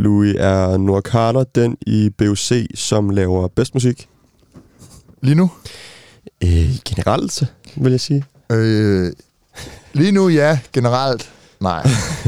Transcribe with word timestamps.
Louis, 0.00 0.34
er 0.38 0.76
Noah 0.76 1.02
Carter 1.02 1.44
den 1.44 1.76
i 1.86 2.10
BOC, 2.18 2.52
som 2.74 3.10
laver 3.10 3.48
bedst 3.48 3.74
musik? 3.74 4.08
Lige 5.22 5.34
nu? 5.34 5.50
Øh, 6.44 6.70
generelt, 6.84 7.42
vil 7.76 7.90
jeg 7.90 8.00
sige. 8.00 8.24
Øh, 8.52 9.12
lige 9.92 10.12
nu, 10.12 10.28
ja. 10.28 10.58
Generelt, 10.72 11.32
nej. 11.60 11.82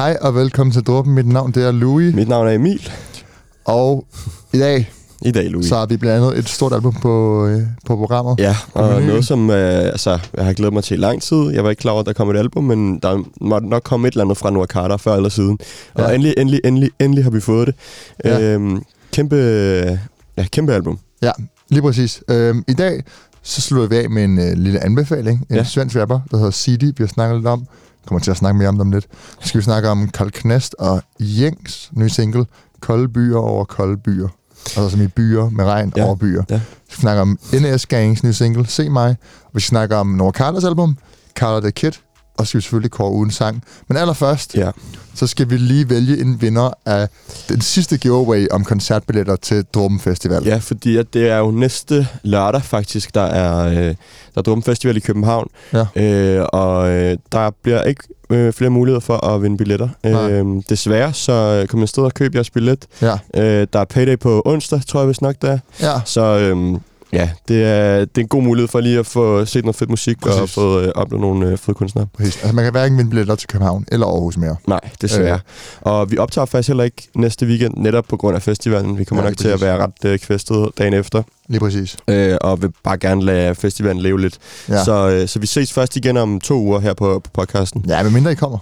Hej 0.00 0.16
og 0.20 0.34
velkommen 0.34 0.72
til 0.72 0.82
Dråben. 0.82 1.14
Mit 1.14 1.26
navn 1.26 1.52
det 1.52 1.64
er 1.64 1.72
Louis, 1.72 2.14
Mit 2.14 2.28
navn 2.28 2.46
er 2.48 2.50
Emil. 2.52 2.90
og 3.64 4.06
i 4.52 4.58
dag 4.58 4.90
I 5.22 5.30
dag, 5.30 5.50
Louis. 5.50 5.66
så 5.66 5.74
har 5.76 5.86
vi 5.86 5.96
blandt 5.96 6.24
andet 6.26 6.38
et 6.38 6.48
stort 6.48 6.72
album 6.72 6.94
på, 7.02 7.46
øh, 7.46 7.62
på 7.86 7.96
programmet. 7.96 8.34
Ja, 8.38 8.56
og 8.74 8.84
menuen. 8.88 9.06
noget, 9.06 9.26
som 9.26 9.50
øh, 9.50 9.84
altså, 9.84 10.18
jeg 10.36 10.44
har 10.44 10.52
glædet 10.52 10.72
mig 10.74 10.84
til 10.84 10.94
i 10.96 11.00
lang 11.00 11.22
tid. 11.22 11.50
Jeg 11.50 11.64
var 11.64 11.70
ikke 11.70 11.80
klar 11.80 11.92
over, 11.92 12.00
at 12.00 12.06
der 12.06 12.12
kom 12.12 12.30
et 12.30 12.36
album, 12.36 12.64
men 12.64 12.98
der 12.98 13.24
måtte 13.40 13.68
nok 13.68 13.82
komme 13.82 14.08
et 14.08 14.12
eller 14.12 14.24
andet 14.24 14.38
fra 14.38 14.50
Noah 14.50 14.66
Carter 14.66 14.96
før 14.96 15.14
eller 15.16 15.28
siden. 15.28 15.58
Og 15.94 16.02
Ja. 16.08 16.14
endelig, 16.14 16.34
endelig, 16.38 16.60
endelig, 16.64 16.90
endelig 17.00 17.24
har 17.24 17.30
vi 17.30 17.40
fået 17.40 17.66
det. 17.66 17.74
Ja. 18.24 18.40
Øhm, 18.40 18.82
kæmpe, 19.12 19.36
ja, 20.36 20.44
kæmpe 20.52 20.72
album. 20.74 20.98
Ja, 21.22 21.32
lige 21.68 21.82
præcis. 21.82 22.22
Øhm, 22.30 22.64
I 22.68 22.72
dag 22.74 23.02
så 23.42 23.60
slutter 23.60 23.88
vi 23.88 23.96
af 23.96 24.10
med 24.10 24.24
en 24.24 24.38
øh, 24.38 24.52
lille 24.56 24.84
anbefaling. 24.84 25.38
En 25.38 25.46
Ja. 25.50 25.56
ja. 25.56 25.64
svensk 25.64 25.96
rapper, 25.96 26.20
der 26.30 26.36
hedder 26.36 26.50
Sidi, 26.50 26.86
vi 26.86 26.94
har 26.98 27.06
snakket 27.06 27.36
lidt 27.36 27.46
om. 27.46 27.66
Kommer 28.06 28.20
til 28.20 28.30
at 28.30 28.36
snakke 28.36 28.58
mere 28.58 28.68
om 28.68 28.74
det 28.74 28.80
om 28.80 28.92
lidt. 28.92 29.06
Så 29.40 29.48
skal 29.48 29.58
vi 29.58 29.64
snakke 29.64 29.88
om 29.88 30.08
Karl 30.08 30.30
Knast 30.30 30.74
og 30.78 31.02
Jengs 31.20 31.90
nye 31.92 32.08
single, 32.08 32.46
Kolde 32.80 33.08
byer 33.08 33.36
over 33.36 33.64
kolde 33.64 33.96
byer. 33.96 34.28
Altså 34.66 34.88
som 34.90 35.00
i 35.00 35.06
byer 35.06 35.50
med 35.50 35.64
regn 35.64 35.92
Ja. 35.96 36.04
over 36.04 36.14
byer. 36.16 36.42
Ja. 36.50 36.54
Vi 36.56 36.92
skal 36.92 37.00
snakke 37.00 37.22
om 37.22 37.38
NS 37.52 37.86
Gangs 37.86 38.22
nye 38.22 38.32
single, 38.32 38.66
Se 38.66 38.88
mig. 38.90 39.16
Og 39.44 39.50
vi 39.54 39.60
skal 39.60 39.68
snakke 39.68 39.96
om 39.96 40.06
Nora 40.06 40.30
Carters 40.32 40.64
album, 40.64 40.96
Carter 41.36 41.60
the 41.60 41.70
Kid. 41.70 41.92
Og 42.36 42.46
skal 42.46 42.58
vi 42.58 42.62
selvfølgelig 42.62 42.90
kåre 42.90 43.12
uden 43.12 43.30
sang. 43.30 43.62
Men 43.88 43.96
allerførst, 43.96 44.54
Ja. 44.56 44.70
så 45.14 45.26
skal 45.26 45.50
vi 45.50 45.56
lige 45.56 45.90
vælge 45.90 46.20
en 46.20 46.40
vinder 46.42 46.70
af 46.86 47.08
den 47.48 47.60
sidste 47.60 47.98
giveaway 47.98 48.46
om 48.50 48.64
koncertbilletter 48.64 49.36
til 49.36 49.64
Drum 49.74 50.00
Festival. 50.00 50.42
Ja, 50.44 50.56
fordi 50.56 50.96
at 50.96 51.14
det 51.14 51.28
er 51.28 51.36
jo 51.38 51.50
næste 51.50 52.08
lørdag 52.22 52.62
faktisk, 52.62 53.14
der 53.14 53.20
er, 53.22 53.66
øh, 53.68 53.74
der 53.76 53.94
er 54.36 54.42
Drum 54.42 54.62
Festival 54.62 54.96
i 54.96 55.00
København. 55.00 55.48
Ja. 55.72 56.02
Øh, 56.02 56.46
og 56.52 56.90
øh, 56.90 57.16
der 57.32 57.50
bliver 57.62 57.82
ikke 57.82 58.02
øh, 58.30 58.52
flere 58.52 58.70
muligheder 58.70 59.00
for 59.00 59.26
at 59.26 59.42
vinde 59.42 59.56
billetter. 59.56 59.88
Nej. 60.04 60.30
Øh, 60.32 60.46
desværre, 60.68 61.12
så 61.12 61.32
øh, 61.32 61.68
kom 61.68 61.82
afsted 61.82 62.02
og 62.02 62.14
køb 62.14 62.34
jeres 62.34 62.50
billet. 62.50 62.86
Ja. 63.02 63.12
Øh, 63.36 63.66
der 63.72 63.78
er 63.80 63.84
payday 63.84 64.18
på 64.18 64.42
onsdag, 64.44 64.80
tror 64.88 65.00
jeg 65.00 65.08
vist 65.08 65.22
nok, 65.22 65.34
der 65.42 65.50
er. 65.52 65.58
ja. 65.80 66.00
Så 66.04 66.20
øhm, 66.38 66.78
ja, 67.12 67.30
det 67.48 67.64
er, 67.64 67.98
det 67.98 68.18
er 68.18 68.20
en 68.20 68.28
god 68.28 68.42
mulighed 68.42 68.68
for 68.68 68.80
lige 68.80 68.98
at 68.98 69.06
få 69.06 69.44
set 69.44 69.64
noget 69.64 69.76
fedt 69.76 69.90
musik 69.90 70.26
og 70.26 70.32
Præcis. 70.38 70.54
få 70.54 70.80
øh, 70.80 70.92
oplevet 70.94 71.20
nogle 71.20 71.46
øh, 71.48 71.58
fede 71.58 71.74
kunstnere. 71.74 72.06
Præcis. 72.16 72.36
Altså, 72.36 72.52
man 72.54 72.64
kan 72.64 72.72
hverken 72.72 72.98
vinde 72.98 73.10
billetter 73.10 73.34
til 73.34 73.48
København 73.48 73.84
eller 73.92 74.06
Aarhus 74.06 74.36
mere. 74.36 74.56
Nej, 74.66 74.80
desværre. 75.02 75.34
Øh. 75.34 75.40
Og 75.80 76.10
vi 76.10 76.18
optager 76.18 76.44
faktisk 76.44 76.68
heller 76.68 76.84
ikke 76.84 77.08
næste 77.14 77.46
weekend, 77.46 77.74
netop 77.76 78.04
på 78.08 78.16
grund 78.16 78.36
af 78.36 78.42
festivalen. 78.42 78.98
Vi 78.98 79.04
kommer 79.04 79.22
Ja, 79.24 79.28
nok 79.30 79.38
lige 79.38 79.44
til 79.44 79.48
at 79.48 79.52
præcis. 79.54 79.64
være 79.66 79.78
ret 79.78 80.04
øh, 80.12 80.18
kvæstet 80.18 80.68
dagen 80.78 80.94
efter, 80.94 81.22
Lige 81.48 81.60
præcis. 81.60 81.96
øh, 82.08 82.36
og 82.40 82.62
vil 82.62 82.70
bare 82.84 82.98
gerne 82.98 83.22
lade 83.24 83.54
festivalen 83.54 84.02
leve 84.02 84.20
lidt. 84.20 84.38
Ja. 84.68 84.84
Så, 84.84 85.08
øh, 85.08 85.28
så 85.28 85.38
vi 85.38 85.46
ses 85.46 85.72
først 85.72 85.96
igen 85.96 86.16
om 86.16 86.40
to 86.40 86.54
uger 86.60 86.80
her 86.80 86.94
på, 86.94 87.20
på 87.24 87.30
podcasten. 87.34 87.84
ja 87.88 88.02
men 88.02 88.12
mindre 88.12 88.32
I 88.32 88.34
kommer. 88.34 88.58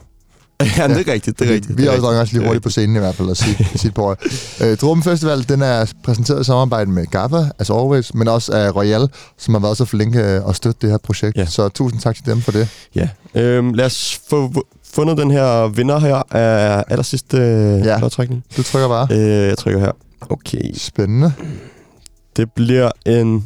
ja, 0.77 0.89
det 0.89 1.09
er 1.09 1.12
rigtigt, 1.12 1.39
det 1.39 1.51
er 1.51 1.55
rigtigt. 1.55 1.78
Vi 1.78 1.87
er 1.87 1.91
også 1.91 2.03
nok 2.03 2.14
også 2.14 2.33
lige 2.33 2.45
hurtigt 2.47 2.62
på 2.62 2.70
scenen 2.70 2.97
i 2.97 2.98
hvert 2.98 3.14
fald 3.14 3.34
sige 3.34 3.89
et 3.89 3.95
par 3.95 4.03
ord. 4.03 4.19
Øh, 4.62 4.77
Drum 4.77 5.03
Festival, 5.03 5.48
den 5.48 5.63
er 5.63 5.92
præsenteret 6.05 6.41
i 6.41 6.45
samarbejde 6.45 6.91
med 6.91 7.07
GAFA, 7.07 7.45
as 7.58 7.70
always, 7.70 8.14
men 8.14 8.29
også 8.29 8.52
af 8.52 8.77
Royal, 8.77 9.08
som 9.36 9.55
har 9.55 9.61
været 9.61 9.77
så 9.77 9.85
flinke 9.85 10.18
øh, 10.20 10.48
at 10.48 10.57
støtte 10.57 10.79
det 10.83 10.91
her 10.91 10.98
projekt. 10.98 11.36
Ja. 11.36 11.47
Så 11.47 11.68
tusind 11.68 12.01
tak 12.01 12.14
til 12.17 12.27
dem 12.27 12.41
for 12.41 12.52
det. 12.52 12.68
Ja. 12.95 13.08
Øhm, 13.35 13.73
lad 13.74 13.86
os 13.86 14.20
få 14.30 14.52
fundet 14.92 15.18
den 15.18 15.30
her 15.30 15.68
vinder 15.68 15.98
her 15.98 16.23
af 16.36 16.85
allersidste 16.89 17.36
øh, 17.36 17.86
Ja. 17.86 17.98
lodtrækning. 17.98 18.45
Du 18.57 18.63
trykker 18.63 18.89
bare. 18.89 19.08
Øh, 19.11 19.48
jeg 19.48 19.58
trykker 19.58 19.80
her. 19.80 19.92
Okay. 20.20 20.74
Spændende. 20.74 21.33
Det 22.36 22.52
bliver 22.52 22.91
en 23.07 23.45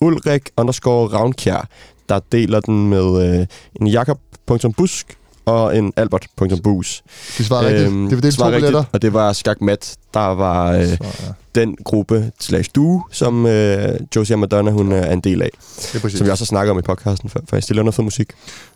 Ulrik 0.00 0.50
underscore 0.56 1.06
Ravnkjær, 1.08 1.68
der 2.08 2.20
deler 2.32 2.60
den 2.60 2.88
med 2.90 3.38
øh, 3.40 3.46
en 3.80 3.86
Jakob.busk 3.86 5.06
og 5.50 5.78
en 5.78 5.92
Albert.bus. 5.96 7.02
De 7.38 7.44
svarer 7.44 7.66
rigtigt. 7.66 7.90
Det 7.90 8.10
vil 8.10 8.22
dele 8.22 8.32
to 8.32 8.50
billetter. 8.50 8.84
og 8.92 9.02
det 9.02 9.12
var 9.12 9.32
Skak 9.32 9.60
Mat, 9.60 9.96
der 10.14 10.20
var 10.34 10.72
øh, 10.72 10.86
Så, 10.86 10.96
ja. 11.02 11.60
den 11.60 11.76
gruppe 11.84 12.30
slash 12.40 12.70
due, 12.74 13.02
som 13.12 13.46
øh, 13.46 13.88
Josie 14.16 14.36
Madonna 14.36 14.70
hun 14.70 14.92
er 14.92 15.12
en 15.12 15.20
del 15.20 15.42
af. 15.42 15.50
Det 15.76 15.94
er 15.94 16.00
præcis. 16.00 16.18
Som 16.18 16.26
vi 16.26 16.30
også 16.30 16.44
har 16.44 16.46
snakket 16.46 16.70
om 16.70 16.78
i 16.78 16.82
podcasten 16.82 17.30
før, 17.30 17.40
faktisk. 17.50 17.68
De 17.68 17.74
laver 17.74 17.84
noget 17.84 17.94
fed 17.94 18.04
musik. 18.04 18.28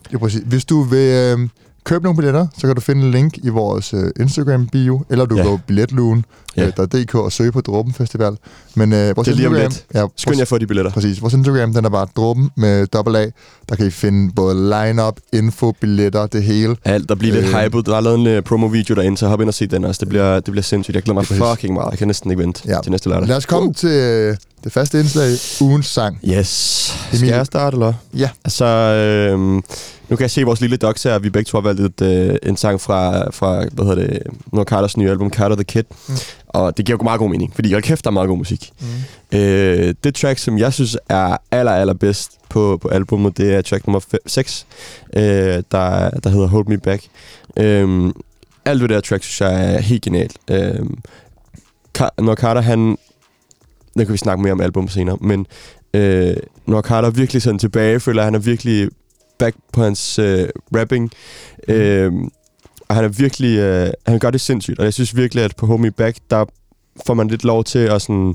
Det 0.09 0.15
er 0.15 0.19
præcis. 0.19 0.43
Hvis 0.47 0.65
du 0.65 0.83
vil 0.83 0.99
øh, 1.39 1.49
købe 1.85 2.05
nogle 2.05 2.17
billetter, 2.17 2.47
så 2.59 2.67
kan 2.67 2.75
du 2.75 2.81
finde 2.81 3.05
en 3.05 3.11
link 3.11 3.39
i 3.43 3.49
vores 3.49 3.95
øh, 3.95 4.11
Instagram-bio, 4.21 5.05
eller 5.11 5.25
du 5.25 5.37
Ja. 5.37 5.43
går 5.43 5.61
billetlugen, 5.67 6.25
Ja. 6.57 6.67
øh, 6.67 6.73
der 6.77 6.83
er 6.83 6.87
DK 6.87 7.15
og 7.15 7.33
søge 7.33 7.53
på 7.53 7.61
Dråben 7.61 7.93
Festival. 7.95 8.37
Men 8.75 8.93
øh, 8.93 9.17
vores 9.17 9.27
Det 9.27 9.33
er 9.33 9.37
lige 9.37 9.47
om 9.49 9.55
lidt. 9.55 9.85
ja, 9.95 10.07
Skynd 10.17 10.39
jer 10.39 10.45
få 10.45 10.59
de 10.59 10.67
billetter. 10.67 10.91
Præcis. 10.93 11.23
Vores 11.23 11.35
Instagram, 11.35 11.75
den 11.75 11.85
er 11.85 11.89
bare 11.89 12.07
Dråben 12.17 12.51
med 12.57 12.87
dobbelt 12.87 13.17
A. 13.17 13.27
Der 13.69 13.77
kan 13.77 13.87
I 13.87 13.91
finde 13.91 14.33
både 14.37 14.55
line-up, 14.71 15.17
info, 15.33 15.73
billetter, 15.81 16.27
det 16.27 16.43
hele. 16.43 16.77
Alt, 16.85 17.09
der 17.09 17.15
bliver 17.15 17.35
lidt 17.35 17.47
Øh. 17.47 17.65
hypet. 17.65 17.87
Der 17.87 17.97
er 17.97 18.01
lavet 18.01 18.19
en 18.29 18.37
uh, 18.39 18.43
promo-video 18.45 18.95
derinde, 18.95 19.19
så 19.19 19.29
hop 19.29 19.41
ind 19.41 19.49
og 19.49 19.55
se 19.55 19.67
den 19.67 19.85
også. 19.85 19.99
Det 20.01 20.09
bliver, 20.09 20.35
det 20.35 20.45
bliver 20.45 20.63
sindssygt. 20.63 20.95
Jeg 20.95 21.03
glæder 21.03 21.15
mig 21.21 21.27
fucking 21.27 21.75
meget. 21.75 21.91
Jeg 21.91 21.99
kan 21.99 22.07
næsten 22.07 22.31
ikke 22.31 22.43
vente 22.43 22.63
Ja. 22.67 22.79
til 22.83 22.91
næste 22.93 23.09
lørdag. 23.09 23.29
Lad 23.29 23.37
os 23.37 23.47
komme 23.47 23.69
uh. 23.69 23.75
til 23.75 23.91
øh, 23.91 24.37
det 24.65 24.73
faste 24.73 25.01
indslag, 25.01 25.31
ugens 25.61 25.87
sang. 25.87 26.19
Yes. 26.29 26.49
Skal 27.09 27.19
Emil. 27.19 27.31
jeg 27.35 27.47
starte, 27.47 27.75
eller? 27.75 27.93
Ja. 28.17 28.31
Altså, 28.45 28.65
øhm, 28.65 29.55
nu 30.09 30.17
kan 30.17 30.21
jeg 30.21 30.31
se 30.31 30.43
vores 30.43 30.61
lille 30.61 30.77
docs 30.77 31.03
her, 31.03 31.19
vi 31.19 31.31
begge 31.31 31.49
to 31.49 31.61
har 31.61 31.63
valgt 31.63 31.81
et, 32.03 32.07
øh, 32.07 32.37
en 32.43 32.57
sang 32.57 32.81
fra, 32.81 33.31
fra, 33.31 33.65
hvad 33.73 33.85
hedder 33.87 34.09
det, 34.09 34.23
Noah 34.53 34.65
Carters 34.67 34.97
nye 34.97 35.11
album, 35.11 35.31
Carter 35.31 35.57
the 35.57 35.65
Kid. 35.65 35.83
Mm. 36.09 36.15
Og 36.49 36.77
det 36.77 36.87
giver 36.87 36.99
jo 37.01 37.05
meget 37.05 37.19
god 37.19 37.31
mening, 37.31 37.55
fordi 37.55 37.71
jeg 37.75 37.83
kæft, 37.83 38.05
der 38.05 38.11
er 38.11 38.13
meget 38.13 38.29
god 38.29 38.39
musik. 38.39 38.71
Mm. 39.33 39.39
Øh, 39.39 39.95
det 40.05 40.15
track, 40.15 40.39
som 40.39 40.59
jeg 40.59 40.73
synes 40.73 40.97
er 41.09 41.37
aller, 41.51 41.73
aller 41.73 41.95
bedst 41.95 42.31
på, 42.49 42.79
på 42.83 42.89
albumet, 42.89 43.37
det 43.39 43.55
er 43.55 43.63
track 43.63 43.87
nummer 43.87 44.01
6, 44.27 44.67
øh, 45.17 45.23
der, 45.23 46.11
der 46.11 46.29
hedder 46.29 46.47
Hold 46.47 46.67
Me 46.67 46.79
Back. 46.79 47.03
Øh, 47.57 48.11
alt 48.65 48.81
ved 48.81 48.89
det 48.89 48.97
her 48.97 49.01
track, 49.01 49.23
synes 49.25 49.41
jeg 49.41 49.75
er 49.75 49.81
helt 49.81 50.03
genialt. 50.03 50.37
Øh, 50.51 50.75
Ka- 51.99 52.09
Noah 52.23 52.37
Carter, 52.37 52.61
han... 52.61 52.99
Nu 53.97 54.05
kan 54.05 54.13
vi 54.13 54.19
snakke 54.19 54.43
mere 54.43 54.53
om 54.53 54.61
album 54.61 54.89
senere, 54.89 55.17
men 55.21 55.47
øh, 55.95 56.37
Noah 56.67 56.83
Carter 56.83 57.09
er 57.09 57.13
virkelig 57.13 57.43
sådan 57.43 57.59
tilbage, 57.59 58.01
føler 58.01 58.23
han 58.23 58.35
er 58.35 58.39
virkelig 58.39 58.89
back 59.39 59.57
på 59.73 59.83
hans 59.83 60.19
øh, 60.19 60.49
rapping. 60.77 61.11
Øh, 61.69 62.13
og 62.89 62.97
han 62.97 63.05
er 63.05 63.09
virkelig... 63.09 63.59
Øh, 63.59 63.91
han 64.07 64.19
gør 64.19 64.31
det 64.31 64.41
sindssygt, 64.41 64.79
og 64.79 64.85
jeg 64.85 64.93
synes 64.93 65.17
virkelig, 65.17 65.45
at 65.45 65.57
på 65.57 65.67
Hold 65.67 65.81
Me 65.81 65.91
Back, 65.91 66.19
der 66.31 66.45
får 67.07 67.15
man 67.15 67.29
lidt 67.29 67.45
lov 67.45 67.65
til 67.65 67.79
at 67.79 68.03
sådan 68.03 68.35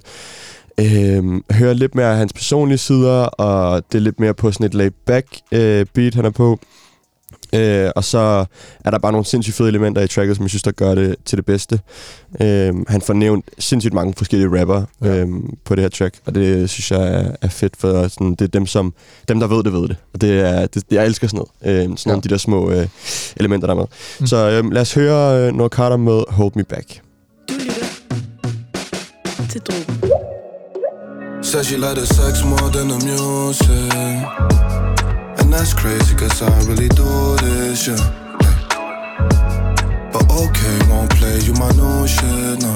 øh, 0.80 1.42
høre 1.52 1.74
lidt 1.74 1.96
mere 1.96 2.12
af 2.12 2.18
hans 2.18 2.34
personlige 2.34 2.78
sider, 2.78 3.24
og 3.24 3.84
det 3.92 3.98
er 3.98 4.02
lidt 4.02 4.20
mere 4.20 4.34
på 4.34 4.52
sådan 4.52 4.66
et 4.66 4.76
laid-back 4.76 5.42
øh, 5.52 5.86
beat, 5.94 6.16
han 6.16 6.26
er 6.26 6.30
på. 6.30 6.60
Øh, 7.54 7.90
og 7.96 8.04
så 8.04 8.46
er 8.86 8.92
der 8.92 8.98
bare 9.00 9.12
nogle 9.12 9.26
sindssygt 9.26 9.56
fede 9.58 9.70
elementer 9.70 10.02
i 10.02 10.08
tracket, 10.08 10.36
som 10.36 10.44
jeg 10.44 10.50
synes, 10.50 10.64
der 10.64 10.72
gør 10.72 10.96
det 10.96 11.16
til 11.26 11.38
det 11.38 11.46
bedste. 11.46 11.80
Øh, 12.42 12.74
han 12.88 13.02
får 13.02 13.14
nævnt 13.14 13.46
sindssygt 13.60 13.94
mange 13.94 14.14
forskellige 14.18 14.60
rapper 14.62 14.84
Ja. 15.04 15.16
øh, 15.16 15.28
på 15.66 15.76
det 15.76 15.82
her 15.84 15.90
track, 15.90 16.16
og 16.26 16.36
det 16.36 16.70
synes 16.70 16.92
jeg 16.92 17.14
er, 17.14 17.32
er 17.42 17.48
fedt, 17.50 17.74
for 17.78 18.08
sådan, 18.08 18.32
det 18.32 18.42
er 18.42 18.48
dem, 18.48 18.66
som, 18.66 18.94
dem, 19.28 19.40
der 19.40 19.48
ved 19.48 19.64
det, 19.64 19.74
ved 19.74 19.82
det. 19.88 19.96
Og 20.14 20.22
det 20.22 20.40
er, 20.40 20.68
det, 20.68 20.84
jeg 20.92 21.06
elsker 21.06 21.28
sådan 21.28 21.46
noget, 21.64 21.76
øh, 21.76 21.84
sådan 21.84 21.90
Ja. 21.90 21.96
nogle 22.06 22.18
af 22.18 22.22
de 22.24 22.30
der 22.30 22.38
små 22.38 22.70
øh, 22.72 22.88
elementer, 23.38 23.68
der 23.68 23.74
er 23.74 23.78
med. 23.80 23.86
Mm. 24.20 24.28
Så 24.28 24.50
øh, 24.50 24.72
lad 24.72 24.82
os 24.82 24.94
høre 24.94 25.48
øh, 25.48 25.54
Noah 25.56 25.70
Carter 25.70 25.98
med 25.98 26.24
Hold 26.30 26.52
Me 26.56 26.64
Back. 26.64 27.02
Du 27.50 27.54
lytter 27.54 27.74
til 29.50 29.62
Drogen. 29.62 29.84
Said 31.44 31.64
she 31.64 31.78
like 31.78 31.96
the 31.96 32.06
sex 32.06 32.44
more 32.44 32.70
than 32.74 32.90
the 32.90 33.00
music. 33.08 34.87
And 35.48 35.54
that's 35.54 35.74
crazy 35.74 36.14
cause 36.14 36.42
I 36.42 36.50
really 36.64 36.90
do 36.90 37.38
this, 37.38 37.88
yeah. 37.88 37.96
But 40.12 40.30
okay, 40.30 40.78
won't 40.90 41.10
play 41.12 41.40
you 41.40 41.54
my 41.54 41.72
new 41.72 42.06
shit, 42.06 42.60
no. 42.62 42.76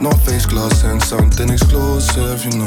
No 0.00 0.10
face 0.26 0.46
gloss 0.46 0.82
and 0.82 1.00
something 1.00 1.48
exclusive, 1.48 2.44
you 2.44 2.58
know. 2.58 2.66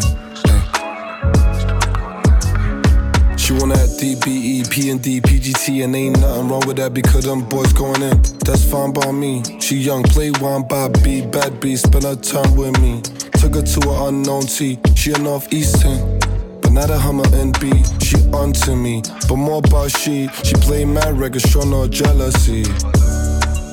She 3.35 3.51
want 3.51 3.73
that 3.73 3.89
DBE, 3.99 4.71
P 4.71 4.89
and 4.89 5.03
D, 5.03 5.19
PGT, 5.19 5.83
and 5.83 5.93
ain't 5.93 6.17
nothing 6.21 6.47
wrong 6.47 6.65
with 6.65 6.77
that 6.77 6.93
because 6.93 7.25
them 7.25 7.43
boys 7.49 7.73
going 7.73 8.03
in. 8.03 8.21
That's 8.45 8.63
fine 8.63 8.93
by 8.93 9.11
me. 9.11 9.43
She 9.59 9.75
young, 9.75 10.03
play 10.03 10.31
one 10.39 10.65
by 10.65 10.87
B, 10.87 11.25
bad 11.25 11.59
B, 11.59 11.75
spend 11.75 12.05
her 12.05 12.15
time 12.15 12.55
with 12.55 12.79
me. 12.79 13.01
Took 13.33 13.55
her 13.55 13.61
to 13.61 13.89
an 13.89 14.15
unknown 14.15 14.43
T, 14.43 14.79
she 14.95 15.11
a 15.11 15.17
northeastern. 15.17 16.19
But 16.19 16.20
Another 16.71 16.97
Hummer 16.97 17.25
and 17.33 17.51
beat, 17.59 17.85
she 18.01 18.15
onto 18.31 18.77
me. 18.77 19.01
But 19.27 19.35
more 19.35 19.57
about 19.57 19.91
she, 19.91 20.29
she 20.41 20.53
play 20.55 20.85
mad 20.85 21.19
records, 21.19 21.43
show 21.43 21.63
no 21.63 21.85
jealousy. 21.85 22.63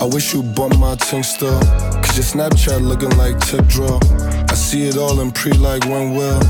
I 0.01 0.05
wish 0.13 0.35
you 0.35 0.43
bought 0.43 0.77
my 0.79 0.97
thing 0.97 1.23
still. 1.23 1.61
Cause 2.03 2.17
your 2.17 2.27
Snapchat 2.27 2.81
looking 2.83 3.17
like 3.17 3.39
tip 3.39 3.65
draw. 3.69 4.01
I 4.51 4.55
see 4.55 4.89
it 4.89 4.97
all 4.97 5.21
in 5.21 5.31
pre 5.31 5.53
like 5.53 5.85
when 5.85 6.17
will. 6.17 6.41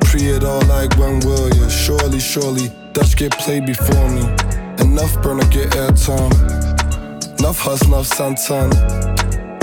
Pre 0.00 0.22
it 0.30 0.42
all 0.42 0.62
like 0.68 0.96
when 0.96 1.20
will, 1.20 1.54
yeah. 1.54 1.68
Surely, 1.68 2.18
surely, 2.18 2.72
Dutch 2.94 3.16
get 3.16 3.32
played 3.32 3.66
before 3.66 4.08
me. 4.08 4.22
Enough 4.78 5.20
burner 5.22 5.44
get 5.50 5.68
airtime. 5.72 6.32
Enough 7.40 7.58
hustle, 7.60 7.88
enough 7.88 8.08
santan. 8.08 8.72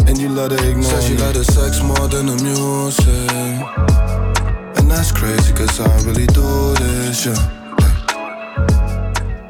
And 0.07 0.19
you 0.19 0.29
let 0.29 0.51
her 0.51 0.69
ignore 0.69 0.83
Said 0.83 1.03
she 1.03 1.13
me. 1.13 1.17
let 1.17 1.33
the 1.33 1.43
sex 1.43 1.81
more 1.81 2.07
than 2.07 2.27
the 2.27 2.37
music. 2.43 4.04
That's 4.95 5.11
crazy, 5.19 5.51
cause 5.59 5.79
I 5.79 5.87
really 6.07 6.25
do 6.27 6.49
this, 6.75 7.25
yeah. 7.25 7.37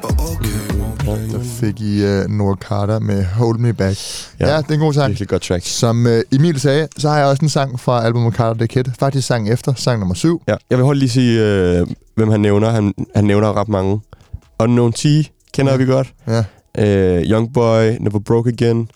Okay, 0.02 1.32
Der 1.32 1.40
fik 1.60 1.80
I 1.80 2.04
uh, 2.04 2.30
Nora 2.30 2.56
Carter 2.56 2.98
med 2.98 3.24
Hold 3.24 3.58
Me 3.58 3.72
Back. 3.72 3.96
Ja, 4.40 4.48
Ja. 4.48 4.56
det 4.56 4.70
er 4.70 4.74
en 4.74 4.80
god 4.80 4.92
sang. 4.94 5.08
Virkelig 5.08 5.28
godt 5.28 5.42
track. 5.42 5.66
Som 5.66 6.06
uh, 6.06 6.12
Emil 6.32 6.60
sagde, 6.60 6.88
så 6.98 7.08
har 7.08 7.18
jeg 7.18 7.26
også 7.26 7.42
en 7.42 7.48
sang 7.48 7.80
fra 7.80 8.04
albumet 8.06 8.34
Carter 8.34 8.58
The 8.58 8.66
Kid. 8.66 8.84
Faktisk 8.98 9.26
sang 9.26 9.48
efter, 9.50 9.74
sang 9.74 9.98
nummer 9.98 10.14
7. 10.14 10.42
Ja. 10.48 10.54
Jeg 10.70 10.78
vil 10.78 10.84
holde 10.84 10.98
lige 10.98 11.10
sige, 11.10 11.40
øh, 11.42 11.86
hvem 12.16 12.28
han 12.30 12.40
nævner. 12.40 12.70
Han, 12.70 12.94
han 13.14 13.24
nævner 13.24 13.56
ret 13.60 13.68
mange. 13.68 14.00
Unknown 14.58 14.92
T 14.92 15.04
kender 15.52 15.72
Ja. 15.72 15.78
vi 15.78 15.84
godt. 15.86 16.12
Ja. 16.26 16.44
Øh, 16.78 17.22
Young 17.30 17.52
Boy, 17.54 17.82
Never 18.00 18.18
Broke 18.18 18.50
Again. 18.50 18.88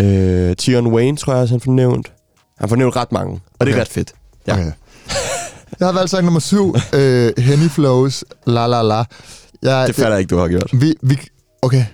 Øh, 0.00 0.56
Tion 0.56 0.86
Wayne, 0.86 1.16
tror 1.16 1.32
jeg 1.32 1.42
også, 1.42 1.54
han 1.54 1.60
får 1.60 1.72
nævnt. 1.72 2.12
Han 2.58 2.68
får 2.68 2.76
nævnt 2.76 2.96
ret 2.96 3.12
mange, 3.12 3.40
og 3.58 3.66
det 3.66 3.72
er 3.72 3.74
Okay. 3.76 3.80
ret 3.80 3.88
fedt. 3.88 4.12
Ja. 4.46 4.52
Okay. 4.54 4.70
Jeg 5.80 5.88
har 5.88 5.92
valgt 5.92 6.10
sang 6.10 6.24
nummer 6.24 6.40
7, 6.40 6.68
uh, 6.68 6.74
Henny 7.38 7.68
Flows, 7.68 8.24
La 8.46 8.66
La 8.66 8.82
La. 8.82 9.04
Jeg, 9.62 9.86
Det 9.86 9.94
fatter 9.94 10.10
jeg 10.10 10.18
ikke, 10.20 10.30
du 10.30 10.38
har 10.38 10.48
gjort. 10.48 10.70
Vi, 10.72 10.94
vi, 11.02 11.18
okay. 11.62 11.84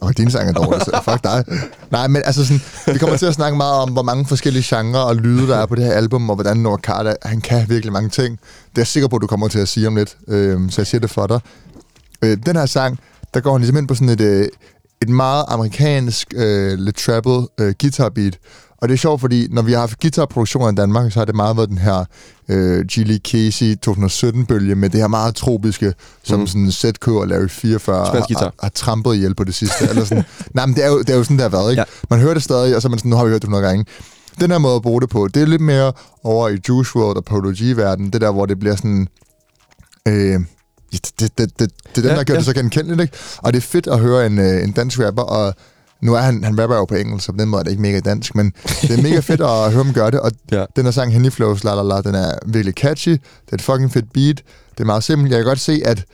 Og 0.00 0.16
din 0.16 0.30
sang 0.30 0.48
er 0.48 0.52
dårlig, 0.52 0.80
så 0.82 1.00
fuck 1.04 1.24
dig. 1.24 1.44
Nej, 1.90 2.06
men 2.08 2.22
altså 2.24 2.46
sådan, 2.46 2.60
vi 2.92 2.98
kommer 2.98 3.16
til 3.16 3.26
at 3.26 3.34
snakke 3.34 3.56
meget 3.56 3.74
om, 3.82 3.90
hvor 3.90 4.02
mange 4.02 4.26
forskellige 4.26 4.76
genrer 4.76 5.00
og 5.00 5.16
lyde, 5.16 5.48
der 5.48 5.56
er 5.56 5.66
på 5.66 5.74
det 5.74 5.84
her 5.84 5.92
album, 5.92 6.30
og 6.30 6.36
hvordan 6.36 6.56
Nora 6.56 6.78
Carter, 6.78 7.14
han 7.22 7.40
kan 7.40 7.68
virkelig 7.68 7.92
mange 7.92 8.08
ting. 8.08 8.38
Det 8.40 8.76
er 8.76 8.80
jeg 8.80 8.86
sikker 8.86 9.08
på, 9.08 9.16
at 9.16 9.22
du 9.22 9.26
kommer 9.26 9.48
til 9.48 9.58
at 9.58 9.68
sige 9.68 9.86
om 9.86 9.96
lidt, 9.96 10.16
øh, 10.28 10.70
så 10.70 10.80
jeg 10.80 10.86
siger 10.86 11.00
det 11.00 11.10
for 11.10 11.26
dig. 11.26 11.40
Øh, 12.24 12.38
den 12.46 12.56
her 12.56 12.66
sang, 12.66 12.98
der 13.34 13.40
går 13.40 13.52
han 13.52 13.60
ligesom 13.60 13.76
ind 13.76 13.88
på 13.88 13.94
sådan 13.94 14.08
et, 14.08 14.20
øh, 14.20 14.48
et 15.02 15.08
meget 15.08 15.44
amerikansk, 15.48 16.34
øh, 16.36 16.78
lidt 16.78 16.96
trappet 16.96 17.48
øh, 17.60 17.74
guitar 17.80 18.08
beat. 18.08 18.38
Og 18.80 18.88
det 18.88 18.94
er 18.94 18.98
sjovt, 18.98 19.20
fordi 19.20 19.48
når 19.50 19.62
vi 19.62 19.72
har 19.72 19.80
haft 19.80 20.00
guitarproduktioner 20.00 20.72
i 20.72 20.74
Danmark, 20.74 21.12
så 21.12 21.18
har 21.20 21.24
det 21.24 21.34
meget 21.34 21.56
været 21.56 21.68
den 21.68 21.78
her 21.78 22.04
øh, 22.48 22.84
Gilly 22.86 23.18
Casey 23.18 23.76
2017-bølge 23.86 24.74
med 24.74 24.90
det 24.90 25.00
her 25.00 25.08
meget 25.08 25.34
tropiske, 25.34 25.94
som 26.22 26.40
Mm. 26.40 26.46
sådan 26.46 26.72
ZK 26.72 27.08
og 27.08 27.28
Larry 27.28 27.48
44 27.48 28.06
Spansk 28.06 28.28
guitar. 28.28 28.42
har, 28.44 28.52
har 28.62 28.68
trampet 28.74 29.14
ihjel 29.14 29.34
på 29.34 29.44
det 29.44 29.54
sidste. 29.54 29.88
eller 29.88 30.04
sådan. 30.04 30.24
Nej, 30.54 30.66
men 30.66 30.74
det 30.76 30.84
er, 30.84 30.88
jo, 30.88 30.98
det 30.98 31.10
er 31.10 31.16
jo 31.16 31.24
sådan, 31.24 31.36
det 31.36 31.42
har 31.42 31.48
været, 31.48 31.70
ikke? 31.70 31.80
Ja. 31.80 31.84
Man 32.10 32.20
hører 32.20 32.34
det 32.34 32.42
stadig, 32.42 32.76
og 32.76 32.82
så 32.82 32.88
man 32.88 32.98
sådan, 32.98 33.10
nu 33.10 33.16
har 33.16 33.24
vi 33.24 33.30
hørt 33.30 33.42
det 33.42 33.50
nogle 33.50 33.66
gange. 33.66 33.84
Den 34.40 34.50
her 34.50 34.58
måde 34.58 34.76
at 34.76 34.82
bruge 34.82 35.00
det 35.00 35.10
på, 35.10 35.28
det 35.34 35.42
er 35.42 35.46
lidt 35.46 35.60
mere 35.62 35.92
over 36.24 36.48
i 36.48 36.58
Juice 36.68 36.90
WRLD 36.96 37.16
og 37.16 37.24
Polo 37.24 37.52
G-verden. 37.56 38.10
Det 38.10 38.20
der, 38.20 38.30
hvor 38.32 38.46
det 38.46 38.58
bliver 38.58 38.76
sådan... 38.76 39.08
Øh, 40.08 40.40
det, 40.92 41.10
det, 41.20 41.38
det, 41.38 41.58
det, 41.58 41.58
det 41.58 41.70
er 41.96 42.00
den, 42.00 42.04
Ja, 42.04 42.16
der 42.16 42.24
gør 42.24 42.34
ja. 42.34 42.38
det 42.38 42.46
så 42.46 42.52
genkendeligt, 42.54 43.00
ikke? 43.00 43.16
Og 43.38 43.52
det 43.52 43.58
er 43.58 43.62
fedt 43.62 43.86
at 43.86 43.98
høre 43.98 44.26
en, 44.26 44.38
øh, 44.38 44.64
en 44.64 44.72
dansk 44.72 45.00
rapper, 45.00 45.22
og 45.22 45.54
nu 46.02 46.14
er 46.14 46.18
han, 46.20 46.44
han 46.44 46.60
rapper 46.60 46.76
jo 46.76 46.84
på 46.84 46.94
engelsk, 46.94 47.26
så 47.26 47.32
på 47.32 47.38
den 47.38 47.48
måde 47.48 47.60
er 47.60 47.64
det 47.64 47.70
ikke 47.70 47.82
mega 47.82 48.00
dansk, 48.00 48.34
men 48.34 48.52
det 48.82 48.90
er 48.98 49.02
mega 49.02 49.20
fedt 49.20 49.40
at 49.40 49.46
høre 49.72 49.84
ham 49.84 49.92
gøre 49.92 50.10
det, 50.10 50.20
og 50.20 50.32
Ja. 50.52 50.64
den 50.76 50.84
her 50.84 50.90
sang, 50.92 51.12
Henny 51.12 51.30
Flows, 51.30 51.64
la 51.64 51.74
la 51.74 51.82
la, 51.82 52.00
den 52.00 52.14
er 52.14 52.32
virkelig 52.46 52.74
catchy, 52.74 53.10
det 53.10 53.20
er 53.52 53.54
et 53.54 53.62
fucking 53.62 53.92
fedt 53.92 54.12
beat, 54.12 54.42
det 54.72 54.80
er 54.80 54.84
meget 54.84 55.04
simpelt, 55.04 55.30
jeg 55.32 55.38
kan 55.38 55.46
godt 55.46 55.60
se, 55.60 55.82
at 55.84 56.04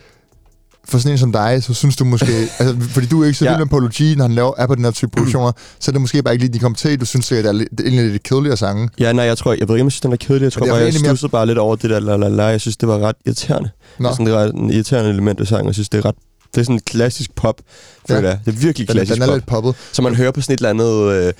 for 0.88 0.98
sådan 0.98 1.12
en 1.12 1.18
som 1.18 1.32
dig, 1.32 1.62
så 1.62 1.74
synes 1.74 1.96
du 1.96 2.04
måske, 2.04 2.32
altså, 2.58 2.76
fordi 2.90 3.06
du 3.06 3.22
er 3.22 3.26
ikke 3.26 3.38
så 3.38 3.44
Ja. 3.44 3.50
vild 3.50 3.58
med 3.58 3.66
Apology, 3.66 4.14
når 4.16 4.24
han 4.24 4.34
laver, 4.34 4.52
er 4.56 4.66
på 4.66 4.74
den 4.74 4.84
her 4.84 4.90
type 4.90 5.10
produktioner, 5.16 5.52
så 5.80 5.90
er 5.90 5.92
det 5.92 6.00
måske 6.00 6.22
bare 6.22 6.34
ikke 6.34 6.44
lige 6.44 6.52
de 6.54 6.58
kom 6.58 6.74
til, 6.74 7.00
du 7.00 7.04
synes, 7.04 7.28
det 7.28 7.38
er, 7.46 7.52
det 7.52 7.60
er 7.62 7.82
egentlig 7.84 8.10
lidt 8.10 8.22
kedeligere 8.22 8.56
sange. 8.56 8.88
Ja, 8.98 9.12
nej, 9.12 9.24
jeg 9.24 9.38
tror, 9.38 9.52
jeg 9.52 9.68
ved 9.68 9.74
ikke, 9.76 9.82
om 9.82 9.86
jeg 9.86 9.92
synes, 9.92 10.00
den 10.00 10.10
var 10.10 10.16
kedelig. 10.16 10.44
Jeg 10.44 10.52
tror 10.52 10.60
det 10.60 10.68
er 10.68 10.72
bare, 10.72 10.76
jeg 10.78 10.84
egentlig 10.84 11.02
mere- 11.02 11.10
stussede 11.16 11.30
bare 11.30 11.46
lidt 11.46 11.58
over 11.58 11.76
det 11.76 11.90
der 11.90 12.00
la 12.00 12.16
la 12.16 12.28
la. 12.28 12.44
Jeg 12.44 12.60
synes, 12.60 12.76
det 12.76 12.88
var 12.88 12.98
ret 12.98 13.16
irriterende. 13.26 13.70
Nå, 13.98 14.10
Sådan, 14.10 14.26
det 14.26 14.34
er 14.34 14.38
ret 14.38 14.54
en 14.54 14.70
irriterende 14.70 15.10
element 15.10 15.40
af 15.40 15.46
sangen. 15.46 15.66
Jeg 15.66 15.74
synes, 15.74 15.88
det 15.88 15.98
er 15.98 16.04
ret... 16.04 16.14
Det 16.56 16.62
er 16.62 16.64
sådan 16.64 16.76
en 16.76 16.80
klassisk 16.86 17.34
pop, 17.34 17.60
føler 18.08 18.20
Ja. 18.20 18.28
jeg. 18.28 18.38
Det 18.44 18.54
er 18.54 18.58
virkelig 18.58 18.88
den, 18.88 18.94
klassisk 18.94 19.14
den 19.14 19.22
er 19.22 19.26
pop. 19.26 19.34
lidt 19.36 19.46
poppet. 19.46 19.74
Så 19.92 20.02
man 20.02 20.14
hører 20.14 20.30
på 20.30 20.40
sådan 20.40 20.54
et 20.54 20.58
eller 20.58 20.70
andet... 20.70 21.12
Øh, 21.12 21.32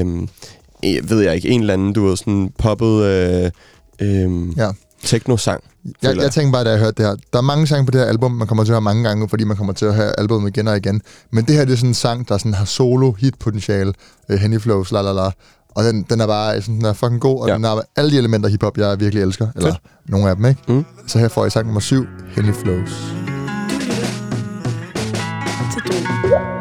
øh, 0.00 0.06
øh, 0.84 1.10
ved 1.10 1.20
jeg 1.20 1.34
ikke, 1.34 1.48
en 1.48 1.60
eller 1.60 1.74
anden, 1.74 1.92
du 1.92 2.06
ved, 2.06 2.16
sådan 2.16 2.50
poppet 2.58 3.02
øh, 3.04 3.50
øh, 4.00 4.58
Ja. 4.58 4.70
techno-sang. 5.04 5.62
Jeg, 6.02 6.16
jeg 6.16 6.30
tænker 6.32 6.52
bare, 6.52 6.64
da 6.64 6.70
jeg 6.70 6.78
hørte 6.78 6.92
det 7.02 7.06
her, 7.06 7.16
der 7.32 7.38
er 7.38 7.42
mange 7.42 7.66
sange 7.66 7.86
på 7.86 7.90
det 7.90 8.00
her 8.00 8.08
album, 8.08 8.32
man 8.32 8.46
kommer 8.46 8.64
til 8.64 8.72
at 8.72 8.74
høre 8.74 8.80
mange 8.80 9.04
gange, 9.08 9.28
fordi 9.28 9.44
man 9.44 9.56
kommer 9.56 9.72
til 9.72 9.86
at 9.86 9.94
høre 9.94 10.20
albumet 10.20 10.56
igen 10.56 10.68
og 10.68 10.76
igen. 10.76 11.00
Men 11.32 11.44
det 11.44 11.54
her 11.54 11.64
det 11.64 11.72
er 11.72 11.76
sådan 11.76 11.90
en 11.90 11.94
sang, 11.94 12.28
der 12.28 12.38
sådan 12.38 12.54
har 12.54 12.64
solo 12.64 13.12
hit 13.12 13.34
potentiale, 13.38 13.92
uh, 14.32 14.36
Henny 14.36 14.60
Flows, 14.60 14.92
la 14.92 15.02
la 15.02 15.12
la. 15.12 15.30
Og 15.74 15.84
den, 15.84 16.02
den 16.10 16.20
er 16.20 16.26
bare 16.26 16.60
sådan, 16.62 16.74
den 16.76 16.84
er 16.84 16.92
fucking 16.92 17.20
god, 17.20 17.40
og 17.42 17.48
Ja. 17.48 17.54
den 17.54 17.64
har 17.64 17.84
alle 17.96 18.10
de 18.10 18.18
elementer 18.18 18.46
af 18.48 18.50
hiphop, 18.50 18.78
jeg 18.78 19.00
virkelig 19.00 19.22
elsker. 19.22 19.48
Eller 19.56 19.74
nogle 20.08 20.30
af 20.30 20.36
dem, 20.36 20.44
ikke? 20.44 20.60
Mm. 20.68 20.84
Så 21.06 21.18
her 21.18 21.28
får 21.28 21.46
I 21.46 21.50
sang 21.50 21.66
nummer 21.66 21.80
7, 21.80 22.06
Henny 22.36 22.52
Flows. 22.54 23.17
Til 25.86 26.04
drogen. 26.04 26.57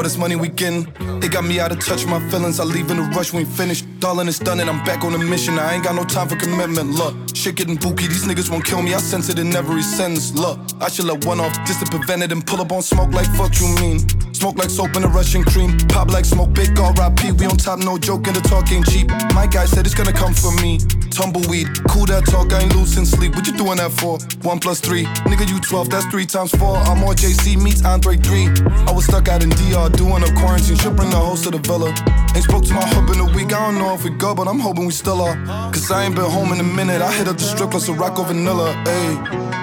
All 0.00 0.04
this 0.04 0.16
money 0.16 0.34
we 0.34 0.48
getting, 0.48 0.86
it 1.22 1.30
got 1.30 1.44
me 1.44 1.60
out 1.60 1.72
of 1.72 1.84
touch 1.84 2.04
with 2.04 2.08
my 2.08 2.26
feelings. 2.30 2.58
I 2.58 2.64
leave 2.64 2.90
in 2.90 2.98
a 2.98 3.02
rush 3.14 3.34
we 3.34 3.44
finish. 3.44 3.82
Darling, 4.00 4.28
it's 4.28 4.38
done 4.38 4.58
and 4.60 4.70
I'm 4.70 4.82
back 4.82 5.04
on 5.04 5.12
a 5.12 5.18
mission. 5.18 5.58
I 5.58 5.74
ain't 5.74 5.84
got 5.84 5.94
no 5.94 6.04
time 6.04 6.26
for 6.26 6.36
commitment. 6.36 6.92
Look, 6.92 7.14
shit 7.36 7.56
getting 7.56 7.76
booky. 7.76 8.06
These 8.06 8.24
niggas 8.24 8.48
won't 8.48 8.64
kill 8.64 8.80
me. 8.80 8.94
I 8.94 8.96
sense 8.96 9.28
it 9.28 9.38
in 9.38 9.54
every 9.54 9.82
sentence. 9.82 10.32
Look, 10.32 10.58
I 10.80 10.88
should 10.88 11.04
let 11.04 11.26
one 11.26 11.38
off 11.38 11.52
just 11.66 11.84
to 11.84 11.90
prevent 11.90 12.22
it 12.22 12.32
and 12.32 12.46
pull 12.46 12.62
up 12.62 12.72
on 12.72 12.80
smoke 12.80 13.12
like 13.12 13.26
fuck 13.36 13.52
you 13.60 13.68
mean. 13.78 13.98
Smoke 14.32 14.56
like 14.56 14.70
soap 14.70 14.96
in 14.96 15.04
a 15.04 15.08
Russian 15.08 15.44
cream. 15.44 15.76
Pop 15.88 16.08
like 16.08 16.24
smoke, 16.24 16.54
big 16.54 16.70
RIP. 16.70 17.38
We 17.38 17.44
on 17.44 17.58
top, 17.58 17.78
no 17.80 17.98
joke, 17.98 18.26
and 18.26 18.34
the 18.34 18.40
talk 18.40 18.72
ain't 18.72 18.86
cheap. 18.86 19.06
My 19.34 19.46
guy 19.46 19.66
said 19.66 19.84
it's 19.84 19.94
gonna 19.94 20.14
come 20.14 20.32
for 20.32 20.50
me. 20.62 20.78
Tumbleweed, 21.10 21.68
cool 21.88 22.06
that 22.06 22.24
talk, 22.24 22.50
I 22.54 22.62
ain't 22.62 22.74
losing 22.74 23.04
sleep. 23.04 23.34
What 23.34 23.46
you 23.46 23.52
doing 23.52 23.76
that 23.76 23.92
for? 23.92 24.18
One 24.40 24.58
plus 24.58 24.80
three. 24.80 25.04
Nigga, 25.28 25.46
you 25.46 25.60
12, 25.60 25.90
that's 25.90 26.06
three 26.06 26.24
times 26.24 26.56
four. 26.56 26.78
I'm 26.88 27.04
on 27.04 27.16
JC 27.16 27.62
meets 27.62 27.84
Andre 27.84 28.16
3. 28.16 28.46
I 28.88 28.92
was 28.92 29.04
stuck 29.04 29.28
out 29.28 29.42
in 29.42 29.50
DR 29.50 29.89
doing 29.92 30.22
a 30.22 30.32
quarantine. 30.34 30.76
Should 30.76 30.96
bring 30.96 31.10
the 31.10 31.16
host 31.16 31.44
to 31.44 31.50
the 31.50 31.58
villa. 31.58 31.90
Ain't 32.34 32.44
spoke 32.44 32.64
to 32.64 32.74
my 32.74 32.86
hub 32.86 33.10
in 33.10 33.20
a 33.20 33.24
week. 33.36 33.52
I 33.52 33.60
don't 33.66 33.78
know 33.78 33.94
if 33.94 34.04
we 34.04 34.10
go, 34.10 34.34
but 34.34 34.46
I'm 34.48 34.58
hoping 34.58 34.86
we 34.86 34.92
still 34.92 35.20
are. 35.20 35.36
Cause 35.72 35.90
I 35.90 36.04
ain't 36.04 36.14
been 36.14 36.30
home 36.30 36.52
in 36.52 36.60
a 36.60 36.64
minute. 36.64 37.02
I 37.02 37.12
hit 37.12 37.28
up 37.28 37.36
the 37.36 37.44
strip 37.44 37.70
club, 37.70 37.82
so 37.82 37.94
rock 37.94 38.16
vanilla. 38.16 38.74
Ayy. 38.84 39.60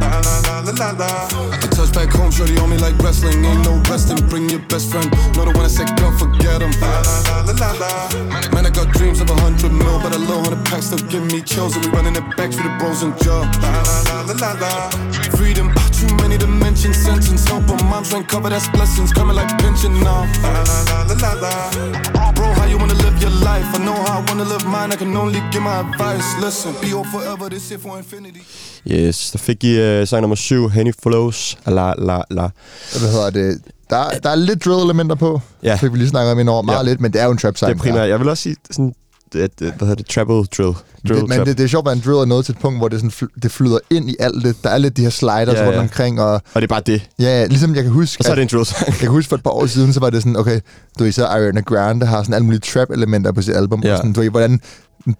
La 0.00 0.20
la 0.20 0.60
la 0.60 0.70
la 0.70 0.90
la. 0.92 1.28
I 1.52 1.66
touch 1.70 1.92
back 1.92 2.10
home, 2.10 2.30
shorty 2.30 2.56
on 2.58 2.70
me 2.70 2.78
like 2.78 2.96
wrestling. 2.98 3.44
Ain't 3.44 3.64
no 3.64 3.82
resting, 3.90 4.20
bring 4.28 4.48
your 4.48 4.60
best 4.70 4.90
friend. 4.90 5.10
Know 5.34 5.44
the 5.44 5.52
one 5.52 5.64
that 5.64 5.70
said 5.70 5.90
go 5.98 6.10
forget 6.18 6.62
him. 6.62 6.72
Man, 7.60 8.66
I 8.66 8.70
got 8.70 8.92
dreams 8.94 9.20
of 9.20 9.30
a 9.30 9.34
hundred 9.34 9.72
mil, 9.72 9.98
but 10.00 10.14
a 10.14 10.18
low 10.18 10.42
hundred 10.42 10.64
packs 10.66 10.86
still 10.86 10.98
give 11.08 11.24
me 11.32 11.40
chills. 11.40 11.76
And 11.76 11.84
we 11.84 11.90
running 11.92 12.16
it 12.16 12.26
back 12.36 12.50
through 12.52 12.68
the 12.68 12.76
bros 12.78 13.02
and 13.02 13.14
job. 13.22 13.46
Freedom, 15.36 15.72
too 15.92 16.12
many 16.16 16.36
dimensions, 16.36 16.96
sentence. 16.96 17.46
Help 17.46 17.68
a 17.68 17.76
mom's 17.84 18.12
rent 18.12 18.28
cover, 18.28 18.50
that's 18.50 18.68
blessings. 18.70 19.12
Coming 19.12 19.36
like 19.36 19.48
pension 19.58 19.92
now. 20.02 20.26
Bro, 22.34 22.46
how 22.58 22.66
you 22.66 22.78
wanna 22.78 22.94
live 22.94 23.20
your 23.22 23.30
life? 23.30 23.66
I 23.74 23.78
know 23.78 23.94
how 23.94 24.20
I 24.20 24.24
wanna 24.28 24.44
live 24.44 24.66
mine. 24.66 24.92
I 24.92 24.96
can 24.96 25.16
only 25.16 25.40
give 25.52 25.62
my 25.62 25.80
advice. 25.80 26.26
Listen, 26.40 26.74
be 26.80 26.92
all 26.92 27.04
forever, 27.04 27.48
this 27.48 27.68
here 27.68 27.78
for 27.78 27.96
infinity. 27.98 28.42
Yes, 28.84 29.30
der 29.30 29.38
fik 29.38 29.64
I 29.64 30.00
uh, 30.00 30.06
sang 30.06 30.20
nummer 30.22 30.36
7, 30.36 30.70
Henny 30.70 30.92
Flows, 30.92 31.56
la 31.66 31.94
la 31.98 32.24
la. 32.30 32.50
Hvad 32.98 33.10
hedder 33.12 33.30
det? 33.30 33.73
Der, 33.90 34.10
der 34.22 34.30
er 34.30 34.34
lidt 34.34 34.64
drill-elementer 34.64 35.14
på. 35.14 35.40
Ja. 35.62 35.74
Fik 35.74 35.92
vi 35.92 35.98
lige 35.98 36.08
snakket 36.08 36.32
om 36.32 36.48
over. 36.48 36.62
Meget 36.62 36.78
Ja. 36.78 36.82
lidt, 36.90 37.00
men 37.00 37.12
det 37.12 37.20
er 37.20 37.24
jo 37.24 37.30
en 37.30 37.38
trap-sang. 37.38 37.72
Det 37.72 37.78
er 37.78 37.82
primært, 37.82 38.08
jeg 38.08 38.20
vil 38.20 38.28
også 38.28 38.42
sige, 38.42 38.56
sådan, 38.70 38.94
hvad 39.32 39.48
hedder 39.80 39.94
det, 39.94 40.06
travel 40.06 40.44
drill. 40.46 40.74
drill 41.08 41.20
Det, 41.20 41.28
men 41.28 41.36
trap. 41.38 41.46
det, 41.46 41.58
det 41.58 41.64
er 41.64 41.68
sjovt, 41.68 41.88
at 41.88 41.96
en 41.96 42.02
drill 42.04 42.16
er 42.18 42.24
nået 42.24 42.44
til 42.44 42.52
et 42.52 42.58
punkt, 42.58 42.78
hvor 42.78 42.88
det, 42.88 43.00
sådan, 43.00 43.28
det 43.42 43.50
flyder 43.50 43.78
ind 43.90 44.10
i 44.10 44.16
alt 44.20 44.44
det. 44.44 44.56
Der 44.64 44.70
er 44.70 44.78
lidt 44.78 44.96
de 44.96 45.02
her 45.02 45.10
sliders 45.10 45.54
Ja, 45.58 45.62
rundt 45.64 45.74
ja. 45.76 45.80
omkring, 45.80 46.20
og 46.20 46.32
Og 46.32 46.42
det 46.54 46.62
er 46.62 46.66
bare 46.66 46.82
det. 46.86 47.10
ja, 47.18 47.46
ligesom 47.46 47.74
jeg 47.74 47.82
kan 47.82 47.92
huske, 47.92 48.20
Og 48.20 48.24
så 48.24 48.30
er 48.30 48.34
det 48.34 48.42
en 48.42 48.48
drill 48.48 48.66
jeg 48.86 48.94
kan 48.94 49.08
huske 49.08 49.28
for 49.28 49.36
et 49.36 49.42
par 49.42 49.50
år 49.50 49.66
siden, 49.66 49.92
så 49.92 50.00
var 50.00 50.10
det 50.10 50.22
sådan, 50.22 50.36
okay, 50.36 50.60
du 50.98 51.04
ved, 51.04 51.12
så 51.12 51.24
Ariana 51.26 51.60
Grande 51.60 52.06
har 52.06 52.22
sådan 52.22 52.34
alle 52.34 52.44
mulige 52.44 52.60
trap-elementer 52.60 53.32
på 53.32 53.42
sit 53.42 53.54
album, 53.56 53.80
Ja. 53.84 53.92
og 53.92 53.96
sådan, 53.98 54.12
du 54.12 54.20
ved, 54.20 54.30
hvordan 54.30 54.60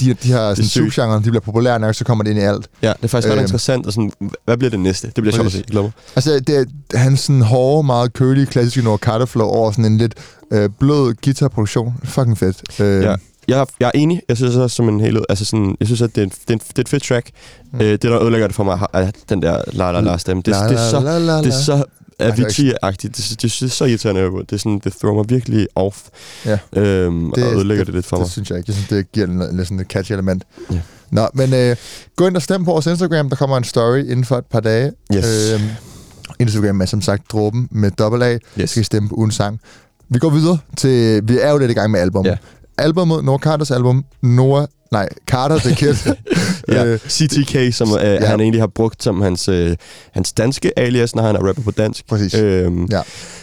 de, 0.01 0.15
de 0.15 0.29
her 0.29 0.51
sådan, 0.55 0.65
subgenre, 0.65 1.17
de 1.17 1.23
bliver 1.23 1.41
populære 1.41 1.79
nok, 1.81 1.95
så 1.95 2.05
kommer 2.05 2.25
det 2.25 2.31
ind 2.31 2.39
i 2.41 2.43
alt. 2.43 2.69
Ja, 2.83 2.89
det 2.89 3.05
er 3.05 3.09
faktisk 3.09 3.29
ret 3.29 3.33
Øhm. 3.37 3.43
interessant. 3.43 3.87
Og 3.87 3.93
sådan, 3.93 4.13
hvad 4.45 4.57
bliver 4.57 4.71
det 4.71 4.81
næste? 4.81 5.07
Det 5.07 5.15
bliver 5.15 5.33
sjovt 5.35 5.47
at 5.47 5.53
se. 5.53 5.65
Mig. 5.73 5.91
Altså, 6.17 6.41
det 6.41 6.67
er 6.95 6.99
hans 6.99 7.21
sådan 7.21 7.43
hårde, 7.43 7.87
meget 7.87 8.13
kølige, 8.13 8.47
klassiske 8.47 8.83
Nora 8.83 8.97
Carter 8.97 9.27
flow 9.27 9.47
over 9.47 9.71
sådan 9.71 9.85
en 9.85 9.99
lidt 9.99 10.15
øh, 10.53 10.69
blød 10.81 11.15
guitarproduktion. 11.25 11.95
Fucking 12.05 12.39
fedt. 12.39 12.81
Øh, 12.81 13.03
Ja. 13.03 13.15
Jeg, 13.49 13.61
er- 13.61 13.65
jeg 13.81 13.87
er 13.87 13.91
enig. 13.95 14.21
Jeg 14.29 14.37
synes 14.37 14.57
også 14.57 14.77
som 14.77 14.89
en 14.89 15.01
helhed, 15.01 15.23
altså 15.29 15.45
sådan, 15.45 15.77
jeg 15.81 15.89
synes, 15.89 16.03
at 16.03 16.15
det 16.15 16.21
er, 16.21 16.25
en, 16.25 16.31
det 16.31 16.51
er, 16.51 16.53
en, 16.55 16.59
det 16.69 16.79
er 16.79 16.81
et 16.83 16.89
fedt 16.89 17.03
track. 17.03 17.31
Mm. 17.73 17.81
Øh, 17.81 17.87
det, 17.93 18.03
der 18.03 18.23
ødelægger 18.23 18.47
det 18.47 18.57
for 18.57 18.65
mig, 18.65 18.79
er 18.93 19.11
den 19.29 19.43
der 19.43 19.61
la 19.73 19.91
la 19.93 20.01
la 20.01 20.17
stemme. 20.17 20.43
Det, 20.47 20.51
La, 20.55 20.69
det, 20.69 20.73
er 20.79 20.91
så, 20.91 21.01
la, 21.01 21.19
la, 21.19 21.25
la. 21.27 21.39
det 21.39 21.47
er 21.47 21.51
så 21.63 21.77
det 21.77 21.85
Avicii-agtigt. 22.33 23.17
Det, 23.17 23.17
det, 23.31 23.43
det, 23.43 23.63
er 23.63 23.69
så 23.69 23.85
irriterende 23.85 24.21
at 24.21 24.31
høre 24.31 24.41
på. 24.41 24.43
Det, 24.43 24.53
er 24.53 24.57
sådan, 24.57 24.81
det 24.85 24.93
thrower 25.01 25.15
mig 25.15 25.25
virkelig 25.31 25.67
off. 25.75 25.99
Ja. 26.47 26.59
Øhm, 26.77 27.33
Det- 27.35 27.45
og 27.45 27.55
ødelægger 27.55 27.85
det, 27.85 27.95
lidt 27.95 28.07
for 28.07 28.17
det 28.17 28.23
mig. 28.23 28.31
synes 28.31 28.51
jeg 28.51 28.59
ikke. 28.59 28.69
Jeg 28.71 28.75
synes, 28.75 28.89
det 28.89 29.13
giver 29.13 29.27
en, 29.27 29.43
en, 29.43 29.65
sådan 29.65 29.81
et 29.81 29.87
catchy 29.87 30.13
element. 30.13 30.45
Ja. 30.73 30.81
Nå, 31.11 31.29
men 31.35 31.55
øh, 31.55 31.77
gå 32.17 32.27
ind 32.27 32.37
og 32.37 32.43
stem 32.43 32.65
på 32.65 32.71
vores 32.71 32.87
Instagram. 32.87 33.29
Der 33.29 33.37
kommer 33.37 33.57
en 33.57 33.65
story 33.65 33.99
inden 33.99 34.25
for 34.25 34.37
et 34.39 34.47
par 34.47 34.61
dage. 34.61 34.93
Yes. 35.17 35.51
Øhm, 35.55 35.63
Instagram 36.39 36.81
er 36.81 36.85
som 36.87 37.03
sagt 37.03 37.23
dråben 37.33 37.69
med 37.71 37.91
dobbelt 37.91 38.23
A. 38.23 38.39
Yes. 38.61 38.71
Skal 38.71 38.81
I 38.81 38.85
stemme 38.85 39.09
på 39.09 39.15
ugen 39.15 39.31
sang. 39.31 39.61
Vi 40.09 40.19
går 40.19 40.31
videre 40.31 40.59
til... 40.77 41.21
Vi 41.29 41.39
er 41.39 41.51
jo 41.51 41.59
lidt 41.59 41.71
i 41.71 41.75
gang 41.75 41.91
med 41.91 42.01
album. 42.01 42.27
Ja. 42.27 42.37
Albummet, 42.79 43.25
Noah 43.25 43.39
Carters 43.41 43.71
album, 43.71 44.05
Noah... 44.23 44.67
Nej, 44.93 45.09
Carter 45.27 45.59
The 45.59 45.75
Kid. 45.75 45.95
Ja, 46.69 46.85
Øh, 46.85 46.99
CTK, 47.09 47.75
som 47.75 47.89
øh, 47.89 48.03
Ja. 48.05 48.27
han 48.27 48.41
egentlig 48.41 48.63
har 48.63 48.67
brugt 48.67 49.03
som 49.03 49.21
hans, 49.21 49.49
øh, 49.49 49.77
hans 50.13 50.33
danske 50.33 50.79
alias, 50.79 51.15
når 51.15 51.23
han 51.23 51.37
er 51.37 51.47
rapper 51.49 51.63
på 51.63 51.71
dansk. 51.71 52.07
Præcis. 52.09 52.35
Øhm, 52.35 52.85
Ja. 52.91 53.01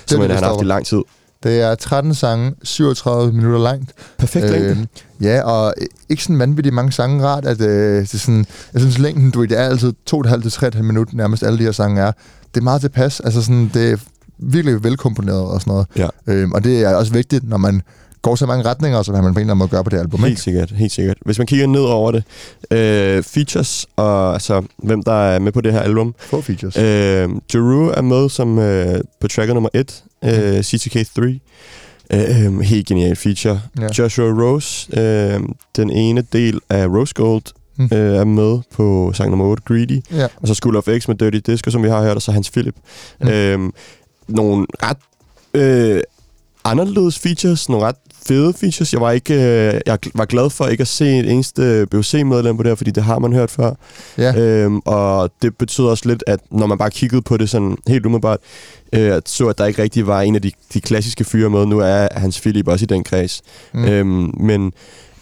Som 0.07 0.19
det, 0.21 0.31
han 0.31 0.43
har 0.43 0.49
haft 0.49 0.61
i 0.61 0.65
lang 0.65 0.85
tid. 0.85 1.01
Det 1.43 1.61
er 1.61 1.75
13 1.75 2.13
sange, 2.15 2.53
37 2.63 3.33
minutter 3.33 3.59
langt. 3.59 3.91
Perfekt 4.17 4.49
længde. 4.49 4.69
Øhm, 4.69 4.87
ja, 5.21 5.41
og 5.41 5.73
ikke 6.09 6.23
sådan 6.23 6.39
vanvittigt 6.39 6.75
mange 6.75 6.91
sange 6.91 7.25
rart, 7.25 7.45
at 7.45 7.61
øh, 7.61 8.01
det 8.01 8.13
er 8.13 8.17
sådan, 8.17 8.45
jeg 8.73 8.81
synes 8.81 8.99
længden, 8.99 9.31
du 9.31 9.43
det 9.43 9.59
er 9.59 9.63
altid 9.63 9.93
2,5 10.13 10.41
til 10.41 10.49
3,5 10.77 10.81
minutter, 10.81 11.15
nærmest 11.15 11.43
alle 11.43 11.59
de 11.59 11.63
her 11.63 11.71
sange 11.71 12.01
er. 12.01 12.11
Det 12.53 12.59
er 12.61 12.63
meget 12.63 12.81
tilpas, 12.81 13.19
altså 13.19 13.41
sådan, 13.41 13.71
det 13.73 13.91
er 13.91 13.97
virkelig 14.39 14.83
velkomponeret 14.83 15.41
og 15.41 15.61
sådan 15.61 15.71
noget. 15.71 15.87
Ja. 15.97 16.07
Øhm, 16.27 16.51
og 16.51 16.63
det 16.63 16.81
er 16.83 16.95
også 16.95 17.13
vigtigt, 17.13 17.49
når 17.49 17.57
man 17.57 17.81
går 18.21 18.35
så 18.35 18.45
mange 18.45 18.65
retninger, 18.65 19.01
som 19.03 19.13
man 19.13 19.23
på 19.23 19.27
en 19.27 19.29
eller 19.29 19.41
anden 19.41 19.57
måde 19.57 19.69
gør 19.69 19.81
på 19.81 19.89
det 19.89 19.97
album, 19.97 20.19
Helt 20.19 20.29
ikke? 20.29 20.41
sikkert, 20.41 20.71
helt 20.71 20.91
sikkert. 20.91 21.17
Hvis 21.25 21.37
man 21.37 21.47
kigger 21.47 21.67
ned 21.67 21.81
over 21.81 22.11
det, 22.11 22.23
øh, 22.71 23.23
features 23.23 23.85
og 23.95 24.33
altså, 24.33 24.63
hvem 24.77 25.03
der 25.03 25.13
er 25.13 25.39
med 25.39 25.51
på 25.51 25.61
det 25.61 25.73
her 25.73 25.79
album. 25.79 26.15
Få 26.19 26.41
features. 26.41 26.77
Øh, 26.77 27.29
Jeru 27.53 27.87
er 27.89 28.01
med 28.01 28.29
som 28.29 28.59
øh, 28.59 29.01
på 29.21 29.27
tracker 29.27 29.53
nummer 29.53 29.69
1, 29.73 30.03
øh, 30.23 30.59
CTK3. 30.59 31.39
Øh, 32.13 32.59
helt 32.59 32.87
genial 32.87 33.15
feature. 33.15 33.61
Ja. 33.79 33.87
Joshua 33.97 34.25
Rose, 34.43 34.99
øh, 34.99 35.39
den 35.75 35.89
ene 35.89 36.21
del 36.33 36.59
af 36.69 36.87
Rose 36.87 37.13
Gold, 37.15 37.43
Mm. 37.77 37.89
øh, 37.93 38.15
er 38.15 38.23
med 38.23 38.59
på 38.73 39.11
sang 39.13 39.29
nummer 39.29 39.45
8, 39.45 39.63
Greedy. 39.65 40.01
Ja. 40.13 40.27
Og 40.35 40.47
så 40.47 40.53
School 40.53 40.75
of 40.75 40.87
X 40.99 41.07
med 41.07 41.15
Dirty 41.15 41.51
Disco, 41.51 41.71
som 41.71 41.83
vi 41.83 41.89
har 41.89 42.01
hørt, 42.03 42.15
og 42.15 42.21
så 42.21 42.31
Hans 42.31 42.49
Philip. 42.51 42.75
Mm. 43.21 43.27
Øhm, 43.27 43.73
nogle 44.27 44.65
ret 44.83 44.97
øh, 45.53 46.01
anderledes 46.63 47.19
features, 47.19 47.69
nogle 47.69 47.85
ret 47.85 47.95
fede 48.27 48.53
features. 48.53 48.93
Jeg 48.93 49.01
var 49.01 49.11
ikke, 49.11 49.33
øh, 49.33 49.81
jeg 49.85 49.97
var 50.15 50.25
glad 50.25 50.49
for 50.49 50.67
ikke 50.67 50.81
at 50.81 50.87
se 50.87 51.19
et 51.19 51.31
eneste 51.31 51.87
BOC-medlem 51.91 52.57
på 52.57 52.63
det 52.63 52.69
her, 52.69 52.75
fordi 52.75 52.91
det 52.91 53.03
har 53.03 53.19
man 53.19 53.33
hørt 53.33 53.51
før. 53.51 53.73
Ja. 54.17 54.35
Øhm, 54.35 54.79
og 54.79 55.31
det 55.41 55.57
betyder 55.57 55.87
også 55.87 56.09
lidt, 56.09 56.23
at 56.27 56.39
når 56.51 56.67
man 56.67 56.77
bare 56.77 56.91
kiggede 56.91 57.21
på 57.21 57.37
det 57.37 57.49
sådan 57.49 57.77
helt 57.87 58.05
umiddelbart, 58.05 58.39
øh, 58.93 59.21
så 59.25 59.47
at 59.47 59.57
der 59.57 59.65
ikke 59.65 59.81
rigtig 59.81 60.07
var 60.07 60.21
en 60.21 60.35
af 60.35 60.41
de, 60.41 60.51
de 60.73 60.81
klassiske 60.81 61.23
fyre 61.23 61.49
med. 61.49 61.65
Nu 61.65 61.79
er 61.79 62.07
Hans 62.19 62.41
Philip 62.41 62.67
også 62.67 62.83
i 62.83 62.87
den 62.87 63.03
kreds. 63.03 63.41
Mm. 63.73 63.85
Øhm, 63.85 64.31
men 64.39 64.73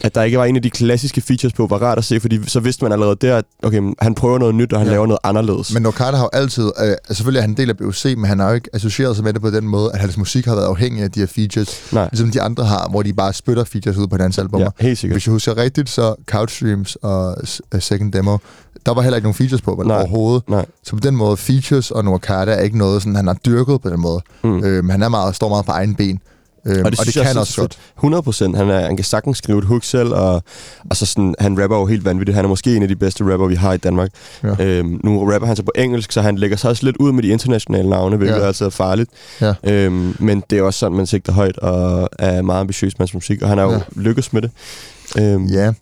at 0.01 0.15
der 0.15 0.23
ikke 0.23 0.37
var 0.37 0.45
en 0.45 0.55
af 0.55 0.61
de 0.61 0.69
klassiske 0.69 1.21
features 1.21 1.53
på, 1.53 1.67
var 1.67 1.77
rart 1.77 1.97
at 1.97 2.03
se, 2.03 2.19
fordi 2.19 2.39
så 2.49 2.59
vidste 2.59 2.85
man 2.85 2.91
allerede 2.91 3.15
der, 3.21 3.37
at 3.37 3.45
okay, 3.63 3.81
han 4.01 4.15
prøver 4.15 4.37
noget 4.39 4.55
nyt, 4.55 4.73
og 4.73 4.79
han 4.79 4.87
Ja. 4.87 4.93
laver 4.93 5.07
noget 5.07 5.19
anderledes. 5.23 5.73
Men 5.73 5.85
Carter 5.91 6.17
har 6.17 6.23
jo 6.25 6.29
altid, 6.33 6.71
øh, 6.83 6.95
selvfølgelig 7.11 7.37
er 7.37 7.41
han 7.41 7.49
en 7.49 7.57
del 7.57 7.69
af 7.69 7.77
BOC, 7.77 8.05
men 8.05 8.25
han 8.25 8.39
har 8.39 8.49
jo 8.49 8.55
ikke 8.55 8.69
associeret 8.73 9.15
sig 9.15 9.25
med 9.25 9.33
det 9.33 9.41
på 9.41 9.49
den 9.49 9.67
måde, 9.67 9.91
at 9.93 9.99
hans 9.99 10.17
musik 10.17 10.45
har 10.45 10.55
været 10.55 10.65
afhængig 10.67 11.03
af 11.03 11.11
de 11.11 11.19
her 11.19 11.27
features, 11.27 11.93
Nej, 11.93 12.09
ligesom 12.11 12.31
de 12.31 12.41
andre 12.41 12.65
har, 12.65 12.87
hvor 12.89 13.01
de 13.03 13.13
bare 13.13 13.33
spytter 13.33 13.63
features 13.63 13.97
ud 13.97 14.07
på 14.07 14.17
hans 14.19 14.37
albumer. 14.37 14.65
ja, 14.79 14.85
helt 14.85 14.97
sikkert. 14.97 15.15
Hvis 15.15 15.27
jeg 15.27 15.31
husker 15.31 15.57
rigtigt, 15.57 15.89
så 15.89 16.15
Couchstreams 16.31 16.95
og 16.95 17.35
uh, 17.75 17.79
Second 17.81 18.11
Demo, 18.11 18.37
der 18.85 18.93
var 18.93 19.01
heller 19.01 19.17
ikke 19.17 19.25
nogen 19.25 19.35
features 19.35 19.61
på, 19.61 19.83
Nej. 19.85 19.97
overhovedet. 19.97 20.49
Nej. 20.49 20.65
Så 20.83 20.91
på 20.91 20.99
den 20.99 21.15
måde, 21.15 21.37
features 21.37 21.91
og 21.91 22.17
Carter 22.17 22.53
er 22.53 22.61
ikke 22.61 22.77
noget, 22.77 23.01
sådan, 23.01 23.15
han 23.15 23.27
har 23.27 23.33
dyrket 23.45 23.81
på 23.81 23.89
den 23.89 23.99
måde. 23.99 24.21
Mm. 24.43 24.49
Mm. 24.49 24.63
Øhm, 24.63 24.89
han 24.89 25.01
er 25.03 25.09
meget, 25.09 25.35
står 25.35 25.49
meget 25.49 25.65
på 25.65 25.71
egen 25.71 25.95
ben. 25.95 26.19
Øhm, 26.65 26.85
og 26.85 26.91
det, 26.91 26.99
og 26.99 27.05
det 27.05 27.15
jeg 27.15 27.25
kan 27.25 27.35
er 27.35 27.39
også 27.39 27.53
så 27.53 27.61
godt. 27.61 27.73
fedt. 27.73 27.93
100 27.97 28.23
procent. 28.23 28.57
Han, 28.57 28.69
er, 28.69 28.79
han 28.85 28.95
kan 28.97 29.05
sagtens 29.05 29.37
skrive 29.37 29.57
et 29.59 29.63
hook 29.65 29.83
selv, 29.83 30.13
og, 30.13 30.43
og 30.89 30.95
så 30.97 31.05
sådan, 31.05 31.35
han 31.39 31.61
rapper 31.63 31.77
jo 31.77 31.85
helt 31.85 32.05
vanvittigt. 32.05 32.35
Han 32.35 32.45
er 32.45 32.49
måske 32.49 32.75
en 32.75 32.81
af 32.81 32.87
de 32.87 32.95
bedste 32.95 33.31
rapper, 33.31 33.47
vi 33.47 33.55
har 33.55 33.73
i 33.73 33.77
Danmark. 33.77 34.09
Ja. 34.43 34.65
Øhm, 34.65 35.01
nu 35.03 35.31
rapper 35.31 35.47
han 35.47 35.55
så 35.55 35.63
på 35.63 35.71
engelsk, 35.75 36.11
så 36.11 36.21
han 36.21 36.35
lægger 36.37 36.57
sig 36.57 36.69
også 36.69 36.85
lidt 36.85 36.97
ud 36.97 37.11
med 37.11 37.23
de 37.23 37.27
internationale 37.27 37.89
navne, 37.89 38.17
hvilket 38.17 38.35
Ja. 38.35 38.41
ja. 38.41 38.47
altid 38.47 38.65
er 38.65 38.69
farligt. 38.69 39.09
Ja. 39.41 39.53
Øhm, 39.63 40.15
men 40.19 40.43
det 40.49 40.57
er 40.57 40.61
også 40.63 40.79
sådan, 40.79 40.97
man 40.97 41.05
sigter 41.07 41.33
højt 41.33 41.57
og 41.57 42.09
er 42.19 42.41
meget 42.41 42.59
ambitiøs 42.61 42.99
med 42.99 43.03
hans 43.07 43.13
musik, 43.13 43.41
og 43.41 43.49
han 43.49 43.57
har 43.57 43.65
jo 43.65 43.71
Ja. 43.71 43.79
lykkes 43.95 44.33
med 44.33 44.41
det, 44.41 44.51
øhm. 45.19 45.45
Ja, 45.45 45.73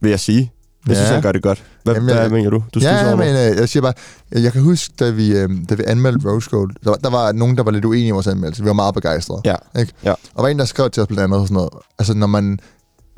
vil 0.00 0.10
jeg 0.10 0.20
sige. 0.20 0.50
Jeg 0.86 0.94
Ja. 0.94 0.98
synes, 1.00 1.10
han 1.10 1.22
gør 1.22 1.32
det 1.32 1.42
godt. 1.42 1.62
Hvad, 1.92 1.94
Jamen, 1.96 2.08
Jamen, 2.08 2.20
jeg- 2.22 2.28
hvad 2.28 2.38
mener 2.38 2.50
du? 2.50 2.62
Du 2.74 2.80
ja 2.80 3.16
men 3.16 3.28
øh, 3.28 3.56
jeg 3.60 3.68
siger 3.68 3.82
bare, 3.82 3.92
jeg, 4.32 4.42
jeg 4.42 4.52
kan 4.52 4.62
huske, 4.62 4.94
da 5.00 5.10
vi, 5.10 5.30
øh, 5.36 5.48
da 5.70 5.74
vi 5.74 5.82
anmeldte 5.86 6.28
Rose 6.28 6.50
Gold, 6.50 6.70
der, 6.84 6.90
var- 6.90 6.96
der 6.96 7.10
var 7.10 7.32
nogen, 7.32 7.56
der 7.56 7.62
var 7.62 7.70
lidt 7.70 7.84
uenige 7.84 8.08
i 8.08 8.10
vores 8.10 8.26
anmeldelse. 8.26 8.62
Vi 8.62 8.66
var 8.68 8.72
meget 8.74 8.94
begejstrede. 8.94 9.40
Ja. 9.44 9.54
Ikke? 9.80 9.92
Ja. 10.04 10.10
Og 10.10 10.18
der 10.36 10.42
var 10.42 10.48
en, 10.48 10.58
der 10.58 10.64
skrev 10.64 10.90
til 10.90 11.00
os 11.02 11.06
blandt 11.06 11.22
andet 11.34 11.48
sådan 11.48 11.54
noget, 11.54 11.70
altså 11.98 12.14
når 12.14 12.26
man 12.26 12.58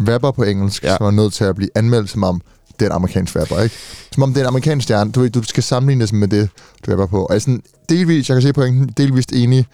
rapper 0.08 0.30
på 0.30 0.42
engelsk, 0.42 0.84
ja. 0.84 0.88
Så 0.88 0.96
er 1.00 1.04
man 1.04 1.14
nødt 1.14 1.32
til 1.32 1.44
at 1.44 1.56
blive 1.56 1.68
anmeldt 1.74 2.10
som 2.10 2.24
om, 2.24 2.40
det 2.78 2.86
er 2.86 2.90
en 2.90 2.96
amerikansk 2.96 3.36
rapper, 3.36 3.60
ikke? 3.60 3.74
Som 4.12 4.22
om 4.22 4.28
det 4.34 4.36
er 4.40 4.44
en 4.44 4.48
amerikansk 4.48 4.84
stjerne. 4.84 5.10
Du, 5.12 5.28
du 5.28 5.42
skal 5.42 5.62
sammenligne 5.62 6.04
det 6.06 6.12
med 6.12 6.28
det, 6.28 6.48
du 6.86 6.90
rapper 6.90 7.06
på. 7.06 7.24
Og 7.26 7.32
jeg 7.32 7.42
sådan, 7.42 7.62
delvis, 7.88 8.28
jeg 8.28 8.34
kan 8.34 8.42
se 8.42 8.52
pointen, 8.52 8.88
delvist 8.96 9.32
enig. 9.32 9.66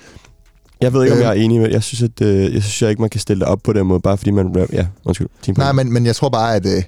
Jeg 0.80 0.92
ved 0.92 1.02
ikke, 1.02 1.12
om 1.12 1.18
Øh. 1.18 1.22
jeg 1.24 1.28
er 1.30 1.32
enig 1.42 1.60
med 1.60 1.70
Jeg 1.70 1.82
synes, 1.82 2.02
at, 2.02 2.26
øh, 2.26 2.54
jeg 2.54 2.62
synes 2.62 2.82
jeg 2.82 2.90
ikke, 2.90 3.02
man 3.02 3.10
kan 3.10 3.20
stille 3.20 3.40
det 3.40 3.48
op 3.48 3.58
på 3.64 3.72
den 3.72 3.86
måde, 3.86 4.00
bare 4.00 4.16
fordi 4.16 4.30
man. 4.30 4.66
Ja, 4.72 4.86
undskyld. 5.04 5.26
Nej, 5.58 5.72
men, 5.72 5.92
men 5.92 6.06
jeg 6.06 6.16
tror 6.16 6.28
bare, 6.28 6.54
at... 6.54 6.66
Øh, 6.66 6.82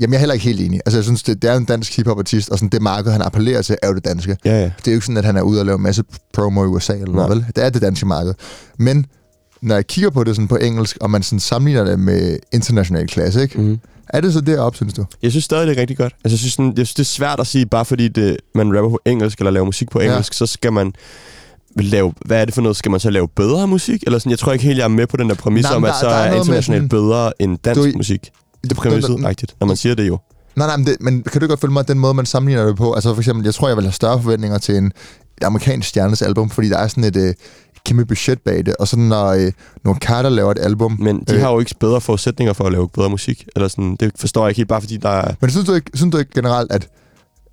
jamen, 0.00 0.12
jeg 0.12 0.16
er 0.18 0.20
heller 0.20 0.34
ikke 0.34 0.44
helt 0.46 0.60
enig. 0.60 0.80
Altså, 0.86 0.98
jeg 0.98 1.04
synes, 1.04 1.22
det, 1.22 1.42
det 1.42 1.48
er 1.48 1.52
jo 1.54 1.58
en 1.58 1.64
dansk 1.64 1.96
hiphop-artist, 1.96 2.48
og 2.50 2.58
sådan, 2.58 2.68
det 2.68 2.82
marked, 2.82 3.12
han 3.12 3.22
appellerer 3.22 3.62
til, 3.62 3.76
er 3.82 3.88
jo 3.88 3.94
det 3.94 4.04
danske. 4.04 4.36
Ja, 4.44 4.50
ja. 4.60 4.64
Det 4.64 4.86
er 4.88 4.92
jo 4.92 4.94
ikke 4.94 5.06
sådan, 5.06 5.16
at 5.16 5.24
han 5.24 5.36
er 5.36 5.42
ude 5.42 5.60
og 5.60 5.66
lave 5.66 5.76
en 5.76 5.82
masse 5.82 6.04
promo 6.32 6.64
i 6.64 6.66
USA 6.66 6.92
eller 6.92 7.14
noget, 7.14 7.30
vel? 7.30 7.44
Det 7.56 7.64
er 7.64 7.70
det 7.70 7.82
danske 7.82 8.06
marked. 8.06 8.34
Men 8.78 9.06
når 9.62 9.74
jeg 9.74 9.86
kigger 9.86 10.10
på 10.10 10.24
det 10.24 10.36
sådan 10.36 10.48
på 10.48 10.56
engelsk, 10.56 10.96
og 11.00 11.10
man 11.10 11.22
sådan 11.22 11.40
sammenligner 11.40 11.84
det 11.84 11.98
med 12.00 12.38
international 12.52 13.06
klasse, 13.08 13.42
ikke? 13.42 13.60
Mm. 13.60 13.78
Er 14.08 14.20
det 14.20 14.32
så 14.32 14.40
deroppe, 14.40 14.76
synes 14.76 14.94
du? 14.94 15.04
Jeg 15.22 15.30
synes 15.30 15.44
stadig, 15.44 15.66
det 15.68 15.76
er 15.76 15.80
rigtig 15.80 15.96
godt. 15.96 16.12
Altså, 16.24 16.34
jeg 16.34 16.38
synes, 16.38 16.52
sådan, 16.52 16.72
jeg 16.76 16.86
synes 16.86 16.94
det 16.94 17.00
er 17.02 17.04
svært 17.04 17.40
at 17.40 17.46
sige, 17.46 17.66
bare 17.66 17.84
fordi 17.84 18.08
det, 18.08 18.36
man 18.54 18.76
rapper 18.76 18.90
på 18.90 19.00
engelsk, 19.04 19.38
eller 19.38 19.50
laver 19.50 19.64
musik 19.66 19.90
på 19.90 19.98
engelsk, 19.98 20.32
ja. 20.32 20.46
så 20.46 20.46
skal 20.46 20.72
man 20.72 20.92
lave, 21.76 22.12
hvad 22.26 22.40
er 22.40 22.44
det 22.44 22.54
for 22.54 22.62
noget? 22.62 22.76
Skal 22.76 22.90
man 22.90 23.00
så 23.00 23.10
lave 23.10 23.28
bedre 23.28 23.66
musik? 23.68 24.02
Eller 24.06 24.18
sådan, 24.18 24.30
jeg 24.30 24.38
tror 24.38 24.52
ikke 24.52 24.64
helt, 24.64 24.78
jeg 24.78 24.84
er 24.84 24.88
med 24.88 25.06
på 25.06 25.16
den 25.16 25.28
der 25.28 25.34
præmis 25.34 25.62
Nej, 25.62 25.74
om, 25.76 25.84
at 25.84 25.88
der- 25.88 26.00
så 26.00 26.06
der 26.06 26.12
er 26.14 26.30
er, 26.30 26.34
internationalt 26.34 26.64
sådan- 26.64 26.88
bedre 26.88 27.32
end 27.42 27.58
dansk 27.64 27.80
Du- 27.82 27.92
musik. 27.96 28.30
Det 28.62 28.72
er 28.72 28.74
præmisset 28.74 29.24
rigtigt, 29.24 29.54
når 29.60 29.66
man 29.66 29.76
siger 29.76 29.94
det 29.94 30.08
jo. 30.08 30.18
Nej, 30.56 30.66
nej, 30.66 30.76
men, 30.76 30.86
det, 30.86 30.96
men 31.00 31.22
kan 31.22 31.40
du 31.40 31.46
godt 31.46 31.60
følge 31.60 31.72
mig, 31.72 31.88
den 31.88 31.98
måde, 31.98 32.14
man 32.14 32.26
sammenligner 32.26 32.66
det 32.66 32.76
på? 32.76 32.92
Altså 32.92 33.14
for 33.14 33.20
eksempel, 33.20 33.44
jeg 33.44 33.54
tror, 33.54 33.68
jeg 33.68 33.76
vil 33.76 33.84
have 33.84 33.92
større 33.92 34.22
forventninger 34.22 34.58
til 34.58 34.76
en 34.76 34.92
amerikansk 35.42 35.88
stjernes 35.88 36.22
album, 36.22 36.50
fordi 36.50 36.68
der 36.68 36.78
er 36.78 36.88
sådan 36.88 37.04
et 37.04 37.16
øh, 37.16 37.34
kæmpe 37.84 38.04
budget 38.06 38.40
bag 38.42 38.66
det. 38.66 38.76
Og 38.76 38.88
sådan 38.88 39.04
når, 39.04 39.26
øh, 39.26 39.52
når 39.84 39.94
Carter 39.94 40.30
laver 40.30 40.50
et 40.50 40.58
album... 40.58 40.96
Men 41.00 41.24
de 41.28 41.34
Øh. 41.34 41.40
har 41.40 41.50
jo 41.52 41.58
ikke 41.58 41.74
bedre 41.80 42.00
forudsætninger 42.00 42.52
for 42.52 42.64
at 42.64 42.72
lave 42.72 42.88
bedre 42.88 43.10
musik. 43.10 43.48
Eller 43.56 43.68
sådan, 43.68 43.96
det 44.00 44.12
forstår 44.16 44.42
jeg 44.42 44.50
ikke 44.50 44.58
helt, 44.58 44.68
bare 44.68 44.80
fordi 44.80 44.96
der 44.96 45.08
er... 45.08 45.34
Men 45.40 45.50
synes 45.50 45.66
du 45.66 45.74
ikke, 45.74 45.90
synes 45.94 46.12
du 46.12 46.18
ikke 46.18 46.30
generelt, 46.34 46.72
at, 46.72 46.88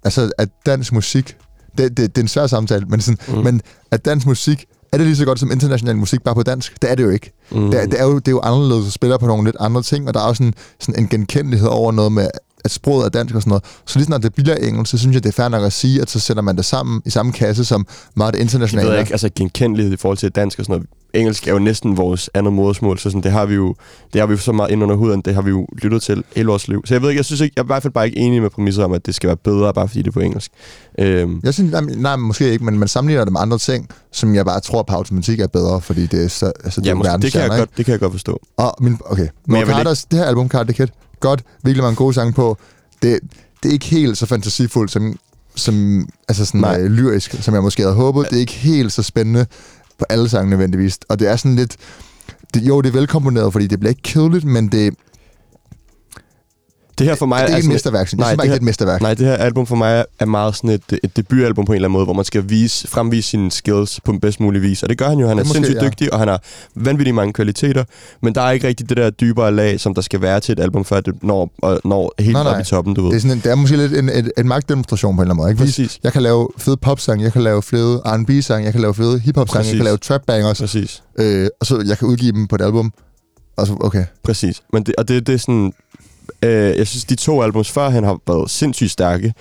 altså, 0.03 0.31
at 0.37 0.49
dansk 0.65 0.93
musik... 0.93 1.37
Det, 1.77 1.97
det, 1.97 2.15
det 2.15 2.17
er 2.17 2.23
en 2.23 2.27
svær 2.27 2.47
samtale, 2.47 2.85
men, 2.85 3.01
sådan. 3.01 3.17
Mm. 3.27 3.43
men 3.43 3.61
at 3.91 4.05
dansk 4.05 4.27
musik... 4.27 4.65
Er 4.93 4.97
det 4.97 5.05
lige 5.07 5.15
så 5.15 5.25
godt 5.25 5.39
som 5.39 5.51
international 5.51 5.97
musik, 5.97 6.23
bare 6.23 6.35
på 6.35 6.43
dansk? 6.43 6.81
Det 6.81 6.91
er 6.91 6.95
det 6.95 7.03
jo 7.03 7.09
ikke. 7.09 7.31
Mm. 7.51 7.71
Det, 7.71 7.81
er, 7.81 7.85
det, 7.85 7.99
er 7.99 8.03
jo, 8.03 8.15
det 8.15 8.27
er 8.27 8.31
jo 8.31 8.39
anderledes 8.39 8.87
at 8.87 8.93
spille 8.93 9.19
på 9.19 9.27
nogle 9.27 9.43
lidt 9.43 9.55
andre 9.59 9.81
ting, 9.81 10.07
og 10.07 10.13
der 10.13 10.19
er 10.19 10.23
også 10.23 10.37
sådan, 10.37 10.53
sådan 10.79 11.03
en 11.03 11.07
genkendelighed 11.09 11.67
over 11.67 11.91
noget 11.91 12.11
med, 12.11 12.27
at 12.65 12.71
sproget 12.71 13.05
er 13.05 13.09
dansk 13.09 13.35
og 13.35 13.41
sådan 13.41 13.49
noget. 13.49 13.63
Så 13.85 13.99
lige 13.99 14.05
snart 14.05 14.23
det 14.23 14.33
bliver 14.33 14.55
engelsk, 14.55 14.91
så 14.91 14.97
synes 14.97 15.13
jeg, 15.13 15.23
det 15.23 15.29
er 15.29 15.33
fair 15.33 15.49
nok 15.49 15.63
at 15.63 15.73
sige, 15.73 16.01
at 16.01 16.09
så 16.09 16.19
sætter 16.19 16.43
man 16.43 16.57
det 16.57 16.65
sammen 16.65 17.01
i 17.05 17.09
samme 17.09 17.31
kasse 17.31 17.65
som 17.65 17.87
meget 18.15 18.33
det 18.33 18.37
Jeg 18.39 18.43
internationale. 18.43 18.89
ved 18.89 18.99
ikke, 18.99 19.11
altså 19.11 19.29
genkendelighed 19.35 19.93
i 19.93 19.97
forhold 19.97 20.17
til 20.17 20.29
dansk 20.31 20.59
og 20.59 20.65
sådan 20.65 20.73
noget. 20.73 20.89
Engelsk 21.13 21.47
er 21.47 21.51
jo 21.51 21.59
næsten 21.59 21.97
vores 21.97 22.29
andet 22.33 22.53
modersmål, 22.53 22.99
så 22.99 23.09
sådan, 23.09 23.23
det 23.23 23.31
har 23.31 23.45
vi 23.45 23.53
jo 23.53 23.75
det 24.13 24.21
har 24.21 24.27
vi 24.27 24.31
jo 24.31 24.37
så 24.37 24.51
meget 24.51 24.71
ind 24.71 24.83
under 24.83 24.95
huden, 24.95 25.21
det 25.21 25.35
har 25.35 25.41
vi 25.41 25.49
jo 25.49 25.67
lyttet 25.81 26.01
til 26.01 26.23
hele 26.35 26.47
vores 26.47 26.67
liv. 26.67 26.81
Så 26.85 26.93
jeg 26.93 27.01
ved 27.01 27.09
ikke, 27.09 27.19
jeg 27.19 27.25
synes 27.25 27.41
ikke, 27.41 27.53
jeg 27.55 27.61
er 27.61 27.65
i 27.65 27.67
hvert 27.67 27.81
fald 27.83 27.93
bare 27.93 28.05
ikke 28.05 28.17
enig 28.17 28.41
med 28.41 28.49
præmisset 28.49 28.83
om, 28.83 28.93
at 28.93 29.05
det 29.05 29.15
skal 29.15 29.27
være 29.27 29.37
bedre, 29.37 29.73
bare 29.73 29.87
fordi 29.87 30.01
det 30.01 30.07
er 30.07 30.11
på 30.11 30.19
engelsk. 30.19 30.51
Øhm, 30.99 31.39
Jeg 31.43 31.53
synes, 31.53 31.71
nej, 31.71 31.81
nej, 31.81 32.15
måske 32.15 32.51
ikke, 32.51 32.65
men 32.65 32.79
man 32.79 32.87
sammenligner 32.87 33.23
det 33.23 33.33
med 33.33 33.41
andre 33.41 33.57
ting, 33.57 33.89
som 34.11 34.35
jeg 34.35 34.45
bare 34.45 34.59
tror 34.59 34.83
på 34.83 34.93
automatik 34.93 35.39
er 35.39 35.47
bedre, 35.47 35.81
fordi 35.81 36.05
det 36.05 36.23
er 36.23 36.27
så, 36.27 36.51
altså, 36.63 36.81
det 36.81 36.87
ja, 36.87 36.91
er 36.91 36.95
måske, 36.95 37.11
det, 37.21 37.31
kan 37.31 37.41
jeg 37.41 37.45
ikke? 37.45 37.57
godt, 37.57 37.77
det 37.77 37.85
kan 37.85 37.91
jeg 37.91 37.99
godt 37.99 38.11
forstå. 38.11 38.39
Og 38.57 38.75
min, 38.81 38.97
okay, 39.05 39.27
Men 39.47 39.57
jeg 39.59 39.67
Carters, 39.67 40.05
det 40.05 40.19
her 40.19 40.25
album, 40.25 40.49
Carter 40.49 40.73
Kid, 40.73 40.87
godt, 41.19 41.43
virkelig 41.63 41.83
mange 41.83 41.95
gode 41.95 42.13
sange 42.13 42.33
på. 42.33 42.57
Det, 43.01 43.19
det 43.63 43.69
er 43.69 43.73
ikke 43.73 43.85
helt 43.85 44.17
så 44.17 44.25
fantasifuldt 44.25 44.91
som, 44.91 45.15
som 45.55 46.07
altså 46.27 46.45
sådan 46.45 46.61
Nej. 46.61 46.79
øh, 46.79 46.91
lyrisk, 46.91 47.35
som 47.41 47.53
jeg 47.53 47.63
måske 47.63 47.81
havde 47.81 47.95
håbet. 47.95 48.29
Det 48.29 48.35
er 48.35 48.39
ikke 48.39 48.53
helt 48.53 48.91
så 48.91 49.03
spændende 49.03 49.45
på 49.97 50.05
alle 50.09 50.29
sange 50.29 50.49
nødvendigvis. 50.49 50.99
Og 51.09 51.19
det 51.19 51.27
er 51.27 51.35
sådan 51.35 51.55
lidt... 51.55 51.77
Det, 52.53 52.61
jo, 52.61 52.81
det 52.81 52.89
er 52.89 52.93
velkomponeret, 52.93 53.53
fordi 53.53 53.67
det 53.67 53.79
bliver 53.79 53.89
ikke 53.89 54.01
kedeligt, 54.01 54.45
men 54.45 54.67
det, 54.67 54.93
det 56.97 57.07
her 57.07 57.15
for 57.15 57.25
mig 57.25 57.43
det 57.43 57.53
er 57.53 57.57
ikke 57.57 57.67
et 57.67 57.73
mesterværk. 57.73 58.13
Nej, 58.13 58.25
det 58.27 58.33
ikke, 58.33 58.41
det 58.41 58.49
her- 58.49 58.55
et 58.55 58.61
mesterværk. 58.61 59.01
Nej, 59.01 59.13
det 59.13 59.25
her 59.27 59.33
album 59.35 59.65
for 59.65 59.75
mig 59.75 60.05
er 60.19 60.25
meget 60.25 60.55
sådan 60.55 60.69
et, 60.69 60.99
et 61.03 61.17
debutalbum 61.17 61.65
på 61.65 61.71
en 61.71 61.75
eller 61.75 61.87
anden 61.87 61.93
måde, 61.93 62.05
hvor 62.05 62.13
man 62.13 62.25
skal 62.25 62.49
vise, 62.49 62.87
fremvise 62.87 63.29
sine 63.29 63.51
skills 63.51 63.99
på 64.05 64.11
den 64.11 64.19
bedst 64.19 64.39
mulige 64.39 64.61
vis. 64.61 64.83
Og 64.83 64.89
det 64.89 64.97
gør 64.97 65.09
han 65.09 65.19
jo. 65.19 65.27
Han 65.27 65.37
Det 65.37 65.43
er 65.45 65.49
er 65.49 65.53
sindssygt 65.53 65.81
ja. 65.81 65.87
dygtig, 65.87 66.13
og 66.13 66.19
han 66.19 66.27
har 66.27 66.41
vanvittigt 66.75 67.15
mange 67.15 67.33
kvaliteter. 67.33 67.83
Men 68.21 68.35
der 68.35 68.41
er 68.41 68.51
ikke 68.51 68.67
rigtig 68.67 68.89
det 68.89 68.97
der 68.97 69.09
dybere 69.09 69.51
lag, 69.55 69.79
som 69.79 69.93
der 69.93 70.01
skal 70.01 70.21
være 70.21 70.39
til 70.39 70.51
et 70.51 70.59
album, 70.59 70.85
før 70.85 70.99
det 71.01 71.23
når, 71.23 71.51
og 71.61 71.79
når 71.85 72.13
helt 72.19 72.33
Nej, 72.33 72.41
op 72.41 72.45
nej. 72.45 72.61
i 72.61 72.63
toppen, 72.63 72.93
du 72.93 73.01
ved. 73.01 73.09
Det 73.09 73.15
er, 73.17 73.21
sådan 73.21 73.37
en, 73.37 73.43
det 73.43 73.51
er 73.51 73.55
måske 73.55 73.77
lidt 73.77 73.93
en, 73.93 74.09
en, 74.09 74.31
en 74.37 74.47
magtdemonstration 74.47 75.15
på 75.15 75.21
en 75.21 75.25
eller 75.27 75.33
anden 75.33 75.43
måde. 75.43 75.51
Ikke? 75.51 75.63
Præcis. 75.63 75.99
Jeg 76.03 76.13
kan 76.13 76.21
lave 76.21 76.49
fede 76.57 76.77
popsange, 76.77 77.23
jeg 77.23 77.33
kan 77.33 77.41
lave 77.41 77.61
fede 77.61 78.01
R&B-sange, 78.05 78.65
jeg 78.65 78.71
kan 78.73 78.81
lave 78.81 78.93
fede 78.93 79.19
hiphop-sange, 79.19 79.67
jeg 79.67 79.75
kan 79.75 79.85
lave 79.85 79.97
trap-bangers, 79.97 80.59
Præcis. 80.59 81.03
øh, 81.19 81.47
og 81.59 81.65
så 81.65 81.83
jeg 81.87 81.97
kan 81.97 82.07
udgive 82.07 82.31
dem 82.31 82.47
på 82.47 82.55
et 82.55 82.61
album. 82.61 82.93
Og 83.57 83.67
så, 83.67 83.77
okay. 83.79 84.05
Præcis. 84.23 84.61
Men 84.73 84.83
det, 84.83 84.95
og 84.97 85.07
det, 85.07 85.27
det 85.27 85.33
er 85.35 85.39
sådan... 85.39 85.73
øh, 86.41 86.77
jeg 86.77 86.87
synes, 86.87 87.05
de 87.05 87.15
to 87.15 87.41
albums 87.41 87.71
før 87.71 87.89
han 87.89 88.03
har 88.03 88.19
været 88.27 88.49
sindssygt 88.49 88.91
stærke. 88.91 89.33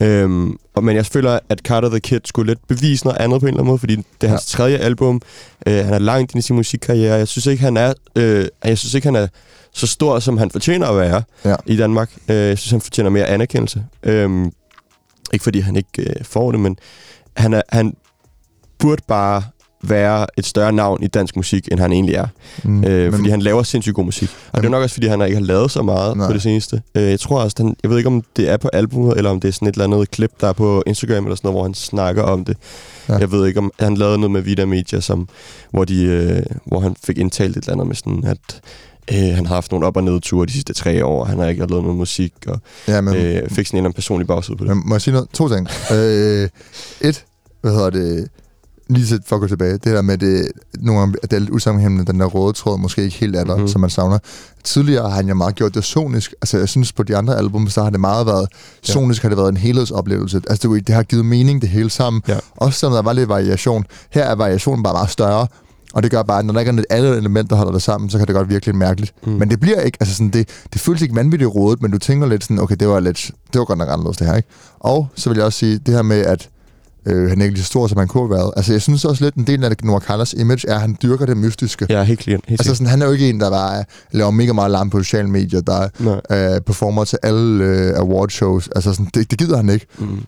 Øhm, 0.00 0.56
og, 0.74 0.84
men 0.84 0.96
jeg 0.96 1.06
føler, 1.06 1.38
at 1.48 1.58
Carter 1.58 1.88
the 1.88 2.00
Kid 2.00 2.20
skulle 2.24 2.50
lidt 2.50 2.68
bevise 2.68 3.04
noget 3.06 3.18
andet 3.18 3.40
på 3.40 3.46
en 3.46 3.48
eller 3.48 3.58
anden 3.60 3.66
måde, 3.66 3.78
fordi 3.78 3.96
det 3.96 4.26
er 4.26 4.28
hans 4.28 4.46
tredje 4.46 4.76
album. 4.78 5.20
Øh, 5.66 5.84
han 5.84 5.94
er 5.94 5.98
langt 5.98 6.34
i 6.34 6.40
sin 6.40 6.56
musikkarriere. 6.56 7.14
Jeg 7.14 7.28
synes 7.28 7.46
ikke, 7.46 7.62
han 7.62 7.76
er, 7.76 7.92
øh, 8.16 8.48
jeg 8.64 8.78
synes 8.78 8.94
ikke, 8.94 9.06
han 9.06 9.16
er 9.16 9.26
så 9.74 9.86
stor, 9.86 10.18
som 10.18 10.38
han 10.38 10.50
fortjener 10.50 10.86
at 10.86 10.96
være 10.96 11.22
Ja. 11.44 11.54
i 11.66 11.76
Danmark. 11.76 12.10
Øh, 12.28 12.36
jeg 12.36 12.58
synes, 12.58 12.70
han 12.70 12.80
fortjener 12.80 13.10
mere 13.10 13.26
anerkendelse. 13.26 13.84
Øhm, 14.02 14.52
ikke 15.32 15.42
fordi 15.42 15.60
han 15.60 15.76
ikke 15.76 15.88
øh, 16.02 16.24
får 16.24 16.50
det, 16.52 16.60
men 16.60 16.78
han, 17.36 17.54
er, 17.54 17.62
han 17.68 17.94
burde 18.78 19.02
bare 19.08 19.42
være 19.82 20.26
et 20.36 20.46
større 20.46 20.72
navn 20.72 21.02
i 21.02 21.06
dansk 21.06 21.36
musik, 21.36 21.68
end 21.72 21.80
han 21.80 21.92
egentlig 21.92 22.14
er. 22.14 22.26
Mm, 22.64 22.84
Øh, 22.84 23.12
fordi 23.12 23.30
han 23.30 23.42
laver 23.42 23.62
sindssygt 23.62 23.94
god 23.94 24.04
musik. 24.04 24.28
Og 24.52 24.60
det 24.60 24.66
er 24.66 24.70
nok 24.70 24.82
også, 24.82 24.94
fordi 24.94 25.06
han 25.06 25.22
ikke 25.22 25.36
har 25.36 25.44
lavet 25.44 25.70
så 25.70 25.82
meget 25.82 26.16
Nej. 26.16 26.26
på 26.26 26.32
det 26.32 26.42
seneste. 26.42 26.82
Øh, 26.94 27.02
jeg 27.02 27.20
tror 27.20 27.40
også, 27.42 27.56
han, 27.58 27.76
jeg 27.82 27.90
ved 27.90 27.98
ikke, 27.98 28.06
om 28.06 28.22
det 28.36 28.48
er 28.48 28.56
på 28.56 28.68
albumet, 28.72 29.16
eller 29.16 29.30
om 29.30 29.40
det 29.40 29.48
er 29.48 29.52
sådan 29.52 29.68
et 29.68 29.72
eller 29.74 29.84
andet 29.84 30.10
klip, 30.10 30.30
der 30.40 30.48
er 30.48 30.52
på 30.52 30.82
Instagram, 30.86 31.24
eller 31.24 31.36
sådan 31.36 31.48
noget, 31.48 31.54
hvor 31.54 31.62
han 31.62 31.74
snakker 31.74 32.22
om 32.22 32.44
det. 32.44 32.56
Ja. 33.08 33.14
Ja. 33.14 33.18
Jeg 33.18 33.32
ved 33.32 33.46
ikke, 33.46 33.58
om 33.58 33.72
han 33.80 33.96
lavede 33.96 34.18
noget 34.18 34.30
med 34.30 34.40
Vida 34.40 34.64
Media, 34.64 35.00
som, 35.00 35.28
hvor, 35.70 35.84
de, 35.84 36.02
øh, 36.04 36.42
hvor 36.64 36.80
han 36.80 36.96
fik 37.04 37.18
indtalt 37.18 37.56
et 37.56 37.62
eller 37.62 37.72
andet 37.72 37.86
med 37.86 37.96
sådan, 37.96 38.24
at 38.24 38.60
øh, 39.12 39.36
han 39.36 39.46
har 39.46 39.54
haft 39.54 39.70
nogle 39.70 39.86
op- 39.86 39.96
og 39.96 40.04
nedture 40.04 40.46
de 40.46 40.52
sidste 40.52 40.72
tre 40.72 41.04
år, 41.04 41.24
han 41.24 41.38
har 41.38 41.46
ikke 41.46 41.66
lavet 41.66 41.82
noget 41.84 41.96
musik, 41.98 42.32
og 42.46 42.60
ja, 42.88 43.00
men, 43.00 43.14
øh, 43.14 43.22
fik 43.50 43.66
sådan 43.66 43.76
en 43.76 43.78
eller 43.78 43.78
anden 43.78 43.92
personlig 43.92 44.26
bagside 44.26 44.56
på 44.56 44.64
det. 44.64 44.76
Men 44.76 44.88
må 44.88 44.94
jeg 44.94 45.02
sige 45.02 45.14
noget? 45.14 45.28
To 45.34 45.48
ting. 45.48 45.68
øh, 45.96 46.48
et, 47.00 47.24
hvad 47.60 47.72
hedder 47.72 47.90
det, 47.90 48.28
lige 48.92 49.06
til, 49.06 49.20
for 49.26 49.36
at 49.36 49.40
gå 49.40 49.48
tilbage, 49.48 49.72
det 49.72 49.84
der 49.84 50.02
med, 50.02 50.18
det, 50.18 50.52
nogle 50.78 51.00
gange, 51.00 51.14
at 51.22 51.30
det 51.30 51.36
er 51.36 51.40
lidt 51.40 51.50
usammenhængende, 51.50 52.12
den 52.12 52.20
der 52.20 52.26
røde 52.26 52.52
tråd 52.52 52.78
måske 52.78 53.02
ikke 53.02 53.16
helt 53.16 53.36
er 53.36 53.44
der, 53.44 53.46
mm-hmm. 53.46 53.60
Mhm. 53.60 53.68
som 53.68 53.80
man 53.80 53.90
savner. 53.90 54.18
Tidligere 54.64 55.08
har 55.10 55.16
han 55.16 55.28
jo 55.28 55.34
meget 55.34 55.54
gjort 55.54 55.74
det 55.74 55.84
sonisk. 55.84 56.34
Altså, 56.42 56.58
jeg 56.58 56.68
synes, 56.68 56.92
på 56.92 57.02
de 57.02 57.16
andre 57.16 57.36
album, 57.38 57.68
så 57.68 57.82
har 57.82 57.90
det 57.90 58.00
meget 58.00 58.26
været, 58.26 58.48
Ja. 58.88 58.92
sonisk 58.92 59.22
har 59.22 59.28
det 59.28 59.38
været 59.38 59.48
en 59.48 59.56
helhedsoplevelse. 59.56 60.42
Altså, 60.50 60.68
det, 60.68 60.86
det 60.86 60.94
har 60.94 61.02
givet 61.02 61.24
mening, 61.24 61.62
det 61.62 61.68
hele 61.70 61.90
sammen. 61.90 62.22
Ja. 62.28 62.38
Også 62.56 62.78
selvom 62.78 62.94
der 62.94 63.02
var 63.02 63.12
lidt 63.12 63.28
variation. 63.28 63.84
Her 64.10 64.24
er 64.24 64.34
variationen 64.34 64.82
bare 64.82 64.92
meget 64.92 65.10
større, 65.10 65.46
og 65.94 66.02
det 66.02 66.10
gør 66.10 66.22
bare, 66.22 66.38
at 66.38 66.44
når 66.44 66.52
der 66.52 66.60
ikke 66.60 66.70
er 66.70 66.76
et 66.76 66.84
andet 66.90 67.18
element, 67.18 67.50
der 67.50 67.56
holder 67.56 67.72
det 67.72 67.82
sammen, 67.82 68.10
så 68.10 68.18
kan 68.18 68.26
det 68.26 68.34
godt 68.34 68.48
virke 68.48 68.66
lidt 68.66 68.76
mærkeligt. 68.76 69.14
Mm. 69.26 69.32
Men 69.32 69.50
det 69.50 69.60
bliver 69.60 69.80
ikke, 69.80 69.98
altså 70.00 70.14
sådan, 70.14 70.30
det, 70.30 70.48
det 70.72 70.80
føles 70.80 71.02
ikke 71.02 71.14
vanvittigt 71.14 71.54
rodet, 71.54 71.82
men 71.82 71.90
du 71.90 71.98
tænker 71.98 72.26
lidt 72.26 72.42
sådan, 72.44 72.58
okay, 72.58 72.76
det 72.80 72.88
var 72.88 73.00
lidt, 73.00 73.30
det 73.52 73.58
var 73.58 73.64
godt 73.64 73.78
nok 73.78 73.88
anderledes 73.90 74.16
det 74.16 74.26
her, 74.26 74.34
ikke? 74.36 74.48
Og 74.80 75.08
så 75.14 75.30
vil 75.30 75.36
jeg 75.36 75.46
også 75.46 75.58
sige, 75.58 75.78
det 75.78 75.94
her 75.94 76.02
med, 76.02 76.16
at 76.18 76.48
øh, 77.06 77.28
han 77.28 77.40
er 77.40 77.44
ikke 77.44 77.54
lige 77.54 77.64
så 77.64 77.66
stor, 77.66 77.86
som 77.86 77.98
han 77.98 78.08
kunne 78.08 78.22
have 78.22 78.38
været. 78.38 78.52
Altså, 78.56 78.72
jeg 78.72 78.82
synes 78.82 79.04
også 79.04 79.24
lidt, 79.24 79.34
en 79.34 79.46
del 79.46 79.64
af 79.64 79.72
Noah 79.82 80.00
Carlos 80.00 80.32
image 80.32 80.68
er, 80.68 80.74
at 80.74 80.80
han 80.80 80.96
dyrker 81.02 81.26
det 81.26 81.36
mystiske. 81.36 81.86
Ja, 81.88 82.02
helt 82.02 82.20
klart. 82.20 82.40
Altså, 82.48 82.74
sådan, 82.74 82.86
han 82.86 83.02
er 83.02 83.06
jo 83.06 83.12
ikke 83.12 83.28
en, 83.30 83.40
der 83.40 83.50
bare 83.50 83.84
laver 84.12 84.30
mega 84.30 84.52
meget 84.52 84.70
larm 84.70 84.90
på 84.90 85.02
sociale 85.02 85.28
medier, 85.30 85.60
der 85.60 85.88
Nej. 85.98 86.54
øh, 86.54 86.60
performer 86.60 87.04
til 87.04 87.18
alle 87.22 87.64
øh, 87.64 87.92
awardshows. 87.96 88.68
Altså, 88.74 88.92
sådan, 88.92 89.10
det, 89.14 89.30
det 89.30 89.38
gider 89.38 89.56
han 89.56 89.68
ikke. 89.68 89.86
Mm. 89.98 90.24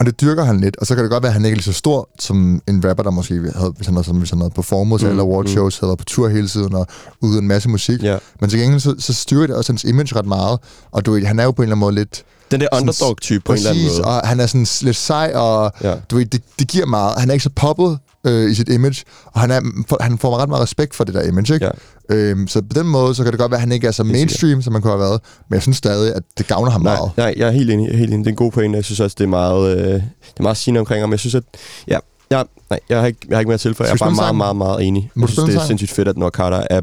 Og 0.00 0.06
det 0.06 0.20
dyrker 0.20 0.44
han 0.44 0.60
lidt, 0.60 0.76
og 0.76 0.86
så 0.86 0.94
kan 0.94 1.04
det 1.04 1.10
godt 1.10 1.22
være, 1.22 1.30
at 1.30 1.34
han 1.34 1.44
ikke 1.44 1.54
er 1.54 1.56
lige 1.56 1.64
så 1.64 1.72
stor 1.72 2.08
som 2.20 2.62
en 2.68 2.84
rapper, 2.88 3.02
der 3.02 3.10
måske 3.10 3.34
havde, 3.54 3.72
hvis 3.76 3.86
han 3.86 3.96
havde, 3.96 4.12
hvis 4.18 4.30
han 4.30 4.38
havde 4.38 4.50
performet 4.50 5.02
Mm, 5.02 5.08
alle 5.08 5.22
awardshows, 5.22 5.78
havde 5.78 5.88
været 5.88 5.98
på 5.98 6.04
tur 6.04 6.28
hele 6.28 6.48
tiden 6.48 6.74
og 6.74 6.86
ude 7.20 7.38
en 7.38 7.48
masse 7.48 7.68
musik. 7.68 8.02
Ja. 8.02 8.18
Men 8.40 8.50
til 8.50 8.58
gengæld, 8.60 8.80
så, 8.80 8.94
så 8.98 9.12
styrker 9.14 9.46
det 9.46 9.56
også 9.56 9.72
hans 9.72 9.84
image 9.84 10.16
ret 10.16 10.26
meget, 10.26 10.58
og 10.92 11.06
du 11.06 11.12
ved, 11.12 11.24
han 11.24 11.38
er 11.38 11.44
jo 11.44 11.50
på 11.50 11.62
en 11.62 11.64
eller 11.64 11.72
anden 11.76 11.80
måde 11.80 11.94
lidt... 11.94 12.24
Den 12.50 12.60
der 12.60 12.68
underdog-type 12.72 13.42
på 13.44 13.52
en 13.52 13.58
eller 13.58 13.70
anden 13.70 13.84
Præcis, 13.84 13.98
måde. 13.98 14.08
og 14.08 14.28
han 14.28 14.40
er 14.40 14.46
sådan 14.46 14.66
lidt 14.82 14.96
sej, 14.96 15.32
og 15.34 15.72
Ja. 15.82 15.94
du 16.10 16.16
ved, 16.16 16.26
det, 16.26 16.42
det 16.58 16.68
giver 16.68 16.86
meget. 16.86 17.20
Han 17.20 17.28
er 17.28 17.32
ikke 17.32 17.42
så 17.42 17.50
poppet 17.56 17.98
øh, 18.26 18.50
i 18.50 18.54
sit 18.54 18.68
image, 18.68 19.04
og 19.24 19.40
han, 19.40 19.50
er, 19.50 19.60
han 20.02 20.18
får 20.18 20.36
ret 20.38 20.48
meget 20.48 20.62
respekt 20.62 20.94
for 20.94 21.04
det 21.04 21.14
der 21.14 21.22
image, 21.22 21.54
ikke? 21.54 21.66
Ja. 21.66 21.70
Øhm, 22.08 22.48
så 22.48 22.60
på 22.62 22.74
den 22.74 22.86
måde, 22.86 23.14
så 23.14 23.22
kan 23.22 23.32
det 23.32 23.40
godt 23.40 23.50
være, 23.50 23.56
at 23.58 23.60
han 23.60 23.72
ikke 23.72 23.86
er 23.86 23.90
så 23.90 24.04
mainstream, 24.04 24.62
som 24.62 24.72
man 24.72 24.82
kunne 24.82 24.90
have 24.92 25.00
været, 25.00 25.20
men 25.48 25.54
jeg 25.54 25.62
synes 25.62 25.76
stadig, 25.76 26.14
at 26.14 26.22
det 26.38 26.46
gavner 26.46 26.70
ham 26.70 26.82
Nej, 26.82 26.94
meget. 26.96 27.10
nej, 27.16 27.34
jeg 27.36 27.48
er 27.48 27.52
helt 27.52 27.70
enig, 27.70 27.86
jeg 27.86 27.92
er 27.94 27.98
helt 27.98 28.12
enig. 28.12 28.24
Det 28.24 28.30
er 28.30 28.32
en 28.32 28.36
god 28.36 28.52
pointe. 28.52 28.76
Jeg 28.76 28.84
synes 28.84 29.00
også, 29.00 29.14
det 29.18 29.24
er 29.24 29.28
meget, 29.28 29.76
øh, 29.78 29.84
det 29.92 30.02
er 30.38 30.42
meget 30.42 30.56
sigende 30.56 30.80
omkring 30.80 31.02
ham. 31.02 31.10
Jeg 31.10 31.18
synes, 31.18 31.34
at... 31.34 31.42
Ja, 31.88 31.98
ja, 32.30 32.42
nej, 32.70 32.80
jeg 32.88 33.00
har 33.00 33.06
ikke, 33.06 33.18
jeg 33.28 33.36
har 33.36 33.40
ikke 33.40 33.48
mere 33.48 33.58
til 33.58 33.74
for. 33.74 33.84
Jeg 33.84 33.92
er 33.92 33.96
bare 33.96 34.10
meget, 34.10 34.30
en 34.30 34.36
meget, 34.36 34.56
meget 34.56 34.86
enig. 34.86 35.10
Jeg 35.20 35.28
synes, 35.28 35.48
det 35.50 35.56
er 35.56 35.66
sindssygt 35.66 35.90
fedt, 35.90 36.08
at 36.08 36.16
Noah 36.16 36.30
Carter 36.30 36.62
er 36.70 36.80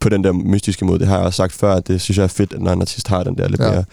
på 0.00 0.08
den 0.08 0.24
der 0.24 0.32
mystiske 0.32 0.84
måde. 0.84 0.98
Det 0.98 1.06
har 1.08 1.16
jeg 1.16 1.26
også 1.26 1.36
sagt 1.36 1.52
før, 1.52 1.74
at 1.74 1.88
det 1.88 2.00
synes 2.00 2.18
jeg 2.18 2.24
er 2.24 2.28
fedt, 2.28 2.52
at 2.52 2.60
når 2.60 2.72
en 2.72 2.80
artist 2.80 3.08
har 3.08 3.22
den 3.22 3.38
der 3.38 3.48
lidt 3.48 3.60
Ja. 3.60 3.70
mere... 3.70 3.84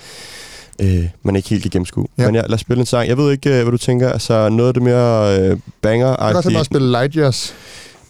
Øh, 0.81 1.05
man 1.23 1.35
ikke 1.35 1.49
helt 1.49 1.61
kan 1.61 1.71
gennemskue. 1.71 2.07
Ja. 2.17 2.25
Men 2.25 2.35
ja, 2.35 2.41
lad 2.41 2.53
os 2.53 2.61
spille 2.61 2.79
en 2.79 2.85
sang. 2.85 3.09
Jeg 3.09 3.17
ved 3.17 3.31
ikke, 3.31 3.49
øh, 3.49 3.61
hvad 3.61 3.71
du 3.71 3.77
tænker. 3.77 4.09
Altså, 4.09 4.49
noget 4.49 4.67
af 4.67 4.73
det 4.73 4.83
mere 4.83 5.39
øh, 5.39 5.57
banger 5.81 6.07
Jeg 6.07 6.17
kan 6.19 6.33
godt 6.33 6.43
tænke 6.43 6.53
mig 6.53 6.59
at 6.59 6.65
spille 6.65 6.91
Light 6.91 7.13
Years. 7.13 7.53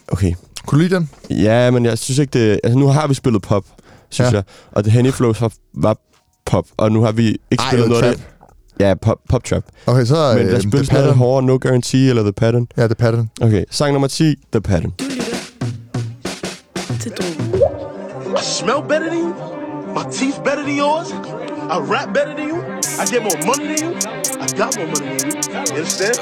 Okay. 0.08 0.32
Kunne 0.66 0.78
du 0.78 0.82
lide 0.88 0.94
den? 0.94 1.10
Ja, 1.30 1.70
men 1.70 1.84
jeg 1.84 1.98
synes 1.98 2.18
ikke, 2.18 2.38
det... 2.38 2.60
Altså, 2.64 2.78
nu 2.78 2.86
har 2.88 3.06
vi 3.06 3.14
spillet 3.14 3.42
pop, 3.42 3.64
synes 4.10 4.30
Ja. 4.32 4.36
jeg. 4.36 4.44
Og 4.72 4.84
det 4.84 4.92
Henny 4.92 5.10
Flows 5.12 5.40
var, 5.40 5.52
var 5.74 5.96
pop. 6.46 6.64
Og 6.76 6.92
nu 6.92 7.02
har 7.02 7.12
vi 7.12 7.26
ikke 7.26 7.38
Ej, 7.62 7.66
spillet 7.70 7.88
noget 7.88 8.02
af 8.02 8.16
det... 8.16 8.26
Ja, 8.80 8.94
pop, 9.02 9.18
pop 9.28 9.44
trap. 9.44 9.62
Okay, 9.86 10.04
så 10.04 10.32
Men 10.34 10.42
øh, 10.42 10.46
lad 10.46 10.56
os 10.56 10.62
The 10.62 10.70
spille 10.70 10.86
Pattern. 10.86 11.16
hårdere, 11.16 11.42
No 11.46 11.58
Guarantee 11.60 12.08
eller 12.08 12.22
The 12.22 12.32
Pattern. 12.32 12.66
Ja, 12.76 12.86
The 12.86 12.94
Pattern. 12.94 13.30
Okay, 13.40 13.64
sang 13.70 13.92
nummer 13.92 14.08
10, 14.08 14.34
The 14.52 14.60
Pattern. 14.60 14.92
Du 14.98 15.04
lytter 15.04 15.24
til 18.40 18.42
smell 18.42 18.82
better 18.88 19.06
than 19.08 19.18
you. 19.18 19.34
My 19.94 20.02
teeth 20.12 20.38
better 20.44 20.62
than 20.66 20.78
yours. 20.78 21.14
I 21.68 21.80
rap 21.80 22.12
better 22.12 22.32
than 22.32 22.46
you. 22.46 22.62
I 22.94 23.04
get 23.06 23.26
more 23.26 23.34
money 23.42 23.74
than 23.74 23.90
you. 23.90 23.98
I 24.38 24.46
got 24.54 24.78
more 24.78 24.86
money 24.86 25.18
than 25.18 25.34
you. 25.34 25.42
You 25.74 25.82
understand? 25.82 26.14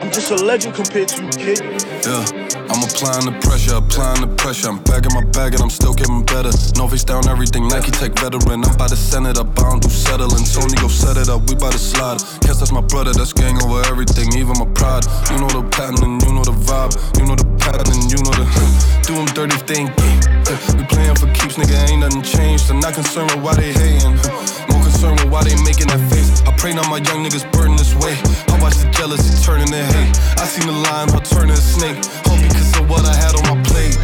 I'm 0.00 0.10
just 0.10 0.30
a 0.30 0.36
legend 0.36 0.74
compared 0.74 1.08
to 1.08 1.22
you, 1.22 1.28
kid. 1.28 1.60
Yeah, 1.60 2.24
I'm 2.72 2.80
applying 2.80 3.28
the 3.28 3.36
pressure, 3.44 3.76
applying 3.76 4.24
the 4.24 4.32
pressure. 4.40 4.68
I'm 4.72 4.82
bagging 4.82 5.12
my 5.12 5.24
bag 5.28 5.52
and 5.52 5.62
I'm 5.62 5.70
still 5.70 5.92
getting 5.92 6.24
better. 6.24 6.50
No 6.74 6.88
face 6.88 7.04
down 7.04 7.28
everything, 7.28 7.68
Nike 7.68 7.92
Tech 7.92 8.16
veteran. 8.16 8.64
I'm 8.64 8.76
by 8.80 8.88
to 8.88 8.96
it 8.96 9.36
up, 9.36 9.52
I 9.60 9.68
don't 9.68 9.82
do 9.82 9.90
settling. 9.92 10.44
Tony 10.48 10.74
go 10.80 10.88
set 10.88 11.20
it 11.20 11.28
up, 11.28 11.44
we 11.48 11.54
by 11.54 11.68
the 11.68 11.78
slide. 11.78 12.24
Guess 12.40 12.58
that's 12.58 12.72
my 12.72 12.80
brother, 12.80 13.12
that's 13.12 13.32
gang 13.32 13.60
over 13.62 13.84
everything, 13.92 14.32
even 14.40 14.56
my 14.56 14.66
pride. 14.72 15.04
You 15.28 15.36
know 15.36 15.52
the 15.52 15.68
pattern 15.68 16.00
and 16.00 16.16
you 16.24 16.32
know 16.32 16.48
the 16.48 16.56
vibe. 16.56 16.96
You 17.20 17.28
know 17.28 17.36
the 17.36 17.46
pattern 17.60 17.92
and 17.92 18.08
you 18.08 18.18
know 18.24 18.32
the. 18.32 18.48
Do 19.06 19.14
them 19.20 19.26
dirty 19.36 19.58
game. 19.68 19.90
We 20.76 20.84
playing 20.84 21.16
for 21.16 21.26
keeps, 21.32 21.56
nigga, 21.56 21.90
ain't 21.90 22.00
nothing 22.00 22.22
changed. 22.22 22.70
I'm 22.70 22.80
not 22.80 22.94
concerned 22.94 23.30
with 23.32 23.42
why 23.42 23.54
they 23.54 23.72
hating. 23.72 24.18
Concerned 25.02 25.18
with 25.26 25.34
why 25.34 25.42
they 25.42 25.58
making 25.66 25.90
that 25.90 25.98
face. 26.14 26.46
I 26.46 26.54
pray 26.54 26.70
not 26.70 26.86
my 26.86 27.02
young 27.02 27.26
niggas 27.26 27.42
burn 27.50 27.74
this 27.74 27.90
way. 27.98 28.14
I 28.54 28.62
watch 28.62 28.78
the 28.78 28.86
jealousy 28.94 29.34
turning 29.42 29.66
to 29.66 29.82
hate. 29.82 30.14
I 30.38 30.46
seen 30.46 30.70
the 30.70 30.78
lion, 30.78 31.10
her 31.10 31.18
turning 31.18 31.58
a 31.58 31.58
snake. 31.58 31.98
All 32.30 32.38
because 32.38 32.70
of 32.78 32.86
what 32.86 33.02
I 33.02 33.10
had 33.10 33.34
on 33.34 33.42
my 33.50 33.58
plate. 33.66 33.98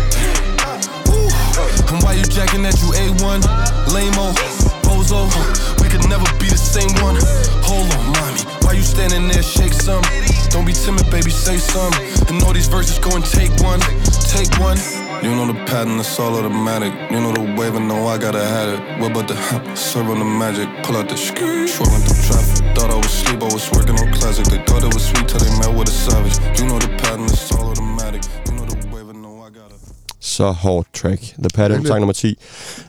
Woo. 1.07 1.31
And 1.95 2.03
why 2.03 2.19
you 2.19 2.27
jacking 2.27 2.67
that 2.67 2.75
you 2.83 2.91
A1? 2.99 3.47
Lame-o, 3.95 4.35
bozo. 4.83 5.31
We 5.79 5.87
could 5.87 6.03
never 6.11 6.27
be 6.43 6.51
the 6.51 6.59
same 6.59 6.91
one. 6.99 7.15
Hold 7.63 7.87
on, 7.95 8.19
mommy. 8.19 8.43
Why 8.67 8.75
you 8.75 8.83
standing 8.83 9.31
there? 9.31 9.47
Shake 9.47 9.79
some. 9.79 10.03
Don't 10.51 10.67
be 10.67 10.75
timid, 10.75 11.07
baby, 11.15 11.31
say 11.31 11.63
some. 11.63 11.95
And 12.27 12.43
all 12.43 12.53
these 12.53 12.67
verses 12.67 12.99
go 12.99 13.15
and 13.15 13.23
take 13.23 13.55
one. 13.63 13.79
Take 14.35 14.51
one. 14.59 14.83
You 15.21 15.35
know 15.35 15.47
the 15.47 15.55
pattern, 15.67 15.99
it's 15.99 16.19
all 16.21 16.37
automatic. 16.37 16.93
You 17.11 17.21
know 17.21 17.33
the 17.33 17.43
wave, 17.59 17.75
and 17.75 17.89
know 17.89 18.07
I 18.07 18.19
gotta 18.19 18.45
have 18.45 18.69
it. 18.75 19.01
What 19.01 19.11
about 19.11 19.27
the 19.27 19.35
hop? 19.35 19.77
Serve 19.77 20.11
on 20.11 20.21
the 20.21 20.25
magic. 20.25 20.69
Pull 20.85 20.97
out 20.97 21.09
the 21.09 21.17
sk. 21.17 21.37
Swerving 21.37 22.03
through 22.07 22.23
traffic. 22.23 22.77
Thought 22.77 22.91
I 22.91 22.97
was 22.97 23.07
asleep, 23.07 23.43
I 23.43 23.51
was 23.53 23.71
working 23.73 23.99
on 23.99 24.13
classic. 24.13 24.47
They 24.47 24.63
thought 24.65 24.85
it 24.85 24.95
was 24.95 25.05
sweet 25.05 25.27
till 25.27 25.41
they 25.41 25.51
met 25.59 25.75
with 25.77 25.89
a 25.89 25.91
savage. 25.91 26.39
You 26.61 26.67
know 26.69 26.79
the 26.79 26.89
pattern, 27.03 27.25
it's 27.25 27.51
all 27.53 27.71
automatic. 27.71 28.23
You 28.47 28.53
know 28.55 28.58
Så 30.29 30.51
hårdt 30.51 30.89
track. 30.95 31.21
The 31.23 31.49
Pattern, 31.55 31.87
sang 31.87 32.01
nummer 32.01 32.13
10. 32.13 32.39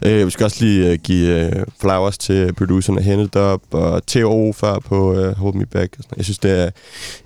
Uh, 0.06 0.12
vi 0.12 0.30
skal 0.30 0.44
også 0.44 0.58
lige 0.66 0.92
uh, 0.92 0.98
give 1.04 1.46
uh, 1.58 1.64
flowers 1.82 2.18
til 2.18 2.54
producerne 2.54 3.02
Hennet 3.02 3.36
Up 3.36 3.62
og 3.72 4.06
T.O. 4.06 4.54
før 4.54 4.80
på 4.80 5.12
uh, 5.28 5.32
Hold 5.38 5.54
Me 5.54 5.66
Back. 5.66 5.96
Og 5.98 6.04
sådan. 6.04 6.18
Jeg 6.18 6.26
synes, 6.26 6.40
det 6.40 6.52
er, 6.52 6.70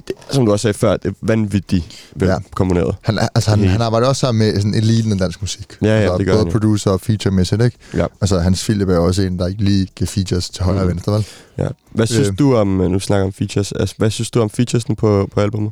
det, 0.07 0.15
som 0.31 0.45
du 0.45 0.51
også 0.51 0.61
sagde 0.63 0.73
før, 0.77 0.97
det 0.97 1.09
er 1.09 1.13
vanvittigt 1.21 1.85
Ja. 2.21 2.25
ja. 2.25 2.35
komponeret. 2.55 2.95
Han, 3.01 3.19
altså, 3.35 3.49
han, 3.49 3.63
han 3.67 3.81
arbejder 3.81 4.07
også 4.07 4.19
sammen 4.19 4.39
med 4.47 4.55
sådan 4.55 4.73
eliten 4.75 5.11
af 5.11 5.17
dansk 5.17 5.41
musik. 5.41 5.65
Ja, 5.81 5.87
ja, 5.87 5.93
altså, 5.93 6.17
det 6.17 6.25
gør 6.25 6.33
Både 6.33 6.43
han 6.45 6.47
jo. 6.47 6.51
producer 6.59 6.91
og 6.91 7.01
feature-mæssigt, 7.01 7.61
ikke? 7.63 7.77
Ja. 7.93 8.05
Altså, 8.21 8.39
Hans 8.39 8.63
Philip 8.63 8.89
er 8.89 8.97
også 8.97 9.21
en, 9.21 9.39
der 9.39 9.47
ikke 9.47 9.63
lige 9.63 9.87
giver 9.95 10.07
features 10.07 10.49
til 10.49 10.63
højre 10.63 10.79
og 10.79 10.85
Mhm. 10.85 10.93
venstre, 10.93 11.13
vel? 11.13 11.25
Ja. 11.57 11.67
Hvad 11.91 12.07
synes 12.07 12.27
Øh. 12.27 12.39
du 12.39 12.55
om, 12.55 12.79
uh, 12.79 12.91
nu 12.91 12.99
snakker 12.99 13.25
om 13.25 13.33
features, 13.33 13.71
altså, 13.71 13.95
hvad 13.97 14.09
synes 14.09 14.31
du 14.31 14.41
om 14.41 14.49
featuresne 14.49 14.95
på, 14.95 15.29
på 15.33 15.39
albumet? 15.39 15.71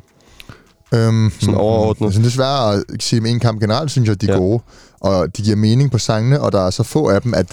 Øhm, 0.92 1.32
Sådan 1.40 1.54
overordnet. 1.54 2.06
Altså, 2.06 2.20
det 2.20 2.26
er 2.26 2.30
svært 2.30 2.84
at 2.94 3.02
sige 3.02 3.20
med 3.20 3.30
en 3.30 3.40
kamp 3.40 3.60
generelt, 3.60 3.90
synes 3.90 4.06
jeg, 4.06 4.12
at 4.12 4.20
de 4.20 4.26
er 4.28 4.32
Ja. 4.32 4.38
gode. 4.38 4.62
Og 5.00 5.36
de 5.36 5.42
giver 5.42 5.56
mening 5.56 5.90
på 5.90 5.98
sangene, 5.98 6.40
og 6.40 6.52
der 6.52 6.66
er 6.66 6.70
så 6.70 6.82
få 6.82 7.08
af 7.08 7.22
dem, 7.22 7.34
at 7.34 7.46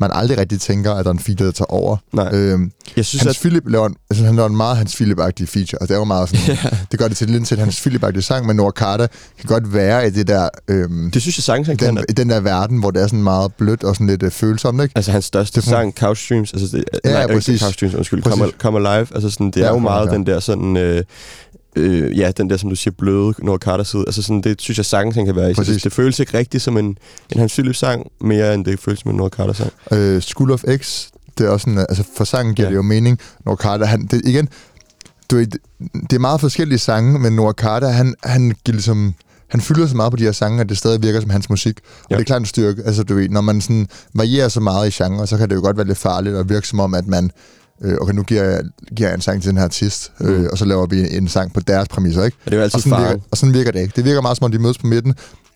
man 0.00 0.10
aldrig 0.12 0.38
rigtig 0.38 0.60
tænker, 0.60 0.94
at 0.94 1.04
der 1.04 1.10
er 1.10 1.12
en 1.14 1.18
feature, 1.20 1.46
der 1.46 1.52
tager 1.52 1.72
over. 1.72 1.96
Nej, 2.12 2.28
Øhm, 2.32 2.72
jeg 2.96 3.04
synes, 3.04 3.22
Hans 3.22 3.36
at... 3.36 3.40
Philip 3.40 3.62
laver 3.66 3.86
en, 3.86 3.96
altså, 4.10 4.24
han 4.24 4.36
laver 4.36 4.48
en 4.48 4.56
meget 4.56 4.76
Hans 4.76 4.94
Philip-agtig 5.00 5.44
feature, 5.46 5.78
og 5.80 5.88
det 5.88 5.94
er 5.94 5.98
jo 5.98 6.04
meget 6.04 6.28
sådan, 6.28 6.56
det 6.90 6.98
gør 6.98 7.08
det 7.08 7.16
til 7.16 7.30
lidt 7.30 7.46
til 7.46 7.58
Hans 7.58 7.86
Philip-agtig 7.86 8.20
sang, 8.20 8.46
men 8.46 8.70
Carter 8.76 9.06
kan 9.38 9.46
godt 9.48 9.74
være 9.74 10.06
i 10.06 10.10
det 10.10 10.28
der, 10.28 10.48
øhm, 10.68 11.10
Det 11.10 11.22
synes 11.22 11.38
jeg 11.38 11.42
sagtens, 11.44 11.68
han 11.68 11.76
kan. 11.76 11.96
den, 11.96 12.04
i 12.08 12.12
den 12.12 12.30
der 12.30 12.40
verden, 12.40 12.78
hvor 12.78 12.90
det 12.90 13.02
er 13.02 13.06
sådan 13.06 13.22
meget 13.22 13.54
blødt 13.54 13.84
og 13.84 13.94
sådan 13.94 14.06
lidt 14.06 14.22
øh, 14.22 14.30
følsomt, 14.30 14.82
ikke? 14.82 14.92
Altså 14.96 15.12
hans 15.12 15.24
største 15.24 15.60
Det 15.60 15.68
sang, 15.68 15.94
Couch 15.98 16.24
Streams, 16.24 16.52
altså 16.52 16.76
det, 16.76 16.84
Ja, 17.04 17.12
nej, 17.12 17.20
ja, 17.20 17.26
præcis. 17.26 17.60
Couch 17.60 17.74
Streams, 17.74 17.94
undskyld. 17.94 18.22
Come, 18.22 18.48
Come 18.58 18.78
Alive, 18.88 19.06
altså 19.14 19.30
sådan, 19.30 19.50
det 19.50 19.64
er 19.64 19.68
jo 19.70 19.78
meget 19.78 20.10
den 20.10 20.26
der 20.26 20.40
sådan, 20.40 20.76
øh, 20.76 21.02
øh, 21.76 22.18
ja, 22.18 22.30
den 22.36 22.50
der, 22.50 22.56
som 22.56 22.70
du 22.70 22.76
siger, 22.76 22.94
bløde 22.98 23.34
Nora 23.38 23.58
Carter 23.58 23.84
side. 23.84 24.04
Altså 24.06 24.22
sådan, 24.22 24.40
det 24.40 24.60
synes 24.60 24.78
jeg 24.78 24.84
sagtens, 24.84 25.16
han 25.16 25.26
kan 25.26 25.36
være 25.36 25.50
i. 25.50 25.54
Præcis. 25.54 25.82
Det, 25.82 25.92
føles 25.92 26.18
ikke 26.20 26.38
rigtigt 26.38 26.62
som 26.62 26.76
en, 26.76 26.98
en 27.32 27.38
Hans 27.38 27.52
Philip 27.54 27.74
sang, 27.74 28.06
mere 28.20 28.54
end 28.54 28.64
det 28.64 28.78
føles 28.80 29.00
som 29.00 29.10
en 29.10 29.16
Nora 29.16 29.28
Carter 29.28 29.52
sang. 29.52 29.72
Øh, 29.92 30.22
School 30.22 30.50
of 30.50 30.64
X, 30.76 31.06
det 31.38 31.46
er 31.46 31.50
også 31.50 31.64
sådan, 31.64 31.78
altså 31.78 32.04
for 32.16 32.24
sangen 32.24 32.54
giver 32.54 32.66
Ja. 32.66 32.70
det 32.70 32.76
jo 32.76 32.82
mening. 32.82 33.18
Nora 33.46 33.56
Carter, 33.56 33.86
han, 33.86 34.06
det, 34.06 34.22
igen, 34.24 34.48
du 35.30 35.38
det, 35.40 36.12
er 36.12 36.18
meget 36.18 36.40
forskellige 36.40 36.78
sange, 36.78 37.18
men 37.18 37.32
Nora 37.32 37.52
Carter, 37.52 37.88
han, 37.88 38.14
han 38.24 38.52
giver 38.64 38.72
ligesom, 38.74 39.14
han 39.48 39.60
fylder 39.60 39.86
så 39.86 39.96
meget 39.96 40.10
på 40.12 40.16
de 40.16 40.24
her 40.24 40.32
sange, 40.32 40.60
at 40.60 40.68
det 40.68 40.78
stadig 40.78 41.02
virker 41.02 41.20
som 41.20 41.30
hans 41.30 41.50
musik. 41.50 41.78
Og 42.04 42.06
Ja. 42.10 42.14
det 42.16 42.20
er 42.20 42.24
klart 42.24 42.40
en 42.42 42.46
styrke. 42.46 42.82
Altså, 42.86 43.02
du 43.02 43.14
ved, 43.14 43.28
når 43.28 43.40
man 43.40 43.60
sådan 43.60 43.86
varierer 44.14 44.48
så 44.48 44.60
meget 44.60 44.88
i 44.88 45.02
genre, 45.02 45.26
så 45.26 45.36
kan 45.36 45.48
det 45.50 45.56
jo 45.56 45.60
godt 45.60 45.76
være 45.76 45.86
lidt 45.86 45.98
farligt 45.98 46.36
og 46.36 46.48
virke 46.48 46.68
som 46.68 46.80
om, 46.80 46.94
at 46.94 47.06
man, 47.06 47.30
øh, 47.82 47.96
okay, 48.00 48.12
nu 48.14 48.22
giver 48.22 48.42
jeg, 48.42 48.60
giver 48.96 49.08
jeg 49.08 49.14
en 49.14 49.20
sang 49.20 49.42
til 49.42 49.48
den 49.50 49.56
her 49.58 49.64
artist, 49.64 50.12
øh, 50.20 50.40
Mm. 50.40 50.48
og 50.52 50.58
så 50.58 50.64
laver 50.64 50.86
vi 50.86 51.16
en 51.16 51.28
sang 51.28 51.52
på 51.52 51.60
deres 51.60 51.88
præmisser, 51.88 52.24
ikke? 52.24 52.36
Og 52.44 52.50
det 52.50 52.52
er 52.52 52.56
jo 52.56 52.62
altid 52.62 52.74
Og 52.76 52.80
sådan, 52.82 52.98
virker, 53.04 53.20
og 53.30 53.36
sådan 53.36 53.54
virker 53.54 53.70
det 53.70 53.80
ikke. 53.80 53.92
Det 53.96 54.04
virker 54.04 54.20
meget 54.20 54.36
som 54.36 54.44
om, 54.44 54.52
de 54.52 54.58
mødes 54.58 54.78
på 54.78 54.86
midten. 54.86 55.14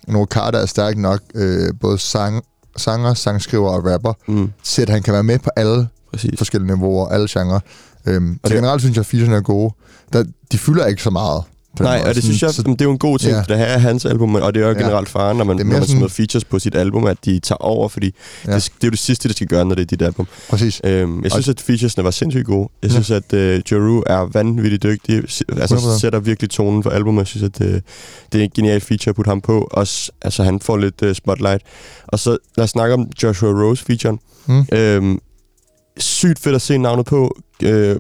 Nora 0.08 0.26
Carter 0.26 0.58
er 0.58 0.66
stærk 0.66 0.96
nok, 0.96 1.20
øh, 1.34 1.72
både 1.80 1.98
sang, 1.98 2.42
sanger, 2.76 3.14
sangskriver 3.14 3.68
og 3.70 3.92
rapper, 3.92 4.12
Mm, 4.28 4.50
til 4.64 4.82
at 4.82 4.88
han 4.88 5.02
kan 5.02 5.12
være 5.14 5.22
med 5.22 5.38
på 5.38 5.50
alle 5.56 5.88
præcis. 6.10 6.30
forskellige 6.38 6.74
niveauer, 6.74 7.08
alle 7.08 7.28
genrer. 7.30 7.60
Øhm, 8.06 8.30
Og 8.30 8.38
så 8.44 8.48
det- 8.48 8.56
generelt 8.56 8.82
synes 8.82 8.96
jeg, 8.96 9.00
at 9.00 9.06
er 9.36 9.40
gode. 9.40 9.74
Der, 10.12 10.24
de 10.52 10.58
fylder 10.58 10.86
ikke 10.86 11.02
så 11.02 11.10
meget. 11.10 11.42
Den 11.84 11.90
Nej, 11.92 11.98
måde. 11.98 12.08
og 12.08 12.14
det 12.14 12.22
synes 12.24 12.42
jeg, 12.42 12.50
så, 12.50 12.62
det 12.62 12.80
er 12.80 12.84
jo 12.84 12.90
en 12.92 12.98
god 12.98 13.18
ting, 13.18 13.30
Ja. 13.32 13.36
ja. 13.36 13.42
det 13.48 13.58
her 13.58 13.64
er 13.64 13.78
hans 13.78 14.04
album, 14.04 14.34
og 14.34 14.54
det 14.54 14.62
er 14.62 14.66
jo 14.68 14.72
Ja. 14.72 14.78
generelt 14.82 15.08
faren, 15.08 15.36
når 15.36 15.44
man, 15.44 15.56
når 15.56 15.64
man 15.64 15.74
sådan- 15.74 15.88
smider 15.88 16.08
features 16.08 16.44
på 16.44 16.58
sit 16.58 16.74
album, 16.74 17.06
at 17.06 17.16
de 17.24 17.38
tager 17.38 17.56
over, 17.56 17.88
fordi 17.88 18.14
Ja. 18.46 18.50
ja. 18.50 18.56
det, 18.56 18.64
det 18.64 18.84
er 18.84 18.86
jo 18.86 18.90
det 18.90 18.98
sidste, 18.98 19.28
det 19.28 19.36
skal 19.36 19.48
gøre, 19.48 19.64
når 19.64 19.74
det 19.74 19.82
er 19.82 19.86
dit 19.86 20.02
album. 20.02 20.26
præcis. 20.50 20.80
Øhm, 20.84 21.22
jeg 21.22 21.30
synes, 21.32 21.48
at 21.48 21.60
featuresne 21.60 22.04
var 22.04 22.10
sindssygt 22.10 22.46
gode. 22.46 22.68
Jeg 22.82 22.88
Ja. 22.90 22.94
synes, 22.94 23.10
at 23.10 23.32
øh, 23.32 23.60
Jeru 23.72 24.02
er 24.06 24.28
vanvittigt 24.32 24.82
dygtig. 24.82 25.16
Altså 25.16 25.44
100%. 25.76 26.00
sætter 26.00 26.18
virkelig 26.20 26.50
tonen 26.50 26.82
for 26.82 26.90
albumet. 26.90 27.18
Jeg 27.20 27.26
synes, 27.26 27.42
at 27.42 27.60
øh, 27.66 27.80
det 28.32 28.40
er 28.40 28.44
en 28.44 28.50
genial 28.56 28.80
feature 28.80 29.10
at 29.10 29.16
putte 29.16 29.28
ham 29.28 29.40
på. 29.40 29.68
Også, 29.70 30.10
altså, 30.22 30.42
han 30.42 30.60
får 30.60 30.76
lidt 30.76 31.02
øh, 31.02 31.14
spotlight. 31.14 31.62
Og 32.06 32.18
så 32.18 32.36
lad 32.56 32.64
os 32.64 32.70
snakke 32.70 32.94
om 32.94 33.06
Joshua 33.22 33.50
Rose-featuren. 33.50 34.18
Mm. 34.46 34.66
Øhm, 34.72 35.18
sygt 35.96 36.38
fedt 36.38 36.54
at 36.54 36.62
se 36.62 36.78
navnet 36.78 37.06
på. 37.06 37.36
Øh, 37.62 37.96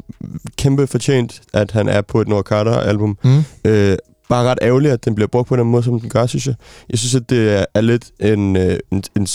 kæmpe 0.56 0.86
fortjent, 0.86 1.40
at 1.52 1.70
han 1.70 1.88
er 1.88 2.00
på 2.00 2.20
et 2.20 2.28
Nora 2.28 2.42
Carter-album. 2.42 3.18
Mm. 3.24 3.44
Øh, 3.64 3.96
bare 4.28 4.44
ret 4.44 4.58
ærgerligt, 4.62 4.92
at 4.92 5.04
den 5.04 5.14
bliver 5.14 5.28
brugt 5.28 5.48
på 5.48 5.56
den 5.56 5.66
måde, 5.66 5.82
som 5.82 6.00
den 6.00 6.08
gør, 6.08 6.26
synes 6.26 6.46
jeg. 6.46 6.54
Jeg 6.90 6.98
synes, 6.98 7.14
at 7.14 7.30
det 7.30 7.66
er, 7.74 7.80
lidt 7.80 8.10
en, 8.20 8.56
øh, 8.56 8.78
en, 8.90 9.02
en 9.16 9.26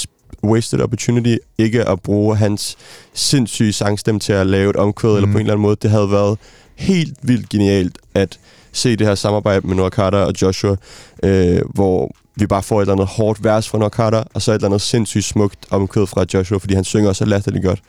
wasted 0.43 0.79
opportunity, 0.79 1.35
ikke 1.57 1.89
at 1.89 2.01
bruge 2.01 2.35
hans 2.35 2.77
sindssyge 3.13 3.73
sangstemme 3.73 4.19
til 4.19 4.33
at 4.33 4.47
lave 4.47 4.69
et 4.69 4.75
omkvæd, 4.75 5.09
mm. 5.09 5.15
eller 5.15 5.31
på 5.31 5.37
en 5.37 5.39
eller 5.39 5.53
anden 5.53 5.61
måde. 5.61 5.75
Det 5.81 5.89
havde 5.89 6.11
været 6.11 6.37
helt 6.75 7.17
vildt 7.21 7.49
genialt 7.49 7.97
at 8.13 8.39
se 8.71 8.95
det 8.95 9.07
her 9.07 9.15
samarbejde 9.15 9.67
med 9.67 9.75
Nora 9.75 9.89
Carter 9.89 10.17
og 10.17 10.33
Joshua, 10.41 10.75
øh, 11.23 11.61
hvor 11.73 12.15
vi 12.35 12.47
bare 12.47 12.63
får 12.63 12.77
et 12.77 12.81
eller 12.81 12.93
andet 12.93 13.07
hårdt 13.07 13.43
vers 13.43 13.69
fra 13.69 13.89
Carter, 13.89 14.23
og 14.33 14.41
så 14.41 14.51
et 14.51 14.55
eller 14.55 14.67
andet 14.67 14.81
sindssygt 14.81 15.25
smukt 15.25 15.65
omkvæd 15.69 16.05
fra 16.07 16.25
Joshua, 16.33 16.57
fordi 16.57 16.73
han 16.75 16.83
synger 16.83 17.09
også 17.09 17.25
latterligt 17.25 17.65
godt. 17.65 17.79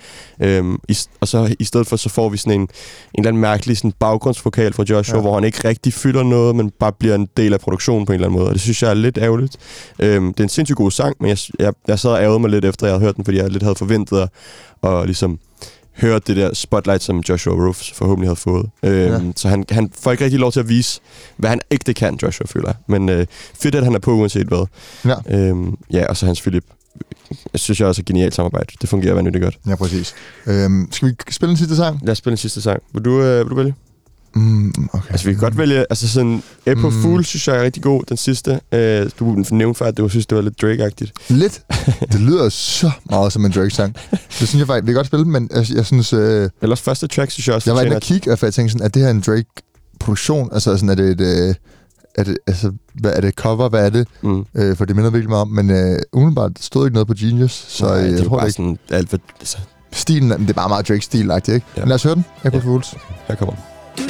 Øhm, 0.42 0.78
i, 0.88 0.96
og 1.20 1.28
så 1.28 1.54
i 1.58 1.64
stedet 1.64 1.86
for, 1.86 1.96
så 1.96 2.08
får 2.08 2.28
vi 2.28 2.36
sådan 2.36 2.52
en, 2.52 2.60
en 2.60 2.68
eller 3.14 3.28
anden 3.28 3.40
mærkelig 3.40 3.76
sådan 3.76 3.92
baggrundsvokal 4.00 4.72
fra 4.72 4.84
Joshua, 4.90 5.16
Ja. 5.16 5.20
hvor 5.20 5.34
han 5.34 5.44
ikke 5.44 5.68
rigtig 5.68 5.92
fylder 5.92 6.22
noget, 6.22 6.56
men 6.56 6.70
bare 6.70 6.92
bliver 6.92 7.14
en 7.14 7.28
del 7.36 7.52
af 7.52 7.60
produktionen 7.60 8.06
på 8.06 8.12
en 8.12 8.14
eller 8.14 8.26
anden 8.28 8.38
måde. 8.38 8.48
Og 8.48 8.54
det 8.54 8.62
synes 8.62 8.82
jeg 8.82 8.90
er 8.90 8.94
lidt 8.94 9.18
ærgerligt. 9.18 9.56
Øhm, 9.98 10.32
det 10.34 10.40
er 10.40 10.44
en 10.44 10.48
sindssygt 10.48 10.76
god 10.76 10.90
sang, 10.90 11.16
men 11.20 11.28
jeg, 11.28 11.38
jeg, 11.58 11.72
jeg 11.88 11.98
sad 11.98 12.10
og 12.10 12.22
ærgede 12.22 12.38
mig 12.38 12.50
lidt 12.50 12.64
efter, 12.64 12.86
jeg 12.86 12.94
havde 12.94 13.04
hørt 13.04 13.16
den, 13.16 13.24
fordi 13.24 13.38
jeg 13.38 13.50
lidt 13.50 13.62
havde 13.62 13.76
forventet 13.76 14.18
at, 14.20 14.28
at 14.90 15.06
ligesom 15.06 15.38
høre 15.96 16.20
det 16.26 16.36
der 16.36 16.54
spotlight, 16.54 17.02
som 17.02 17.18
Joshua 17.28 17.54
Rufus 17.68 17.92
forhåbentlig 17.92 18.28
havde 18.28 18.36
fået. 18.40 18.66
Øhm, 18.82 19.26
Ja. 19.26 19.32
Så 19.36 19.48
han, 19.48 19.64
han 19.70 19.90
får 20.00 20.12
ikke 20.12 20.24
rigtig 20.24 20.40
lov 20.40 20.52
til 20.52 20.60
at 20.60 20.68
vise, 20.68 21.00
hvad 21.36 21.50
han 21.50 21.60
ikke 21.70 21.82
det 21.86 21.96
kan, 21.96 22.18
Joshua 22.22 22.46
føler. 22.46 22.72
Men 22.86 23.08
øh, 23.08 23.26
fedt, 23.60 23.74
at 23.74 23.84
han 23.84 23.94
er 23.94 23.98
på, 23.98 24.12
uanset 24.12 24.46
hvad. 24.46 24.66
Ja. 25.04 25.38
Øhm, 25.38 25.74
ja, 25.92 26.06
og 26.06 26.16
så 26.16 26.26
Hans 26.26 26.40
Philip. 26.40 26.64
Jeg 27.52 27.60
synes 27.60 27.80
jeg 27.80 27.88
også 27.88 28.00
er 28.00 28.02
et 28.02 28.06
genialt 28.06 28.34
samarbejde. 28.34 28.66
Det 28.80 28.88
fungerer 28.88 29.14
vanvittigt 29.14 29.42
godt. 29.42 29.58
Ja, 29.68 29.74
præcis. 29.76 30.14
Øhm, 30.46 30.88
skal 30.92 31.08
vi 31.08 31.14
spille 31.30 31.50
en 31.50 31.56
sidste 31.56 31.76
sang? 31.76 32.00
Lad 32.02 32.12
os 32.12 32.18
spille 32.18 32.32
en 32.32 32.36
sidste 32.38 32.62
sang. 32.62 32.82
Vil 32.92 33.04
du, 33.04 33.22
øh, 33.22 33.38
vil 33.38 33.50
du 33.50 33.54
vælge? 33.54 33.74
Mm, 34.36 34.72
okay. 34.92 35.10
Altså, 35.10 35.26
vi 35.26 35.32
kan 35.34 35.40
godt 35.40 35.58
vælge... 35.58 35.78
Altså, 35.90 36.08
sådan... 36.08 36.42
April 36.66 36.76
Mm. 36.76 36.92
mm. 36.92 37.02
Fool, 37.02 37.24
synes 37.24 37.48
jeg 37.48 37.56
er 37.56 37.62
rigtig 37.62 37.82
god, 37.82 38.02
den 38.08 38.16
sidste. 38.16 38.60
Øh, 38.72 39.10
du 39.18 39.44
nævnte 39.50 39.78
før, 39.78 39.86
at 39.86 39.96
du 39.96 40.08
synes, 40.08 40.26
det 40.26 40.36
var 40.36 40.42
lidt 40.42 40.62
Drake-agtigt. 40.62 41.12
Lidt. 41.28 41.62
Det 42.12 42.20
lyder 42.20 42.48
så 42.48 42.90
meget 43.10 43.32
som 43.32 43.44
en 43.44 43.52
Drake-sang. 43.52 43.94
Det 44.40 44.48
synes 44.48 44.54
jeg 44.54 44.66
faktisk, 44.66 44.86
vi 44.86 44.92
kan 44.92 44.94
godt 44.94 45.06
spille, 45.06 45.24
men 45.26 45.50
jeg, 45.54 45.66
jeg 45.74 45.86
synes... 45.86 46.12
Øh, 46.12 46.48
Ellers 46.62 46.80
første 46.80 47.06
track, 47.06 47.30
synes 47.30 47.46
jeg 47.48 47.54
også, 47.54 47.70
jeg 47.70 47.76
var 47.76 47.82
inde 47.82 47.96
og 47.96 48.02
kigge, 48.02 48.36
for 48.36 48.46
jeg 48.46 48.54
tænkte 48.54 48.72
sådan, 48.72 48.84
er 48.84 48.88
det 48.88 49.02
her 49.02 49.10
en 49.10 49.20
Drake-produktion? 49.20 50.48
Altså, 50.52 50.76
sådan, 50.76 50.88
er 50.88 50.94
det 50.94 51.10
et... 51.10 51.20
Øh, 51.48 51.54
er 52.14 52.24
det, 52.24 52.38
altså, 52.46 52.72
hvad 52.94 53.12
er 53.12 53.20
det 53.20 53.28
et 53.28 53.34
cover? 53.34 53.68
Hvad 53.68 53.86
er 53.86 53.90
det? 53.90 54.08
Mm. 54.22 54.44
Øh, 54.54 54.76
for 54.76 54.84
det 54.84 54.96
minder 54.96 55.10
virkelig 55.10 55.28
meget 55.30 55.40
om. 55.42 55.48
Men 55.48 55.70
øh, 55.70 55.98
umiddelbart 56.12 56.52
stod 56.60 56.86
ikke 56.86 56.94
noget 56.94 57.06
på 57.08 57.14
Genius, 57.20 57.66
så 57.68 57.86
Nej, 57.86 57.96
øh, 57.98 58.04
det 58.04 58.12
jeg 58.12 58.18
er 58.18 58.24
tror 58.24 58.36
bare 58.36 58.40
det 58.40 58.46
ikke. 58.46 58.56
sådan 58.56 58.78
alt 58.90 59.10
for... 59.10 59.18
Altså, 59.40 59.58
Stilen, 59.92 60.30
det 60.30 60.48
er 60.50 60.52
bare 60.54 60.68
meget 60.68 60.88
Drake-stil-agtigt, 60.88 61.54
ikke? 61.54 61.66
Ja. 61.76 61.80
Ja. 61.80 61.86
Lad 61.86 61.94
os 61.94 62.02
høre 62.02 62.14
den. 62.14 62.24
April 62.44 62.60
Ja. 62.64 62.66
Fools. 62.68 62.94
her 63.28 63.34
kommer 63.34 63.54
Du 63.98 64.02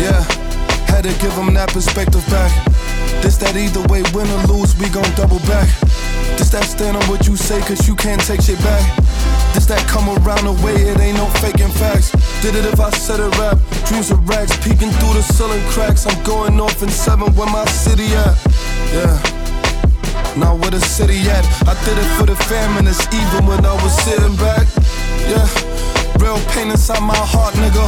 Yeah, 0.00 0.24
had 0.88 1.04
to 1.04 1.12
give 1.20 1.34
them 1.36 1.52
that 1.52 1.68
perspective 1.68 2.24
back. 2.32 2.48
This 3.20 3.36
that 3.44 3.56
either 3.56 3.84
way, 3.92 4.00
win 4.16 4.24
or 4.24 4.42
lose, 4.48 4.72
we 4.80 4.88
gon' 4.88 5.04
double 5.12 5.38
back. 5.44 5.68
This 6.40 6.48
that 6.56 6.64
stand 6.64 6.96
on 6.96 7.04
what 7.12 7.28
you 7.28 7.36
say, 7.36 7.60
cause 7.60 7.86
you 7.86 7.94
can't 7.94 8.24
take 8.24 8.40
shit 8.40 8.56
back. 8.64 8.80
This 9.52 9.66
that 9.66 9.84
come 9.84 10.08
around 10.08 10.48
the 10.48 10.56
way, 10.64 10.80
it 10.80 10.98
ain't 10.98 11.18
no 11.20 11.28
faking 11.44 11.68
facts. 11.76 12.08
Did 12.40 12.56
it 12.56 12.64
if 12.64 12.80
I 12.80 12.88
said 12.88 13.20
it 13.20 13.36
rap. 13.36 13.60
Dreams 13.84 14.10
of 14.10 14.26
rags, 14.26 14.56
peeking 14.64 14.88
through 14.96 15.20
the 15.20 15.22
ceiling 15.22 15.60
cracks. 15.68 16.06
I'm 16.06 16.16
going 16.24 16.58
off 16.60 16.82
in 16.82 16.88
seven, 16.88 17.34
where 17.36 17.52
my 17.52 17.66
city 17.66 18.08
at? 18.16 18.32
Yeah. 18.96 19.12
Now 20.40 20.56
where 20.56 20.70
the 20.70 20.80
city 20.80 21.20
at? 21.28 21.44
I 21.68 21.76
did 21.84 21.98
it 22.00 22.08
for 22.16 22.24
the 22.24 22.36
fam 22.48 22.78
and 22.78 22.88
it's 22.88 23.04
even 23.12 23.44
when 23.44 23.60
I 23.66 23.74
was 23.82 23.92
sitting 24.08 24.36
back. 24.36 24.64
Yeah, 25.28 25.44
real 26.20 26.38
pain 26.52 26.70
inside 26.70 27.00
my 27.00 27.16
heart, 27.16 27.54
nigga. 27.54 27.86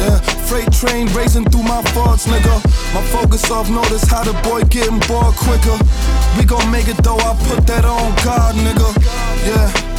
Yeah, 0.00 0.18
freight 0.48 0.72
train 0.72 1.06
racing 1.14 1.44
through 1.50 1.62
my 1.62 1.82
thoughts, 1.94 2.26
nigga. 2.26 2.54
My 2.94 3.02
focus 3.14 3.50
off 3.50 3.70
notice 3.70 4.04
how 4.04 4.24
the 4.24 4.34
boy 4.42 4.62
getting 4.68 4.98
bored 5.06 5.34
quicker. 5.36 5.78
We 6.36 6.44
gon' 6.44 6.70
make 6.70 6.88
it 6.88 6.98
though, 7.02 7.18
I 7.18 7.34
put 7.48 7.66
that 7.66 7.84
on 7.84 8.14
God, 8.24 8.54
nigga. 8.56 8.88
Yeah. 9.46 9.94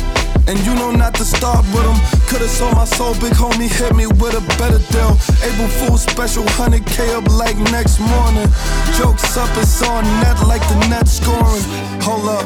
And 0.47 0.59
you 0.59 0.75
know 0.75 0.91
not 0.91 1.15
to 1.15 1.25
start 1.25 1.65
with 1.73 1.85
him. 1.85 1.97
Could've 2.29 2.49
sold 2.49 2.75
my 2.75 2.85
soul, 2.85 3.13
big 3.15 3.33
homie 3.33 3.67
hit 3.67 3.95
me 3.95 4.05
with 4.05 4.37
a 4.37 4.45
better 4.61 4.77
deal. 4.93 5.17
April 5.41 5.67
Fool 5.67 5.97
special, 5.97 6.43
100k 6.43 7.17
up 7.17 7.25
like 7.31 7.57
next 7.71 7.99
morning. 7.99 8.47
Jokes 8.93 9.37
up, 9.37 9.49
it's 9.57 9.81
on 9.81 10.03
net 10.21 10.37
like 10.45 10.61
the 10.69 10.87
net 10.87 11.07
scoring. 11.07 11.65
Hold 12.05 12.29
up, 12.29 12.45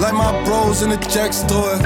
like 0.00 0.14
my 0.14 0.30
bros 0.44 0.82
in 0.82 0.90
the 0.90 0.96
jack 1.10 1.32
store. 1.32 1.76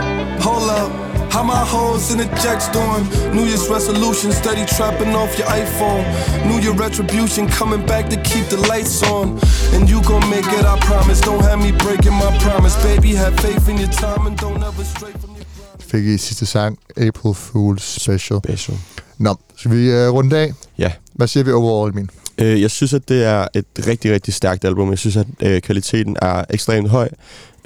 Hold 0.44 0.68
up, 0.68 0.92
how 1.35 1.42
my 1.42 1.64
hoes 1.75 2.12
in 2.12 2.18
the 2.18 2.29
jacks 2.42 2.68
doing? 2.68 3.05
New 3.35 3.44
Year's 3.51 3.68
resolution, 3.68 4.31
steady 4.31 4.64
trapping 4.77 5.14
off 5.20 5.37
your 5.38 5.49
iPhone. 5.49 6.05
New 6.49 6.59
Year 6.64 6.73
retribution, 6.73 7.49
coming 7.49 7.85
back 7.85 8.09
to 8.12 8.16
keep 8.31 8.47
the 8.47 8.61
lights 8.70 9.03
on. 9.03 9.27
And 9.75 9.90
you 9.90 10.01
gon' 10.03 10.29
make 10.31 10.47
it, 10.59 10.64
I 10.64 10.79
promise. 10.90 11.20
Don't 11.20 11.42
have 11.42 11.59
me 11.59 11.73
breaking 11.85 12.14
my 12.25 12.31
promise. 12.38 12.75
Baby, 12.85 13.14
have 13.23 13.35
faith 13.40 13.68
in 13.68 13.77
your 13.79 13.92
time 14.05 14.29
and 14.29 14.37
don't 14.38 14.62
ever 14.62 14.85
stray 14.85 15.12
from 15.12 15.31
your 15.35 15.44
Fik 15.79 16.05
I 16.05 16.16
sidste 16.16 16.47
sang, 16.47 16.79
April 16.97 17.35
Fools 17.35 17.83
Special. 17.83 18.40
Special. 18.44 18.79
Nå, 19.18 19.37
skal 19.57 19.70
vi 19.70 19.90
uh, 19.90 20.14
runde 20.14 20.38
af? 20.38 20.53
Ja. 20.79 20.92
Hvad 21.14 21.29
siger 21.29 21.44
vi 21.44 21.53
overall, 21.53 21.94
min? 21.94 22.11
Øh, 22.38 22.62
jeg 22.62 22.70
synes, 22.70 22.94
at 22.94 23.09
det 23.09 23.25
er 23.25 23.49
et 23.55 23.66
rigtig, 23.87 24.12
rigtig 24.12 24.35
stærkt 24.35 24.64
album. 24.64 24.90
Jeg 24.90 24.99
synes, 24.99 25.16
at 25.16 25.27
øh, 25.42 25.61
kvaliteten 25.61 26.16
er 26.23 26.44
ekstremt 26.51 26.88
høj. 26.88 27.09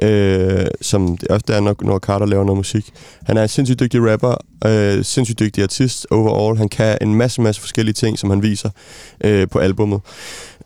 Øh, 0.02 0.66
som 0.80 1.16
det 1.16 1.28
ofte 1.30 1.52
er, 1.52 1.60
når, 1.60 1.76
når 1.80 1.98
Carter 1.98 2.26
laver 2.26 2.44
noget 2.44 2.56
musik. 2.56 2.92
Han 3.22 3.36
er 3.36 3.42
en 3.42 3.48
sindssygt 3.48 3.80
dygtig 3.80 4.12
rapper, 4.12 4.34
øh, 4.66 5.04
sindssygt 5.04 5.38
dygtig 5.38 5.62
artist 5.62 6.06
overall. 6.10 6.58
Han 6.58 6.68
kan 6.68 6.98
en 7.00 7.14
masse, 7.14 7.40
masse 7.40 7.60
forskellige 7.60 7.94
ting, 7.94 8.18
som 8.18 8.30
han 8.30 8.42
viser 8.42 8.70
øh, 9.24 9.48
på 9.48 9.58
albummet. 9.58 10.00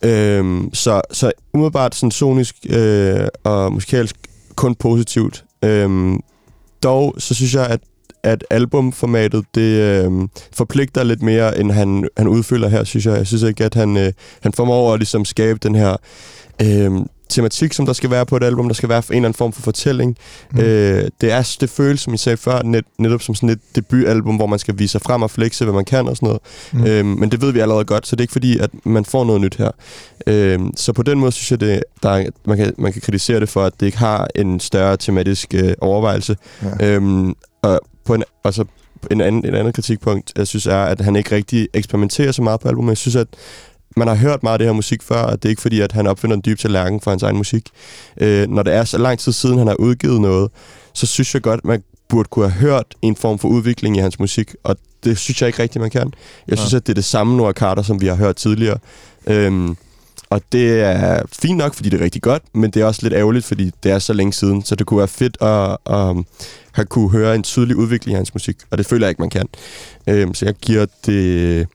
Øh, 0.02 0.60
så, 0.72 1.00
så 1.12 1.32
umiddelbart 1.54 1.94
sådan 1.94 2.10
sonisk 2.10 2.56
øh, 2.70 3.26
og 3.44 3.72
musikalsk 3.72 4.16
kun 4.54 4.74
positivt. 4.74 5.44
Øh, 5.64 6.18
dog, 6.82 7.14
så 7.18 7.34
synes 7.34 7.54
jeg, 7.54 7.66
at 7.66 7.80
at 8.22 8.44
albumformatet, 8.50 9.44
det 9.54 9.80
øh, 9.80 10.28
forpligter 10.52 11.02
lidt 11.04 11.22
mere, 11.22 11.58
end 11.58 11.70
han, 11.72 12.08
han 12.16 12.28
udfylder 12.28 12.68
her, 12.68 12.84
synes 12.84 13.06
jeg. 13.06 13.16
Jeg 13.16 13.26
synes 13.26 13.42
ikke, 13.42 13.64
at 13.64 13.74
han, 13.74 13.96
øh, 13.96 14.12
han 14.40 14.52
formår 14.52 14.94
at 14.94 15.00
ligesom 15.00 15.24
skabe 15.24 15.58
den 15.62 15.74
her 15.74 15.96
øh, 16.62 16.90
tematik, 17.32 17.72
som 17.72 17.86
der 17.86 17.92
skal 17.92 18.10
være 18.10 18.26
på 18.26 18.36
et 18.36 18.44
album. 18.44 18.68
Der 18.68 18.74
skal 18.74 18.88
være 18.88 19.02
en 19.10 19.14
eller 19.14 19.28
anden 19.28 19.34
form 19.34 19.52
for 19.52 19.62
fortælling. 19.62 20.16
Mm. 20.52 20.60
Øh, 20.60 21.10
det, 21.20 21.32
er, 21.32 21.56
det 21.60 21.70
føles, 21.70 22.00
som 22.00 22.14
I 22.14 22.16
sagde 22.16 22.36
før, 22.36 22.62
net, 22.62 22.84
netop 22.98 23.22
som 23.22 23.34
sådan 23.34 23.48
et 23.48 23.60
debutalbum, 23.76 24.36
hvor 24.36 24.46
man 24.46 24.58
skal 24.58 24.78
vise 24.78 24.92
sig 24.92 25.00
frem 25.00 25.22
og 25.22 25.30
flexe, 25.30 25.64
hvad 25.64 25.74
man 25.74 25.84
kan 25.84 26.08
og 26.08 26.16
sådan 26.16 26.26
noget. 26.26 26.40
Mm. 26.72 26.86
Øh, 26.86 27.18
men 27.18 27.30
det 27.30 27.40
ved 27.40 27.52
vi 27.52 27.60
allerede 27.60 27.84
godt, 27.84 28.06
så 28.06 28.16
det 28.16 28.20
er 28.20 28.24
ikke 28.24 28.32
fordi, 28.32 28.58
at 28.58 28.70
man 28.84 29.04
får 29.04 29.24
noget 29.24 29.40
nyt 29.40 29.56
her. 29.56 29.70
Øh, 30.26 30.60
så 30.76 30.92
på 30.92 31.02
den 31.02 31.18
måde 31.18 31.32
synes 31.32 31.50
jeg, 31.50 31.60
det, 31.60 31.84
der 32.02 32.10
er, 32.10 32.26
man, 32.44 32.56
kan, 32.56 32.74
man 32.78 32.92
kan 32.92 33.02
kritisere 33.02 33.40
det 33.40 33.48
for, 33.48 33.64
at 33.64 33.72
det 33.80 33.86
ikke 33.86 33.98
har 33.98 34.28
en 34.34 34.60
større 34.60 34.96
tematisk 34.96 35.54
øh, 35.54 35.72
overvejelse. 35.80 36.36
Ja. 36.80 36.86
Øhm, 36.86 37.34
og, 37.62 37.80
på 38.04 38.14
en, 38.14 38.22
og 38.42 38.54
så 38.54 38.64
en 39.10 39.20
anden, 39.20 39.46
en 39.46 39.54
anden 39.54 39.72
kritikpunkt, 39.72 40.32
jeg 40.36 40.46
synes, 40.46 40.66
er, 40.66 40.76
at 40.82 41.00
han 41.00 41.16
ikke 41.16 41.34
rigtig 41.34 41.68
eksperimenterer 41.74 42.32
så 42.32 42.42
meget 42.42 42.60
på 42.60 42.68
albumet. 42.68 42.90
Jeg 42.90 42.96
synes, 42.96 43.16
at 43.16 43.28
man 43.96 44.08
har 44.08 44.14
hørt 44.14 44.42
meget 44.42 44.52
af 44.54 44.58
det 44.58 44.68
her 44.68 44.72
musik 44.72 45.02
før, 45.02 45.22
og 45.22 45.42
det 45.42 45.48
er 45.48 45.50
ikke 45.50 45.62
fordi, 45.62 45.80
at 45.80 45.92
han 45.92 46.06
opfinder 46.06 46.36
en 46.36 46.42
dyb 46.46 46.58
tallerken 46.58 47.00
for 47.00 47.10
hans 47.10 47.22
egen 47.22 47.36
musik. 47.36 47.68
Øh, 48.20 48.48
når 48.48 48.62
det 48.62 48.72
er 48.74 48.84
så 48.84 48.98
lang 48.98 49.18
tid 49.18 49.32
siden, 49.32 49.58
han 49.58 49.66
har 49.66 49.74
udgivet 49.74 50.20
noget, 50.20 50.50
så 50.94 51.06
synes 51.06 51.34
jeg 51.34 51.42
godt, 51.42 51.58
at 51.58 51.64
man 51.64 51.82
burde 52.08 52.28
kunne 52.28 52.50
have 52.50 52.60
hørt 52.60 52.86
en 53.02 53.16
form 53.16 53.38
for 53.38 53.48
udvikling 53.48 53.96
i 53.96 54.00
hans 54.00 54.18
musik, 54.18 54.54
og 54.64 54.76
det 55.04 55.18
synes 55.18 55.42
jeg 55.42 55.46
ikke 55.48 55.62
rigtigt, 55.62 55.80
man 55.80 55.90
kan. 55.90 56.12
Jeg 56.48 56.58
synes, 56.58 56.72
Ja. 56.72 56.76
at 56.76 56.86
det 56.86 56.92
er 56.92 56.94
det 56.94 57.04
samme 57.04 57.36
Noah 57.36 57.52
Carter, 57.54 57.82
som 57.82 58.00
vi 58.00 58.06
har 58.06 58.14
hørt 58.14 58.36
tidligere. 58.36 58.78
Øhm, 59.26 59.76
og 60.32 60.42
det 60.52 60.80
er 60.80 61.22
fint 61.32 61.58
nok, 61.58 61.74
fordi 61.74 61.88
det 61.88 62.00
er 62.00 62.04
rigtig 62.04 62.22
godt, 62.22 62.42
men 62.54 62.70
det 62.70 62.82
er 62.82 62.86
også 62.86 63.00
lidt 63.02 63.14
ærgerligt, 63.14 63.44
fordi 63.44 63.70
det 63.82 63.92
er 63.92 63.98
så 63.98 64.12
længe 64.12 64.32
siden, 64.32 64.64
så 64.64 64.74
det 64.74 64.86
kunne 64.86 64.98
være 64.98 65.08
fedt 65.08 65.36
at, 65.40 65.76
at 65.86 66.16
have 66.72 66.86
kunne 66.86 67.10
høre 67.10 67.34
en 67.34 67.42
tydelig 67.42 67.76
udvikling 67.76 68.12
i 68.14 68.16
hans 68.16 68.34
musik, 68.34 68.56
og 68.70 68.78
det 68.78 68.86
føler 68.86 69.06
jeg 69.06 69.10
ikke, 69.10 69.22
man 69.22 69.30
kan. 69.30 69.46
Øhm, 70.06 70.34
så 70.34 70.44
jeg 70.44 70.54
giver 70.54 70.86
det... 71.06 71.66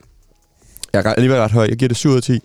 Jeg 0.92 1.02
er 1.04 1.12
alligevel 1.14 1.40
ret 1.40 1.50
høj. 1.52 1.66
Jeg 1.68 1.76
giver 1.76 1.88
det 1.88 1.96
7 1.96 2.08
ud 2.08 2.16
af 2.16 2.22
10. 2.22 2.32
Jeg 2.32 2.40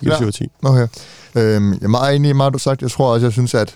giver 0.00 0.14
Ja. 0.20 0.26
det 0.26 0.34
7 0.34 0.44
ud 0.44 0.48
af 0.72 0.82
10. 0.82 0.92
Okay. 1.34 1.56
Øhm, 1.56 1.72
jeg 1.72 1.82
er 1.82 1.88
meget 1.88 2.16
enig 2.16 2.28
i 2.28 2.32
meget, 2.32 2.52
du 2.52 2.56
har 2.56 2.60
sagt. 2.60 2.82
Jeg 2.82 2.90
tror 2.90 3.12
også, 3.14 3.26
jeg 3.26 3.32
synes, 3.32 3.54
at 3.54 3.74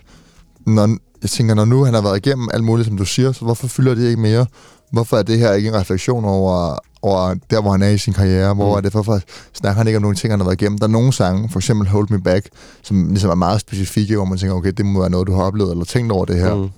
når, 0.66 0.96
jeg 1.22 1.30
tænker, 1.30 1.54
når 1.54 1.64
nu 1.64 1.84
han 1.84 1.94
har 1.94 2.02
været 2.02 2.16
igennem 2.26 2.48
alt 2.52 2.64
muligt, 2.64 2.86
som 2.86 2.96
du 2.96 3.04
siger, 3.04 3.32
så 3.32 3.44
hvorfor 3.44 3.66
fylder 3.66 3.94
det 3.94 4.08
ikke 4.08 4.20
mere? 4.20 4.46
Hvorfor 4.92 5.16
er 5.18 5.22
det 5.22 5.38
her 5.38 5.52
ikke 5.52 5.68
en 5.68 5.74
refleksion 5.74 6.24
over, 6.24 6.78
over 7.06 7.34
der, 7.50 7.60
hvor 7.62 7.70
han 7.70 7.82
er 7.82 7.88
i 7.88 7.98
sin 7.98 8.12
karriere? 8.12 8.54
Hvor 8.54 8.72
Mm. 8.72 8.76
er 8.76 8.80
det, 8.80 8.92
hvorfor 8.92 9.20
snakker 9.54 9.78
han 9.78 9.86
ikke 9.86 9.96
om 9.96 10.02
nogle 10.02 10.16
ting, 10.16 10.32
han 10.32 10.40
har 10.40 10.44
været 10.44 10.62
igennem? 10.62 10.78
Der 10.78 10.86
er 10.86 10.90
nogle 10.90 11.12
sange, 11.12 11.48
for 11.48 11.58
eksempel 11.58 11.88
Hold 11.88 12.06
Me 12.10 12.20
Back, 12.20 12.48
som 12.82 13.08
ligesom 13.08 13.30
er 13.30 13.34
meget 13.34 13.60
specifikke, 13.60 14.16
hvor 14.16 14.24
man 14.24 14.38
tænker, 14.38 14.56
okay, 14.56 14.72
det 14.72 14.86
må 14.86 15.00
være 15.00 15.10
noget, 15.10 15.26
du 15.26 15.34
har 15.34 15.42
oplevet 15.42 15.70
eller 15.70 15.84
tænkt 15.84 16.12
over 16.12 16.24
det 16.24 16.36
her. 16.38 16.54
Mm. 16.54 16.68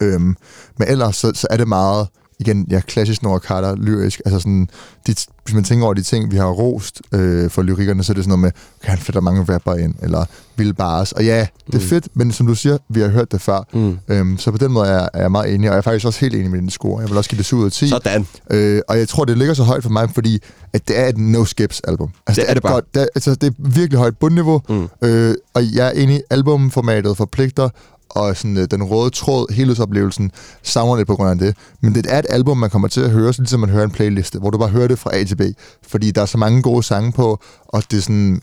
Øhm, 0.00 0.36
men 0.78 0.88
ellers 0.88 1.16
så, 1.16 1.32
så 1.34 1.46
er 1.50 1.56
det 1.56 1.68
meget, 1.68 2.08
igen, 2.46 2.66
ja, 2.70 2.80
klassisk 2.80 3.22
Nora 3.22 3.38
Carter, 3.38 3.76
lyrisk. 3.76 4.20
Altså 4.24 4.38
sådan, 4.38 4.68
de, 5.06 5.14
hvis 5.44 5.54
man 5.54 5.64
tænker 5.64 5.84
over 5.84 5.94
de 5.94 6.02
ting, 6.02 6.32
vi 6.32 6.36
har 6.36 6.46
rost 6.46 7.02
øh, 7.12 7.50
for 7.50 7.62
lyrikkerne, 7.62 8.04
så 8.04 8.12
er 8.12 8.14
det 8.14 8.24
sådan 8.24 8.28
noget 8.38 8.40
med, 8.40 8.50
kan 8.82 8.90
han 8.90 8.98
fætter 8.98 9.20
mange 9.20 9.44
rapper 9.54 9.74
ind, 9.74 9.94
eller 10.02 10.24
vil 10.56 10.74
bars. 10.74 11.12
Og 11.12 11.24
ja, 11.24 11.46
det 11.66 11.74
er 11.74 11.78
Mm. 11.78 11.84
fedt, 11.84 12.08
men 12.14 12.32
som 12.32 12.46
du 12.46 12.54
siger, 12.54 12.78
vi 12.88 13.00
har 13.00 13.08
hørt 13.08 13.32
det 13.32 13.40
før. 13.40 13.66
Mm. 13.74 13.98
Øhm, 14.08 14.38
så 14.38 14.50
på 14.50 14.58
den 14.58 14.72
måde 14.72 14.86
er, 14.88 14.92
jeg- 14.92 15.08
er 15.14 15.20
jeg 15.20 15.30
meget 15.30 15.54
enig, 15.54 15.68
og 15.70 15.72
jeg 15.74 15.78
er 15.78 15.82
faktisk 15.82 16.06
også 16.06 16.20
helt 16.20 16.34
enig 16.34 16.50
med 16.50 16.58
din 16.60 16.70
score. 16.70 17.00
Jeg 17.00 17.08
vil 17.08 17.16
også 17.18 17.30
give 17.30 17.36
det 17.36 17.44
7 17.46 17.56
ud 17.58 17.64
af 17.66 17.72
10. 17.72 17.88
Sådan. 17.88 18.26
Øh, 18.50 18.80
og 18.88 18.98
jeg 18.98 19.08
tror, 19.08 19.24
det 19.24 19.38
ligger 19.38 19.54
så 19.54 19.62
højt 19.62 19.82
for 19.82 19.90
mig, 19.90 20.10
fordi 20.14 20.42
at 20.72 20.88
det 20.88 20.98
er 20.98 21.06
et 21.08 21.18
no-skips-album. 21.18 22.10
Altså, 22.26 22.40
Det 22.40 22.50
er 22.50 22.54
det 22.54 22.56
et 22.58 22.62
bare. 22.62 22.72
Godt, 22.72 22.94
det, 22.94 23.02
er, 23.02 23.06
altså, 23.14 23.34
det 23.34 23.46
er 23.46 23.54
virkelig 23.58 23.98
højt 23.98 24.18
bundniveau, 24.18 24.60
Mm. 24.68 24.88
øh, 25.02 25.34
og 25.54 25.74
jeg 25.74 25.86
er 25.86 25.90
enig 25.90 26.22
albumformatet 26.30 27.16
forpligter, 27.16 27.68
og 28.14 28.36
sådan, 28.36 28.56
øh, 28.56 28.66
den 28.70 28.82
røde 28.82 29.10
tråd, 29.10 29.52
helhedsoplevelsen, 29.54 30.30
savner 30.62 30.96
lidt 30.96 31.08
på 31.08 31.16
grund 31.16 31.30
af 31.30 31.38
det. 31.38 31.56
Men 31.80 31.94
det 31.94 32.06
er 32.08 32.18
et 32.18 32.26
album, 32.28 32.56
man 32.58 32.70
kommer 32.70 32.88
til 32.88 33.00
at 33.00 33.10
høre, 33.10 33.32
så 33.32 33.42
ligesom 33.42 33.60
man 33.60 33.68
hører 33.68 33.84
en 33.84 33.90
playliste, 33.90 34.38
hvor 34.38 34.50
du 34.50 34.58
bare 34.58 34.68
hører 34.68 34.88
det 34.88 34.98
fra 34.98 35.16
A 35.16 35.24
til 35.24 35.36
B. 35.36 35.40
Fordi 35.88 36.10
der 36.10 36.22
er 36.22 36.26
så 36.26 36.38
mange 36.38 36.62
gode 36.62 36.82
sange 36.82 37.12
på, 37.12 37.38
og 37.68 37.82
det 37.90 37.96
er 37.96 38.02
sådan... 38.02 38.42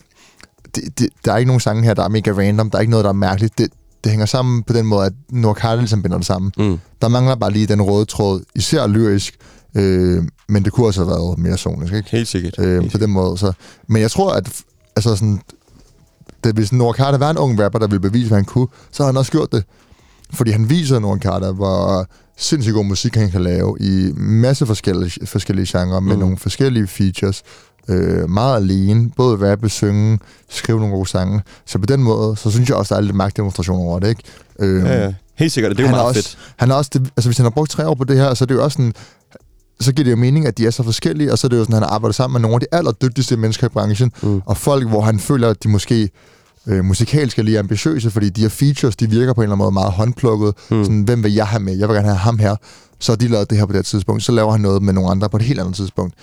Det, 0.74 0.98
det, 0.98 1.08
der 1.24 1.32
er 1.32 1.36
ikke 1.36 1.48
nogen 1.48 1.60
sange 1.60 1.82
her, 1.82 1.94
der 1.94 2.04
er 2.04 2.08
mega 2.08 2.30
random. 2.30 2.70
Der 2.70 2.78
er 2.78 2.80
ikke 2.80 2.90
noget, 2.90 3.04
der 3.04 3.08
er 3.10 3.14
mærkeligt. 3.14 3.58
Det, 3.58 3.68
det 4.04 4.12
hænger 4.12 4.26
sammen 4.26 4.62
på 4.62 4.72
den 4.72 4.86
måde, 4.86 5.06
at 5.06 5.12
Nordcarter 5.30 5.76
ligesom 5.76 6.02
binder 6.02 6.16
det 6.18 6.26
sammen. 6.26 6.52
Mm. 6.58 6.78
Der 7.02 7.08
mangler 7.08 7.34
bare 7.34 7.50
lige 7.52 7.66
den 7.66 7.82
røde 7.82 8.04
tråd, 8.04 8.42
især 8.54 8.86
lyrisk, 8.86 9.34
øh, 9.74 10.22
men 10.48 10.64
det 10.64 10.72
kunne 10.72 10.86
også 10.86 11.00
have 11.04 11.10
været 11.10 11.38
mere 11.38 11.58
sonisk, 11.58 11.92
ikke? 11.92 12.10
Helt 12.10 12.28
sikkert. 12.28 12.58
Øh, 12.58 12.80
Helt 12.80 12.92
på 12.92 12.98
den 12.98 13.10
måde. 13.10 13.38
Så. 13.38 13.52
Men 13.88 14.02
jeg 14.02 14.10
tror, 14.10 14.32
at 14.32 14.50
altså 14.96 15.16
sådan, 15.16 15.40
det, 16.44 16.54
hvis 16.54 16.72
Nora 16.72 16.92
Carter 16.96 17.18
var 17.18 17.30
en 17.30 17.38
ung 17.38 17.62
rapper, 17.62 17.78
der 17.78 17.86
ville 17.86 18.00
bevise, 18.00 18.28
hvad 18.28 18.38
han 18.38 18.44
kunne, 18.44 18.66
så 18.92 19.02
har 19.02 19.08
han 19.08 19.16
også 19.16 19.32
gjort 19.32 19.52
det. 19.52 19.64
Fordi 20.34 20.50
han 20.50 20.70
viser 20.70 20.98
Nora 20.98 21.18
Carter, 21.18 21.52
hvor 21.52 22.06
sindssygt 22.36 22.74
god 22.74 22.84
musik 22.84 23.14
han 23.14 23.30
kan 23.30 23.42
lave 23.42 23.76
i 23.80 24.12
masse 24.16 24.66
forskellige, 24.66 25.26
forskellige 25.26 25.66
genrer 25.78 26.00
med 26.00 26.14
Mm. 26.14 26.20
nogle 26.20 26.36
forskellige 26.36 26.86
features. 26.86 27.42
Øh, 27.88 28.30
meget 28.30 28.56
alene, 28.56 29.10
både 29.16 29.50
rappe, 29.50 29.68
synge, 29.68 30.18
skrive 30.50 30.78
nogle 30.80 30.94
gode 30.94 31.08
sange. 31.08 31.42
Så 31.66 31.78
på 31.78 31.86
den 31.86 32.02
måde, 32.02 32.36
så 32.36 32.50
synes 32.50 32.68
jeg 32.68 32.76
også, 32.76 32.94
der 32.94 33.00
er 33.00 33.04
lidt 33.04 33.16
magtdemonstration 33.16 33.78
over 33.78 33.98
det, 33.98 34.08
ikke? 34.08 34.22
Øh, 34.58 34.84
Ja, 34.84 35.02
ja. 35.04 35.14
Helt 35.34 35.52
sikkert. 35.52 35.76
Det 35.76 35.80
er 35.80 35.84
jo 35.84 35.90
meget 35.90 36.04
også, 36.06 36.22
fedt. 36.22 36.38
Han 36.56 36.70
er 36.70 36.74
også 36.74 36.90
det, 36.94 37.10
altså 37.16 37.28
hvis 37.28 37.36
han 37.36 37.44
har 37.44 37.50
brugt 37.50 37.70
tre 37.70 37.88
år 37.88 37.94
på 37.94 38.04
det 38.04 38.16
her, 38.16 38.34
så 38.34 38.44
er 38.44 38.46
det 38.46 38.54
jo 38.54 38.64
også 38.64 38.76
sådan, 38.76 38.94
så 39.80 39.92
giver 39.92 40.04
det 40.04 40.10
jo 40.10 40.16
mening, 40.16 40.46
at 40.46 40.58
de 40.58 40.66
er 40.66 40.70
så 40.70 40.82
forskellige, 40.82 41.32
og 41.32 41.38
så 41.38 41.46
er 41.46 41.48
det 41.48 41.56
jo 41.58 41.64
sådan, 41.64 41.74
at 41.76 41.80
han 41.82 41.88
arbejder 41.94 42.12
sammen 42.12 42.32
med 42.32 42.40
nogle 42.40 42.54
af 42.54 42.60
de 42.60 42.66
allerdygtigste 42.72 43.36
mennesker 43.36 43.66
i 43.66 43.68
branchen, 43.70 44.12
Mm. 44.22 44.42
og 44.46 44.56
folk, 44.56 44.88
hvor 44.88 45.00
han 45.00 45.18
føler, 45.18 45.48
at 45.48 45.62
de 45.62 45.68
måske 45.68 46.10
øh, 46.66 46.84
musikalsk 46.84 47.38
er 47.38 47.42
lige 47.42 47.58
ambitiøse, 47.58 48.10
fordi 48.10 48.28
de 48.28 48.40
her 48.40 48.48
features, 48.48 48.96
de 48.96 49.10
virker 49.10 49.32
på 49.32 49.40
en 49.40 49.42
eller 49.44 49.52
anden 49.54 49.64
måde 49.64 49.72
meget 49.72 49.92
håndplukket. 49.92 50.54
Mm. 50.70 50.84
Sådan, 50.84 51.02
hvem 51.02 51.22
vil 51.24 51.34
jeg 51.34 51.46
have 51.46 51.60
med? 51.62 51.76
Jeg 51.78 51.88
vil 51.88 51.94
gerne 51.94 52.08
have 52.08 52.18
ham 52.18 52.38
her. 52.38 52.56
Så 52.98 53.12
har 53.12 53.16
de 53.16 53.28
lavet 53.28 53.50
det 53.50 53.58
her 53.58 53.66
på 53.66 53.72
det 53.72 53.78
her 53.78 53.82
tidspunkt. 53.82 54.22
Så 54.22 54.32
laver 54.32 54.52
han 54.52 54.60
noget 54.60 54.82
med 54.82 54.92
nogle 54.92 55.10
andre 55.10 55.28
på 55.28 55.36
et 55.36 55.42
helt 55.42 55.60
andet 55.60 55.74
tidspunkt. 55.74 56.14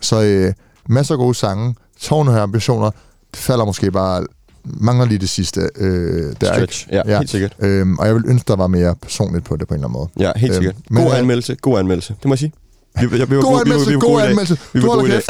Så 0.00 0.22
øh, 0.22 0.52
masser 0.88 1.14
af 1.14 1.18
gode 1.18 1.34
sange, 1.34 1.74
tårne 2.00 2.32
her 2.32 2.40
ambitioner, 2.42 2.90
det 3.30 3.38
falder 3.40 3.64
måske 3.64 3.90
bare, 3.90 4.26
mangler 4.64 5.06
lige 5.06 5.18
det 5.18 5.28
sidste. 5.28 5.60
Øh, 5.76 6.34
der, 6.40 6.54
Stretch. 6.54 6.88
Ja, 6.90 7.02
Ja. 7.06 7.18
helt 7.18 7.30
sikkert. 7.30 7.56
Øhm, 7.58 7.98
og 7.98 8.06
jeg 8.06 8.14
vil 8.14 8.22
ønske, 8.26 8.48
der 8.48 8.56
var 8.56 8.66
mere 8.66 8.94
personligt 9.02 9.44
på 9.44 9.56
det 9.56 9.68
på 9.68 9.74
en 9.74 9.78
eller 9.80 9.88
anden 9.88 9.98
måde. 10.18 10.26
Ja, 10.28 10.32
helt 10.36 10.52
Øhm, 10.52 10.62
sikkert. 10.62 10.76
men, 10.90 11.02
God 11.04 11.12
øh, 11.12 11.18
anmeldelse. 11.18 11.54
God 11.54 11.78
anmeldelse. 11.78 12.14
Det 12.18 12.24
må 12.24 12.34
jeg 12.34 12.38
sige. 12.38 12.52
Vi, 13.00 13.18
jeg, 13.18 13.30
vi 13.30 13.34
God 13.34 13.42
gode- 13.42 13.54
vi 13.54 13.60
anmeldelse, 13.60 13.88
vi 13.90 13.94
var 13.94 14.00
god 14.00 14.20
anmeldelse. 14.20 14.56
Vi 14.72 14.82
var 14.82 14.88
gode 14.88 15.08
i 15.08 15.10
dag. 15.10 15.22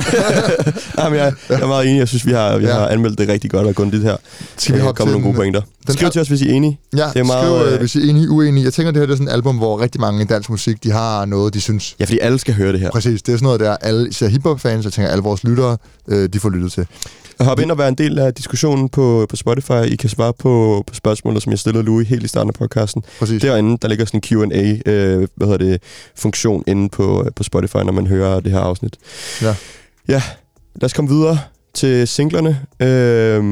Jamen, 0.98 1.18
jeg, 1.18 1.32
jeg 1.48 1.60
er 1.60 1.66
meget 1.66 1.86
enig. 1.88 1.98
Jeg 1.98 2.08
synes, 2.08 2.26
vi 2.26 2.32
har, 2.32 2.58
vi 2.58 2.64
Ja. 2.66 2.72
har 2.72 2.86
anmeldt 2.88 3.18
det 3.18 3.28
rigtig 3.28 3.50
godt 3.50 3.66
og 3.66 3.74
grundigt 3.74 4.02
her. 4.02 4.16
Skal 4.56 4.74
vi 4.74 4.78
Øh, 4.78 4.84
hoppe 4.84 4.98
komme 4.98 5.12
nogle 5.12 5.24
gode 5.26 5.36
pointer. 5.36 5.60
den 5.86 5.94
Skriv 5.94 6.10
til 6.10 6.20
os, 6.20 6.28
hvis 6.28 6.40
I 6.40 6.48
er 6.50 6.52
enige. 6.52 6.78
Ja, 6.96 7.10
Det 7.14 7.20
er 7.20 7.24
meget, 7.24 7.44
skriv, 7.60 7.66
øh, 7.66 7.72
øh, 7.72 7.78
hvis 7.78 7.94
I 7.94 8.06
er 8.06 8.10
enige, 8.10 8.30
uenige. 8.30 8.64
Jeg 8.64 8.72
tænker, 8.72 8.92
det 8.92 9.00
her 9.00 9.06
det 9.06 9.12
er 9.12 9.16
sådan 9.16 9.28
et 9.28 9.32
album, 9.32 9.56
hvor 9.56 9.80
rigtig 9.80 10.00
mange 10.00 10.22
i 10.22 10.24
dansk 10.24 10.50
musik, 10.50 10.84
de 10.84 10.90
har 10.90 11.24
noget, 11.24 11.54
de 11.54 11.60
synes. 11.60 11.96
Ja, 12.00 12.04
fordi 12.04 12.18
alle 12.18 12.38
skal 12.38 12.54
høre 12.54 12.72
det 12.72 12.80
her. 12.80 12.90
Præcis, 12.90 13.22
det 13.22 13.32
er 13.32 13.36
sådan 13.36 13.44
noget, 13.44 13.60
der 13.60 13.76
alle, 13.80 14.08
især 14.08 14.26
hiphop-fans, 14.28 14.84
jeg 14.84 14.92
tænker, 14.92 15.10
alle 15.10 15.22
vores 15.22 15.44
lyttere, 15.44 15.76
øh, 16.08 16.28
de 16.32 16.40
får 16.40 16.48
lyttet 16.50 16.72
til. 16.72 16.86
Hop 17.44 17.60
ind 17.60 17.70
og 17.70 17.78
vær 17.78 17.88
en 17.88 17.94
del 17.94 18.18
af 18.18 18.34
diskussionen 18.34 18.88
på, 18.88 19.26
på 19.28 19.36
Spotify. 19.36 19.84
I 19.86 19.96
kan 19.96 20.10
svare 20.10 20.32
på, 20.32 20.84
på 20.86 20.94
spørgsmålet, 20.94 21.42
som 21.42 21.50
jeg 21.50 21.58
stillede 21.58 21.84
Louis 21.84 22.08
helt 22.08 22.24
i 22.24 22.28
starten 22.28 22.48
af 22.48 22.54
podcasten. 22.54 23.04
Præcis. 23.18 23.42
Derinde, 23.42 23.78
der 23.82 23.88
ligger 23.88 24.04
sådan 24.04 24.18
en 24.18 24.50
Q&A, 24.50 24.90
øh, 24.90 25.28
hvad 25.34 25.46
hedder 25.48 25.64
det, 25.64 25.82
funktion 26.16 26.64
inde 26.66 26.88
på, 26.88 27.26
på 27.36 27.42
Spotify, 27.42 27.76
når 27.76 27.92
man 27.92 28.06
hører 28.06 28.40
det 28.40 28.52
her 28.52 28.60
afsnit. 28.60 28.96
Ja. 29.42 29.54
Ja, 30.08 30.22
lad 30.74 30.84
os 30.84 30.92
komme 30.92 31.10
videre 31.10 31.38
til 31.74 32.08
singlerne. 32.08 32.60
Øh, 32.80 33.44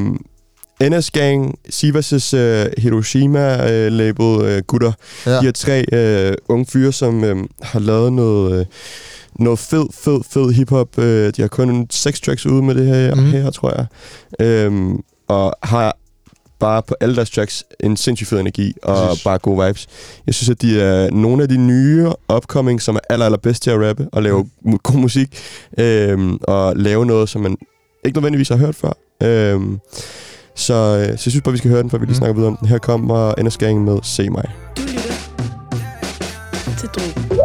NS 0.83 1.11
Gang, 1.11 1.59
Sivas' 1.69 2.37
øh, 2.37 2.67
Hiroshima-label 2.79 4.43
øh, 4.45 4.63
gutter. 4.67 4.93
Ja. 5.27 5.37
De 5.37 5.43
her 5.43 5.53
tre 5.53 5.85
øh, 5.93 6.33
unge 6.49 6.67
fyre, 6.67 6.93
som 6.93 7.25
øh, 7.25 7.37
har 7.63 7.81
lavet 7.81 8.13
noget, 8.13 8.61
øh, 8.61 8.67
noget 9.39 9.59
fed, 9.59 9.87
fed, 9.93 10.21
fed 10.31 10.53
hiphop. 10.53 10.99
Øh, 10.99 11.33
de 11.37 11.43
har 11.43 11.49
kun 11.49 11.87
seks 11.91 12.21
tracks 12.21 12.47
ude 12.47 12.63
med 12.63 12.75
det 12.75 12.87
her, 12.87 13.15
mm. 13.15 13.25
her 13.25 13.51
tror 13.51 13.75
jeg. 13.77 13.87
Øhm, 14.47 14.99
og 15.29 15.55
har 15.63 15.97
bare 16.61 16.83
på 16.83 16.95
alle 17.01 17.17
deres 17.17 17.31
tracks 17.31 17.65
en 17.81 17.97
sindssygt 17.97 18.29
fed 18.31 18.41
energi 18.41 18.75
og 18.83 19.09
Præcis. 19.09 19.25
bare 19.25 19.39
gode 19.39 19.67
vibes. 19.67 19.87
Jeg 20.27 20.35
synes, 20.35 20.51
at 20.51 20.63
de 20.63 20.81
er 20.81 21.11
nogle 21.11 21.43
af 21.43 21.49
de 21.49 21.57
nye 21.57 22.09
upcoming, 22.37 22.83
som 22.83 22.95
er 22.97 23.01
aller, 23.11 23.27
aller 23.27 23.39
bedst 23.39 23.63
til 23.63 23.71
at 23.71 23.89
rappe 23.89 24.09
og 24.13 24.23
lave 24.23 24.47
Mm. 24.65 24.79
god 24.79 24.97
musik. 24.97 25.39
Øhm, 25.79 26.39
og 26.43 26.77
lave 26.77 27.07
noget, 27.07 27.29
som 27.29 27.41
man 27.41 27.57
ikke 28.05 28.17
nødvendigvis 28.19 28.49
har 28.49 28.57
hørt 28.57 28.75
før. 28.75 28.93
Øhm, 29.23 29.79
så, 30.57 30.75
øh, 30.75 31.05
så 31.07 31.11
jeg 31.11 31.19
synes 31.19 31.41
bare, 31.43 31.53
vi 31.53 31.59
skal 31.59 31.71
høre 31.71 31.83
den, 31.83 31.91
før 31.91 31.99
vi 31.99 32.05
lige 32.05 32.11
Mm. 32.11 32.15
snakker 32.19 32.35
videre 32.35 32.49
om 32.51 32.57
den. 32.57 32.69
Her 32.69 32.79
kommer 32.79 33.35
NS 33.43 33.57
Gang 33.57 33.85
med 33.85 33.99
Se 34.03 34.31
mig. 34.31 34.45
Du 34.77 34.83
lytter 34.83 35.03
til 36.79 36.89
Drogen. 36.89 37.40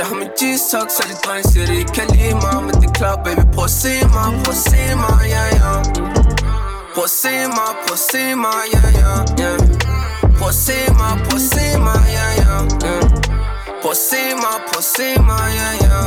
Jeg 0.00 0.08
har 0.08 0.16
min 0.22 0.32
G-Talk 0.40 0.88
Så 0.96 1.02
de 1.10 1.14
drenge 1.24 1.44
siger, 1.50 1.66
de 1.66 1.74
ikke 1.82 1.92
kan 1.98 2.08
lide 2.14 2.34
mig 2.44 2.56
Men 2.66 2.74
det 2.80 2.88
er 2.90 2.94
klart, 3.00 3.18
baby, 3.24 3.44
prøv 3.54 3.64
at 3.64 3.74
se 3.82 3.94
mig 4.14 4.28
Prøv 4.42 4.54
at 4.56 4.62
se 4.70 4.82
mig, 5.02 5.18
ja, 5.34 5.42
yeah, 5.46 5.60
ja 5.62 5.72
yeah. 5.72 6.10
Prøv 6.94 7.04
at 7.08 7.12
se 7.22 7.34
mig, 7.56 7.70
prøv 7.82 7.96
at 7.98 8.02
se 8.10 8.22
mig, 8.44 8.60
ja, 8.74 8.82
ja, 9.00 9.14
ja 9.42 9.52
Prøv 10.38 10.48
at 10.48 10.54
se 10.66 10.76
mig, 11.00 11.12
prøv 11.24 11.38
at 11.40 11.44
se 11.52 11.64
mig, 11.86 12.00
ja, 12.16 12.26
ja, 12.42 12.56
ja 12.84 12.96
Prøv 13.82 13.90
at 13.90 14.00
se 14.08 14.22
mig, 14.42 14.56
prøv 14.68 14.80
at 14.82 14.88
se 14.94 15.08
mig, 15.28 15.46
ja, 15.58 15.68
ja, 15.86 16.00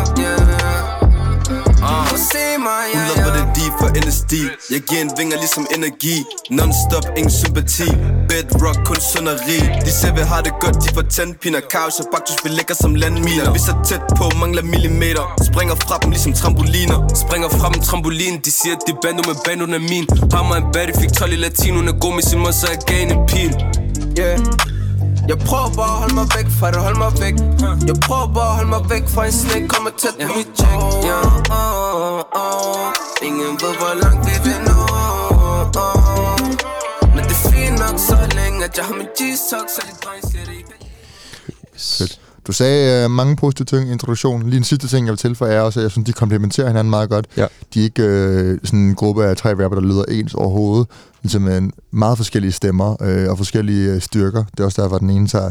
NSD 4.01 4.33
Jeg 4.73 4.81
giver 4.87 5.01
en 5.01 5.11
vinger 5.17 5.37
ligesom 5.43 5.65
energi. 5.75 6.15
Non-stop, 6.57 7.05
ingen 7.17 7.31
sympati. 7.41 7.89
Bedrock, 8.29 8.77
kun 8.87 8.99
sunderi 9.11 9.59
De 9.85 9.91
ser 9.99 10.11
vi 10.17 10.21
har 10.31 10.41
det 10.41 10.53
godt, 10.63 10.75
de 10.83 10.89
får 10.95 11.05
tandpiner 11.15 11.61
Kaos 11.71 11.99
og 12.01 12.05
baktus, 12.13 12.37
vi 12.43 12.49
lægger 12.49 12.75
som 12.83 12.95
landminer. 12.95 13.53
Vi 13.53 13.59
så 13.59 13.73
tæt 13.87 14.03
på, 14.17 14.25
mangler 14.41 14.63
millimeter. 14.73 15.25
Springer 15.49 15.75
fra 15.75 15.95
dem 16.01 16.09
ligesom 16.11 16.33
trampoliner. 16.33 16.99
Springer 17.23 17.49
fra 17.49 17.67
dem 17.73 17.81
trampolin. 17.87 18.35
De 18.45 18.51
siger, 18.59 18.75
det 18.85 18.93
er 18.95 18.99
bando, 19.03 19.21
men 19.29 19.37
bandoen 19.45 19.73
er 19.79 19.83
min. 19.91 20.05
Har 20.33 20.43
mig 20.49 20.57
en 20.57 20.67
baddie, 20.73 20.95
fik 21.01 21.11
12 21.13 21.33
i 21.33 21.35
latin 21.35 21.75
Hun 21.75 21.87
er 21.87 21.97
god 22.03 22.13
med 22.17 22.23
sin 22.29 22.39
mor, 22.39 22.51
så 22.51 22.67
jeg 22.73 22.79
gav 22.87 23.01
en 23.07 23.27
pil 23.27 23.53
Yeah 24.19 24.72
jeg 25.31 25.37
prøver 25.47 25.69
bare 25.79 25.93
at 25.95 25.99
holde 26.01 26.15
mig 26.19 26.27
væk 26.37 26.47
fra 26.59 26.67
det, 26.71 26.79
hold 26.87 26.97
mig 27.03 27.11
væk 27.23 27.35
Jeg 27.89 27.97
prøver 28.05 28.27
bare 28.37 28.49
at 28.51 28.55
holde 28.57 28.71
mig 28.75 28.83
væk 28.93 29.05
fra 29.13 29.25
en 29.29 29.35
snake 29.41 29.67
Kommer 29.73 29.91
tæt 30.01 30.15
på 30.27 30.31
mit 30.37 30.49
check 30.59 30.77
yeah. 31.07 31.59
oh, 31.61 32.21
oh, 32.41 32.43
oh. 32.43 33.27
Ingen 33.27 33.53
ved, 33.63 33.73
hvor 33.81 33.93
langt 34.03 34.21
vi 34.27 34.35
vil 34.45 34.59
nå 34.67 34.77
oh. 34.99 35.13
At 38.63 38.77
jeg 38.77 38.85
har 38.85 38.95
min 38.95 39.07
G-Talk, 39.19 39.67
så 39.75 39.81
de 39.87 40.05
dreng 40.05 40.31
siger 40.31 40.45
det 40.45 40.53
ikke 40.57 40.73
Fedt. 41.77 42.19
Du 42.47 42.51
sagde 42.51 43.03
øh, 43.03 43.11
mange 43.11 43.35
positive 43.35 43.65
ting 43.65 43.89
i 43.89 43.91
introduktionen. 43.91 44.49
Lige 44.49 44.57
en 44.57 44.63
sidste 44.63 44.87
ting, 44.87 45.05
jeg 45.05 45.11
vil 45.11 45.17
tilføje, 45.17 45.53
er 45.53 45.61
også, 45.61 45.79
at 45.79 45.83
jeg 45.83 45.91
synes, 45.91 46.05
de 46.05 46.13
komplementerer 46.13 46.67
hinanden 46.67 46.89
meget 46.89 47.09
godt. 47.09 47.25
Ja. 47.37 47.47
De 47.73 47.79
er 47.79 47.83
ikke 47.83 48.03
øh, 48.03 48.59
sådan 48.63 48.79
en 48.79 48.95
gruppe 48.95 49.25
af 49.25 49.37
tre 49.37 49.49
rapper, 49.49 49.79
der 49.79 49.81
lyder 49.81 50.03
ens 50.03 50.33
overhovedet. 50.33 50.87
Ligesom 51.23 51.47
en 51.47 51.71
meget 51.91 52.17
forskellige 52.17 52.51
stemmer 52.51 52.95
øh, 53.03 53.29
og 53.29 53.37
forskellige 53.37 53.91
øh, 53.91 54.01
styrker. 54.01 54.43
Det 54.51 54.59
er 54.59 54.63
også 54.65 54.81
derfor, 54.81 54.97
den 54.97 55.09
ene 55.09 55.27
tager 55.27 55.49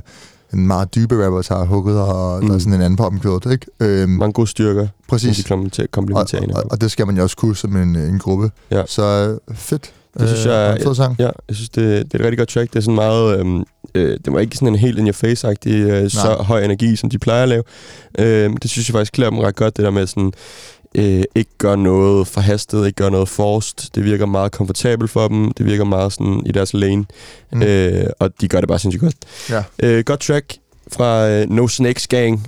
en 0.55 0.67
meget 0.67 0.95
dybe 0.95 1.25
rapper, 1.25 1.43
tager 1.43 1.65
hugget, 1.65 2.01
og 2.01 2.41
mm. 2.43 2.47
der 2.47 2.53
er 2.55 2.55
Mm. 2.55 2.61
sådan 2.61 2.73
en 2.75 2.81
anden 2.81 2.97
på 2.97 3.05
omkødet, 3.05 3.53
ikke? 3.53 3.67
Øhm, 3.81 4.11
Mange 4.11 4.33
gode 4.33 4.47
styrker, 4.47 4.89
præcis. 5.09 5.37
de 5.37 5.43
komplementerer, 5.91 6.43
Og, 6.43 6.57
og, 6.57 6.65
og, 6.71 6.81
det 6.81 6.91
skal 6.91 7.07
man 7.07 7.17
jo 7.17 7.23
også 7.23 7.37
kunne 7.37 7.57
som 7.57 7.77
en, 7.77 7.97
en 7.97 8.19
gruppe. 8.19 8.51
Ja. 8.71 8.83
Så 8.87 9.03
øh, 9.49 9.57
fedt. 9.57 9.93
Det 10.19 10.29
synes 10.29 10.47
Øh, 10.47 10.53
jeg- 10.53 10.79
fed 10.85 10.95
sang. 10.95 11.17
Ja, 11.19 11.31
jeg 11.49 11.57
synes, 11.57 11.69
det, 11.69 11.85
det 11.85 12.15
er 12.15 12.19
et 12.19 12.25
rigtig 12.25 12.39
godt 12.39 12.49
track. 12.49 12.71
Det 12.73 12.77
er 12.79 12.81
sådan 12.83 12.95
meget... 12.95 13.39
Øhm, 13.41 13.65
øh, 13.95 14.19
det 14.25 14.33
var 14.33 14.41
ikke 14.41 14.57
sådan 14.57 14.69
en 14.69 14.77
helt 14.77 14.99
in 14.99 15.07
your 15.07 15.13
face-agtig, 15.13 15.71
øh, 15.73 16.11
så 16.11 16.37
høj 16.41 16.65
energi, 16.65 16.97
som 16.97 17.11
de 17.11 17.19
plejer 17.19 17.43
at 17.43 17.49
lave. 17.49 17.63
Øh, 18.19 18.51
det 18.63 18.71
synes 18.71 18.89
jeg 18.89 18.93
faktisk 18.95 19.13
klæder 19.13 19.31
dem 19.31 19.39
ret 19.39 19.57
godt, 19.57 19.77
det 19.77 19.85
der 19.85 19.91
med 19.91 20.07
sådan... 20.07 20.33
Øh, 20.95 21.23
ikke 21.35 21.51
gøre 21.59 21.77
noget 21.77 22.27
forhastet, 22.27 22.87
ikke 22.87 22.97
gøre 22.97 23.11
noget 23.11 23.29
forced. 23.29 23.91
Det 23.95 24.05
virker 24.05 24.27
meget 24.27 24.53
komfortabelt 24.53 25.11
for 25.11 25.29
dem. 25.29 25.53
Det 25.53 25.67
virker 25.67 25.85
meget 25.85 26.13
sådan 26.13 26.43
i 26.47 26.53
deres 26.53 26.75
lane. 26.75 27.05
Mm. 27.53 27.63
Øh, 27.63 28.07
og 28.19 28.31
de 28.41 28.49
gør 28.49 28.61
det 28.61 28.69
bare 28.69 28.79
sindssygt 28.79 29.03
godt. 29.03 29.15
Ja. 29.51 29.63
Øh, 29.83 30.05
godt 30.05 30.21
track 30.21 30.57
fra 30.93 31.29
øh, 31.29 31.51
No 31.51 31.69
Snakes 31.69 32.07
Gang. 32.07 32.47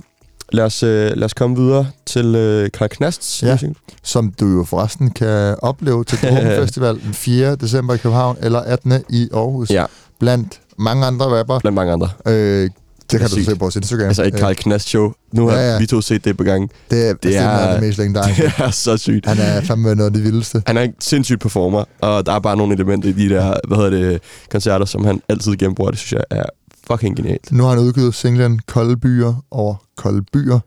Lad 0.51 0.63
os, 0.63 0.83
øh, 0.83 1.11
lad 1.15 1.23
os 1.25 1.33
komme 1.33 1.55
videre 1.55 1.87
til 2.05 2.35
øh, 2.35 2.71
Karl 2.71 2.87
Knasts 2.89 3.43
Ja. 3.43 3.51
musik. 3.53 3.69
som 4.03 4.33
du 4.39 4.47
jo 4.47 4.63
forresten 4.63 5.11
kan 5.11 5.55
opleve 5.61 6.03
til 6.03 6.17
Dråben 6.21 6.47
Festival 6.61 6.99
den 7.01 7.13
4. 7.13 7.55
december 7.55 7.93
i 7.93 7.97
København, 7.97 8.37
eller 8.41 8.59
18. 8.59 8.93
i 9.09 9.29
Aarhus, 9.33 9.69
Ja. 9.69 9.85
blandt 10.19 10.61
mange 10.77 11.05
andre 11.05 11.39
rapper. 11.39 11.59
Blandt 11.59 11.75
mange 11.75 11.93
andre. 11.93 12.09
Øh, 12.27 12.69
det 13.11 13.19
kan 13.19 13.29
du 13.29 13.33
Præcis. 13.35 13.45
se 13.45 13.51
på 13.55 13.59
vores 13.59 13.75
Instagram. 13.75 14.07
Altså 14.07 14.23
et 14.23 14.33
Karl 14.35 14.53
Knast 14.55 14.87
show. 14.87 15.11
Nu 15.33 15.47
har 15.47 15.57
Ja, 15.57 15.71
ja, 15.73 15.79
vi 15.79 15.85
to 15.85 16.01
set 16.01 16.25
det 16.25 16.37
på 16.37 16.43
gang. 16.43 16.71
det, 16.91 17.03
er, 17.09 17.13
det, 17.13 17.23
det 17.23 17.37
er, 17.37 17.41
er- 17.41 17.73
det 17.73 17.83
mest 17.83 17.97
legendariske. 17.97 18.43
Det 18.43 18.53
er 18.57 18.69
så 18.71 18.97
sygt. 18.97 19.25
Han 19.25 19.37
er 19.39 19.61
fandme 19.61 19.95
noget 19.95 20.09
af 20.09 20.13
det 20.13 20.23
vildeste. 20.23 20.63
Han 20.67 20.77
er 20.77 20.81
en 20.81 20.93
sindssygt 20.99 21.41
performer, 21.41 21.83
og 22.01 22.25
der 22.25 22.31
er 22.33 22.39
bare 22.39 22.57
nogle 22.57 22.73
elementer 22.75 23.09
i 23.09 23.11
de 23.11 23.29
der, 23.29 23.53
hvad 23.67 23.77
hedder 23.77 23.89
det, 24.09 24.21
koncerter, 24.51 24.85
som 24.85 25.05
han 25.05 25.21
altid 25.29 25.55
gennembruger. 25.55 25.91
Det 25.91 25.99
synes 25.99 26.13
jeg 26.13 26.23
er 26.37 26.43
fucking 26.87 27.15
genialt. 27.15 27.51
Nu 27.51 27.63
har 27.63 27.69
han 27.69 27.79
udgivet 27.79 28.15
singlen 28.15 28.59
Kolde 28.67 28.97
Byer 28.97 29.43
over 29.51 29.75
Kolde 29.97 30.21
Byer 30.33 30.59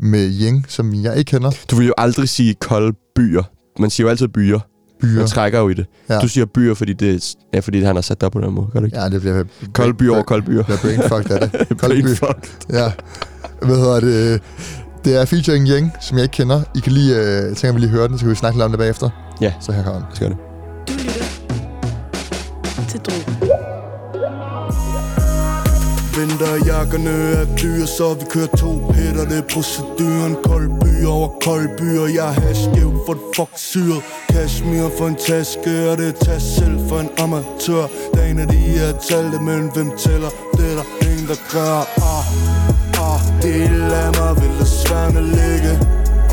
med 0.00 0.32
Ying, 0.40 0.64
som 0.68 0.94
jeg 0.94 1.16
ikke 1.16 1.28
kender. 1.30 1.50
Du 1.70 1.76
vil 1.76 1.86
jo 1.86 1.94
aldrig 1.98 2.28
sige 2.28 2.54
kolde 2.54 2.92
byer. 3.16 3.42
Man 3.80 3.90
siger 3.90 4.04
jo 4.04 4.10
altid 4.10 4.28
byer. 4.28 4.58
Byer. 5.06 5.18
Man 5.18 5.26
trækker 5.26 5.58
jo 5.60 5.68
i 5.68 5.74
det. 5.74 5.86
Ja. 6.08 6.18
Du 6.18 6.28
siger 6.28 6.46
byer, 6.46 6.74
fordi, 6.74 6.92
det, 6.92 7.34
ja, 7.54 7.58
fordi 7.60 7.82
han 7.82 7.94
har 7.94 8.02
sat 8.02 8.20
dig 8.20 8.32
på 8.32 8.40
den 8.40 8.52
måde. 8.52 8.66
Gør 8.72 8.80
du 8.80 8.86
ikke? 8.86 8.98
Ja, 9.00 9.08
det 9.08 9.20
bliver... 9.20 9.44
Kolde 9.72 9.94
byer 9.94 10.12
over 10.14 10.22
kolde 10.22 10.46
byer. 10.46 10.62
bliver 10.62 10.78
brainfucked 10.82 11.30
af 11.30 11.50
det. 11.50 11.68
Byer. 11.68 12.08
fucked. 12.14 12.72
Ja. 12.72 12.92
Hvad 13.62 13.76
hedder 13.76 14.00
det? 14.00 14.40
Det 15.04 15.20
er 15.20 15.24
featuring 15.24 15.68
Ying, 15.68 15.92
som 16.00 16.16
jeg 16.18 16.24
ikke 16.24 16.32
kender. 16.32 16.62
I 16.76 16.80
kan 16.80 16.92
lige, 16.92 17.16
øh, 17.16 17.48
jeg 17.48 17.56
tænker, 17.56 17.72
vi 17.72 17.80
lige 17.80 17.90
høre 17.90 18.08
den, 18.08 18.18
så 18.18 18.24
kan 18.24 18.30
vi 18.30 18.34
snakke 18.34 18.58
lidt 18.58 18.64
om 18.64 18.70
det 18.70 18.78
bagefter. 18.78 19.10
Ja. 19.40 19.52
Så 19.60 19.72
her 19.72 19.82
kommer 19.82 20.00
den. 20.00 20.08
Skal 20.16 20.28
det. 20.28 20.36
Du 20.88 20.92
lytter 20.92 21.24
til 22.88 23.00
Drogen. 23.00 23.45
Vinterjakkerne 26.16 27.10
er 27.10 27.46
dyre, 27.62 27.86
så 27.86 28.14
vi 28.14 28.24
kører 28.30 28.46
to 28.46 28.92
hætter 28.92 29.24
Det 29.24 29.38
er 29.38 29.48
proceduren, 29.54 30.36
kold 30.44 30.68
by 30.80 31.04
over 31.04 31.28
kold 31.40 31.68
byer 31.78 32.06
Jeg 32.06 32.36
er 32.50 32.54
skæv 32.54 32.92
for 33.06 33.12
et 33.12 33.24
fuck 33.36 33.50
syret. 33.54 34.02
Kashmir 34.28 34.88
for 34.98 35.06
en 35.06 35.16
taske, 35.26 35.90
og 35.90 35.98
det 35.98 36.08
er 36.08 36.24
tas 36.24 36.42
selv 36.42 36.78
for 36.88 36.98
en 37.00 37.10
amatør. 37.18 37.86
Dagen 38.14 38.38
er 38.38 38.46
de 38.46 38.56
her 38.56 38.92
talte, 39.08 39.38
men 39.40 39.70
hvem 39.74 39.90
tæller? 39.98 40.30
Det 40.56 40.66
er 40.72 40.76
der 40.80 40.88
ingen, 41.10 41.26
der 41.28 41.38
gør. 41.52 41.76
Ah, 42.12 42.24
ah, 43.08 43.20
Del 43.42 43.82
af 44.02 44.10
mig 44.18 44.32
vil 44.40 44.52
der 44.58 44.64
sværne 44.64 45.22
ligge 45.38 45.72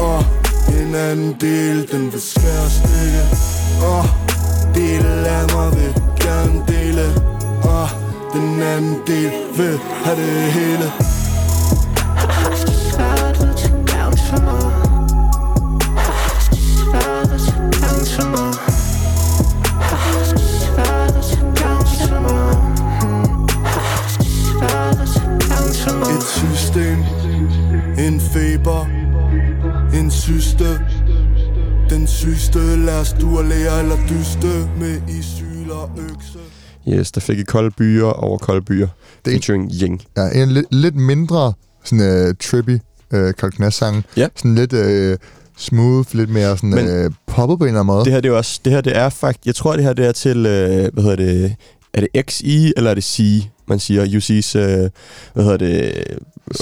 ah, 0.10 0.24
En 0.80 0.96
anden 0.96 1.36
del, 1.42 1.92
den 1.92 2.04
vil 2.14 2.22
skære 2.22 2.70
stikke. 2.80 3.24
Ah, 3.94 4.06
Del 4.76 5.06
af 5.38 5.46
mig 5.56 5.70
vil 5.78 5.94
gerne 6.26 6.58
dele. 6.68 7.06
Ah, 7.64 8.03
den 8.34 8.62
anden 8.62 8.98
del 9.08 9.32
vil 9.58 9.80
have 10.04 10.18
det 10.18 10.52
hele. 10.52 10.92
Et 26.10 26.24
system 26.24 26.98
En 27.98 28.20
feber 28.20 28.88
En 29.94 30.12
syste. 30.12 30.80
Den 31.90 32.08
sygste 32.08 32.60
Lad 32.60 33.00
os 33.00 33.16
du 33.22 33.38
og 33.38 33.44
lære 33.44 33.80
eller 33.80 33.98
dyste 34.10 34.70
Med 34.80 35.02
isyl 35.08 35.43
Yes, 36.90 37.12
der 37.12 37.22
fik 37.22 37.40
I 37.40 37.44
kolde 37.44 37.72
byer 37.72 38.06
over 38.06 38.38
kolde 38.38 38.62
byer. 38.62 38.88
Det 39.26 39.34
er- 39.34 39.38
Featuring 39.38 39.72
Ying. 39.82 40.02
Ja, 40.18 40.30
en 40.44 40.52
lidt, 40.52 40.66
lidt 40.72 40.96
mindre 40.96 41.54
sådan 41.84 42.28
uh, 42.30 42.34
trippy 42.44 42.74
uh, 43.14 43.32
Carl 43.32 43.52
Knass 43.52 43.78
sang. 43.78 44.04
Ja. 44.18 44.28
Sådan 44.36 44.56
lidt 44.56 44.74
uh, 44.74 45.18
smooth, 45.58 46.16
lidt 46.16 46.30
mere 46.30 46.58
sådan 46.58 46.70
Men- 46.70 47.06
uh, 47.06 47.12
poppet 47.28 47.60
på 47.60 47.64
en 47.66 47.68
eller 47.68 47.80
anden 47.80 47.88
måde. 47.96 48.06
Det 48.06 48.14
her 48.14 48.20
det 48.22 48.30
er 48.30 48.36
også, 48.36 48.60
det 48.66 48.74
her 48.74 48.82
det 48.82 48.98
er 48.98 49.10
faktisk, 49.10 49.46
jeg 49.46 49.56
tror 49.56 49.74
det 49.76 49.84
her 49.84 49.94
det 49.94 50.06
er 50.06 50.12
til, 50.12 50.38
øh, 50.46 50.94
hvad 50.94 51.04
hedder 51.04 51.16
det, 51.16 51.56
er 51.94 52.02
det 52.02 52.26
XI 52.32 52.74
eller 52.78 52.90
er 52.92 52.96
det 52.96 53.04
C, 53.04 53.44
man 53.68 53.80
siger, 53.80 54.06
UC's, 54.06 54.58
øh, 54.60 54.90
hvad 55.34 55.44
hedder 55.44 55.58
det, 55.58 56.04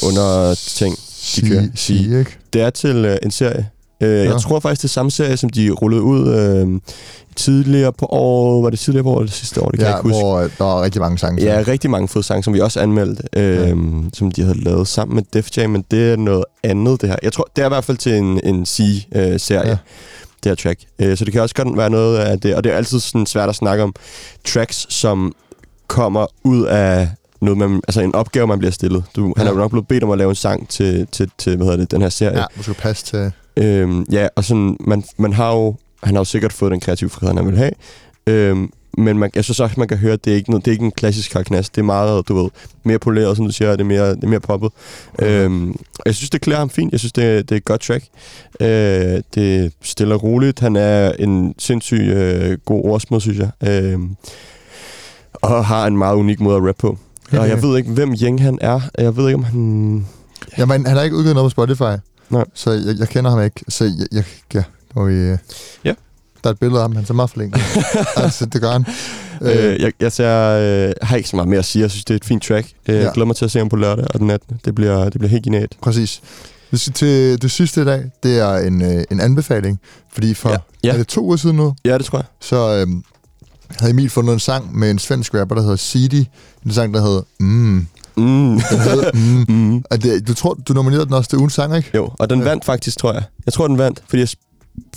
under 0.04 0.54
ting. 0.58 0.96
de 1.36 1.50
kører. 1.50 1.68
Sige, 1.76 2.20
ikke? 2.20 2.38
Det 2.54 2.62
er 2.62 2.70
til 2.70 2.96
øh, 3.06 3.18
en 3.24 3.32
serie. 3.32 3.70
Øh, 4.02 4.10
Ja. 4.26 4.32
Jeg 4.32 4.42
tror 4.42 4.60
faktisk, 4.60 4.82
det 4.82 4.88
er 4.88 4.92
samme 4.92 5.12
serie, 5.12 5.38
som 5.38 5.50
de 5.50 5.70
rullede 5.72 6.02
ud 6.02 6.34
øh, 6.34 6.80
tidligere 7.36 7.94
på 7.94 8.06
året. 8.06 8.64
Var 8.64 8.70
det 8.70 8.80
tidligere 8.80 9.04
på 9.04 9.10
året 9.10 9.20
eller 9.20 9.28
det 9.28 9.36
sidste 9.36 9.62
år? 9.62 9.70
Det 9.70 9.80
kan 9.80 9.88
jeg 9.88 9.92
Ja, 9.94 9.98
ikke 9.98 10.10
huske. 10.10 10.20
hvor 10.26 10.44
uh, 10.44 10.50
der 10.58 10.78
er 10.78 10.82
rigtig 10.82 11.02
mange 11.02 11.18
sange. 11.18 11.44
Ja, 11.44 11.64
rigtig 11.68 11.90
mange 11.90 12.08
fede 12.08 12.24
sange, 12.24 12.44
som 12.44 12.54
vi 12.54 12.60
også 12.60 12.80
anmeldte, 12.80 13.24
øh, 13.36 13.56
Ja. 13.70 13.74
som 14.14 14.32
de 14.32 14.42
havde 14.44 14.64
lavet 14.64 14.88
sammen 14.88 15.16
med 15.16 15.24
Def 15.34 15.58
Jam, 15.58 15.70
men 15.70 15.86
det 15.92 16.12
er 16.12 16.16
noget 16.16 16.44
andet, 16.64 17.02
det 17.02 17.10
her. 17.10 17.16
Jeg 17.24 17.34
tror, 17.34 17.48
det 17.56 17.62
er 17.62 17.66
i 17.66 17.70
hvert 17.70 17.84
fald 17.86 17.98
til 17.98 18.14
en, 18.16 18.40
en 18.44 18.66
C-serie, 18.66 19.70
Ja. 19.70 19.78
det 20.44 20.50
her 20.50 20.56
track. 20.56 20.80
Øh, 21.00 21.18
så 21.18 21.26
det 21.26 21.34
kan 21.34 21.42
også 21.42 21.56
godt 21.56 21.78
være 21.78 21.90
noget 21.90 22.18
af 22.18 22.40
det, 22.40 22.56
og 22.56 22.64
det 22.64 22.72
er 22.72 22.76
altid 22.78 23.00
sådan 23.00 23.26
svært 23.26 23.50
at 23.50 23.56
snakke 23.56 23.84
om 23.84 23.94
tracks, 24.48 24.86
som 24.94 25.34
kommer 25.88 26.26
ud 26.44 26.66
af 26.66 27.10
noget, 27.42 27.58
man, 27.58 27.82
altså 27.88 28.02
en 28.02 28.16
opgave, 28.16 28.48
man 28.48 28.60
bliver 28.60 28.72
stillet. 28.72 29.04
Du, 29.16 29.34
han 29.38 29.46
Ja. 29.46 29.50
er 29.52 29.54
jo 29.54 29.60
nok 29.60 29.72
blevet 29.72 29.88
bedt 29.88 30.04
om 30.04 30.12
at 30.12 30.18
lave 30.18 30.30
en 30.30 30.36
sang 30.36 30.70
til, 30.70 31.08
til, 31.12 31.30
til 31.38 31.56
hvad 31.56 31.66
hedder 31.66 31.80
det, 31.80 31.92
den 31.92 32.02
her 32.02 32.10
serie. 32.10 32.38
ja, 32.40 32.44
du 32.58 32.64
skal 32.64 32.76
passe 32.76 33.06
til... 33.06 33.32
Øhm, 33.58 34.06
ja, 34.12 34.28
og 34.36 34.44
sådan, 34.44 34.78
man, 34.80 35.04
man 35.18 35.34
har 35.34 35.54
jo, 35.54 35.76
han 36.04 36.16
har 36.16 36.20
jo 36.20 36.26
sikkert 36.26 36.54
fået 36.54 36.72
den 36.72 36.80
kreative 36.80 37.10
frihed, 37.10 37.36
han 37.36 37.48
vil 37.48 37.58
have. 37.58 37.72
Øhm, 38.28 38.72
men 38.98 39.18
man, 39.18 39.32
jeg 39.36 39.44
synes 39.44 39.60
også, 39.60 39.76
man 39.78 39.88
kan 39.88 39.98
høre, 39.98 40.14
at 40.14 40.26
det 40.26 40.32
er 40.32 40.36
ikke, 40.38 40.50
noget, 40.50 40.66
det 40.66 40.72
er 40.72 40.74
ikke 40.74 40.86
en 40.86 40.92
klassisk 40.92 41.32
Karl 41.32 41.44
Knass. 41.44 41.70
Det 41.70 41.82
er 41.82 41.86
meget, 41.86 42.28
du 42.28 42.42
ved, 42.42 42.50
mere 42.84 43.00
poleret, 43.00 43.38
som 43.38 43.46
du 43.46 43.52
siger, 43.52 43.72
og 43.72 43.78
det 43.78 43.84
er 43.84 43.88
mere, 43.88 44.10
det 44.10 44.24
er 44.24 44.28
mere 44.28 44.40
poppet. 44.40 44.72
Øhm, 45.20 45.70
og 45.72 46.04
jeg 46.06 46.16
synes, 46.16 46.30
det 46.30 46.42
klæder 46.42 46.60
ham 46.60 46.70
fint. 46.70 46.92
Jeg 46.92 47.00
synes, 47.00 47.14
det, 47.14 47.50
det 47.50 47.56
er 47.56 47.58
et 47.58 47.66
godt 47.66 47.82
track. 47.82 48.06
Øh, 48.60 48.68
det 49.36 49.66
er 49.66 49.70
stille 49.82 50.14
og 50.14 50.24
roligt. 50.24 50.60
Han 50.60 50.76
er 50.76 51.12
en 51.20 51.56
sindssyg 51.58 52.00
øh, 52.00 52.58
god 52.66 52.86
ordsmed, 52.86 53.20
synes 53.20 53.38
jeg. 53.38 53.50
Øhm, 53.70 54.16
og 55.34 55.66
har 55.66 55.88
en 55.88 55.98
meget 55.98 56.16
unik 56.16 56.40
måde 56.40 56.58
at 56.58 56.64
rappe 56.64 56.80
på. 56.80 56.98
Og 57.32 57.50
jeg 57.50 57.62
ved 57.64 57.78
ikke, 57.78 57.92
hvem 57.92 58.14
Yang 58.22 58.42
han 58.42 58.58
er. 58.62 58.82
Jeg 58.98 59.18
ved 59.18 59.28
ikke, 59.28 59.38
om 59.38 59.44
han... 59.44 60.06
Jamen, 60.58 60.86
han 60.86 60.98
har 60.98 61.04
ikke 61.04 61.16
udgivet 61.16 61.36
noget 61.36 61.46
på 61.46 61.50
Spotify. 61.50 62.02
Nej. 62.32 62.46
Så 62.54 62.72
jeg, 62.72 62.96
jeg 63.00 63.10
kender 63.10 63.32
ham 63.32 63.44
ikke. 63.44 63.62
Så 63.70 63.84
jeg, 63.84 63.94
jeg 64.12 64.24
ja, 64.54 64.64
vi, 65.06 65.14
øh, 65.14 65.38
Ja. 65.86 65.94
Der 66.44 66.50
er 66.50 66.54
et 66.54 66.60
billede 66.60 66.80
af 66.80 66.84
ham, 66.84 66.96
han 66.96 67.06
ser 67.06 67.14
meget 67.14 67.30
flink. 67.30 67.58
altså, 68.16 68.46
det 68.46 68.62
gør 68.62 68.72
han. 68.72 68.86
Øh, 69.42 69.82
jeg, 69.82 69.92
jeg 70.00 70.12
ser, 70.12 70.50
øh, 70.88 70.94
har 71.02 71.16
ikke 71.16 71.30
så 71.30 71.36
meget 71.36 71.50
mere 71.50 71.60
at 71.60 71.66
sige. 71.66 71.82
Jeg 71.82 71.92
synes, 71.92 72.06
det 72.06 72.14
er 72.14 72.16
et 72.16 72.26
fint 72.26 72.44
track. 72.44 72.68
Øh, 72.90 72.96
Ja. 72.96 73.02
Jeg 73.04 73.12
glæder 73.14 73.26
mig 73.28 73.36
til 73.36 73.46
at 73.46 73.52
se 73.52 73.60
ham 73.60 73.70
på 73.70 73.76
lørdag 73.76 74.06
og 74.14 74.20
den 74.20 74.30
18. 74.30 74.60
Det 74.66 74.76
bliver, 74.76 75.04
det 75.04 75.14
bliver 75.14 75.30
helt 75.30 75.44
genialt. 75.44 75.78
Præcis. 75.82 76.22
Til 76.94 77.42
det 77.42 77.52
sidste 77.52 77.82
i 77.82 77.86
dag, 77.86 78.04
det 78.24 78.40
er 78.40 78.58
en, 78.58 78.82
øh, 78.82 79.04
en 79.12 79.20
anbefaling. 79.20 79.80
Fordi 80.14 80.34
for 80.34 80.50
Ja. 80.50 80.58
ja. 80.84 80.94
Er 80.94 80.98
det 80.98 81.08
to 81.08 81.24
uger 81.26 81.38
siden 81.38 81.56
nu, 81.56 81.76
Ja, 81.86 81.98
det 81.98 82.06
tror 82.06 82.18
jeg. 82.18 82.26
så 82.42 82.76
øhm, 82.76 83.04
havde 83.80 83.92
Emil 83.92 84.10
fundet 84.10 84.34
en 84.34 84.40
sang 84.40 84.78
med 84.80 84.92
en 84.92 85.00
svensk 85.00 85.34
rapper, 85.34 85.56
der 85.56 85.62
hedder 85.62 85.76
Sidi. 85.76 86.30
En 86.66 86.72
sang, 86.74 86.94
der 86.94 87.02
hedder 87.02 87.22
Mm. 87.40 87.88
Mm. 88.18 88.24
Den 88.24 88.80
hedder 88.80 89.12
Mm. 89.48 89.56
mm. 89.56 89.84
Og 89.92 90.04
det, 90.04 90.28
du 90.28 90.34
tror, 90.34 90.58
du 90.68 90.74
nominerede 90.74 91.06
den 91.06 91.14
også 91.14 91.30
til 91.30 91.38
ugens 91.38 91.54
sang, 91.54 91.76
ikke? 91.78 91.92
Jo, 91.96 92.10
og 92.20 92.30
den 92.30 92.40
Ja. 92.40 92.46
vandt 92.46 92.66
faktisk, 92.66 92.98
tror 92.98 93.14
jeg. 93.14 93.24
Jeg 93.46 93.54
tror, 93.54 93.68
den 93.68 93.78
vandt, 93.78 94.02
fordi 94.10 94.20
jeg... 94.20 94.28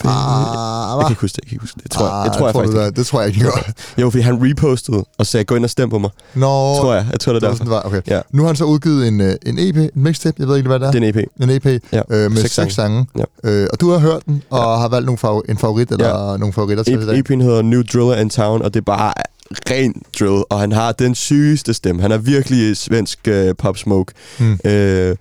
Ah, 0.05 0.97
jeg 0.97 1.05
kan 1.05 1.11
ikke 1.11 1.21
huske 1.21 1.35
det. 1.35 1.41
Jeg 1.43 1.49
kan 1.49 1.55
ikke 1.55 1.61
huske 1.63 1.75
det. 1.75 1.83
Det 1.83 1.91
tror, 1.91 2.05
jeg, 2.05 2.25
det 2.25 2.37
tror 2.37 2.45
jeg, 2.47 2.53
tror 2.53 2.61
faktisk. 2.61 2.77
du, 2.77 2.85
det, 2.85 2.95
det 2.97 3.05
tror 3.05 3.21
jeg 3.21 3.29
ikke, 3.29 3.41
gør. 3.43 3.71
Jo, 4.01 4.09
fordi 4.09 4.21
han 4.21 4.39
repostede 4.51 5.05
og 5.17 5.25
sagde, 5.25 5.43
gå 5.43 5.55
ind 5.55 5.63
og 5.63 5.69
stem 5.69 5.89
på 5.89 5.99
mig. 5.99 6.09
Nå, 6.35 6.41
Tror 6.47 6.93
jeg. 6.93 7.07
Jeg 7.11 7.19
tror, 7.19 7.33
det 7.33 7.43
er 7.43 7.47
sådan, 7.47 7.51
derfor. 7.51 7.63
det 7.63 7.71
var. 7.71 7.99
Okay. 7.99 8.01
Ja. 8.15 8.21
Nu 8.31 8.41
har 8.41 8.47
han 8.47 8.55
så 8.55 8.63
udgivet 8.63 9.07
en, 9.07 9.21
øh, 9.21 9.33
en 9.45 9.59
EP, 9.59 9.77
en 9.77 9.89
mixtape, 9.95 10.35
jeg 10.39 10.47
ved 10.47 10.57
ikke, 10.57 10.67
hvad 10.69 10.79
det 10.79 10.87
er. 10.87 10.91
Det 10.91 11.03
er 11.03 11.07
en 11.07 11.19
EP. 11.19 11.25
En 11.41 11.49
EP 11.49 11.83
Ja. 11.93 12.01
øh, 12.09 12.31
med 12.31 12.41
Seks 12.41 12.53
seks 12.55 12.73
sange. 12.75 13.05
Ja. 13.17 13.23
Øh, 13.43 13.67
og 13.73 13.81
du 13.81 13.91
har 13.91 13.97
hørt 13.99 14.25
den, 14.25 14.43
og 14.49 14.79
har 14.81 14.87
valgt 14.87 15.05
nogle 15.05 15.17
favor- 15.19 15.43
en 15.49 15.57
favorit, 15.57 15.91
eller 15.91 16.37
nogle 16.37 16.53
favoritter 16.53 16.83
til 16.83 16.93
i 17.01 17.05
dag. 17.05 17.17
EP'en 17.17 17.43
hedder 17.43 17.61
New 17.61 17.81
Driller 17.93 18.15
in 18.15 18.29
Town, 18.29 18.61
og 18.61 18.73
det 18.73 18.79
er 18.79 18.83
bare 18.85 19.13
ren 19.71 20.01
drill, 20.19 20.43
og 20.49 20.59
han 20.59 20.71
har 20.71 20.91
den 20.91 21.15
sygeste 21.15 21.73
stemme. 21.73 22.01
Han 22.01 22.11
er 22.11 22.17
virkelig 22.17 22.77
svensk 22.77 23.19
øh, 23.27 23.55
pop 23.57 23.77
smoke. 23.77 24.13
Mm. 24.39 24.51
Øh, 24.65 25.15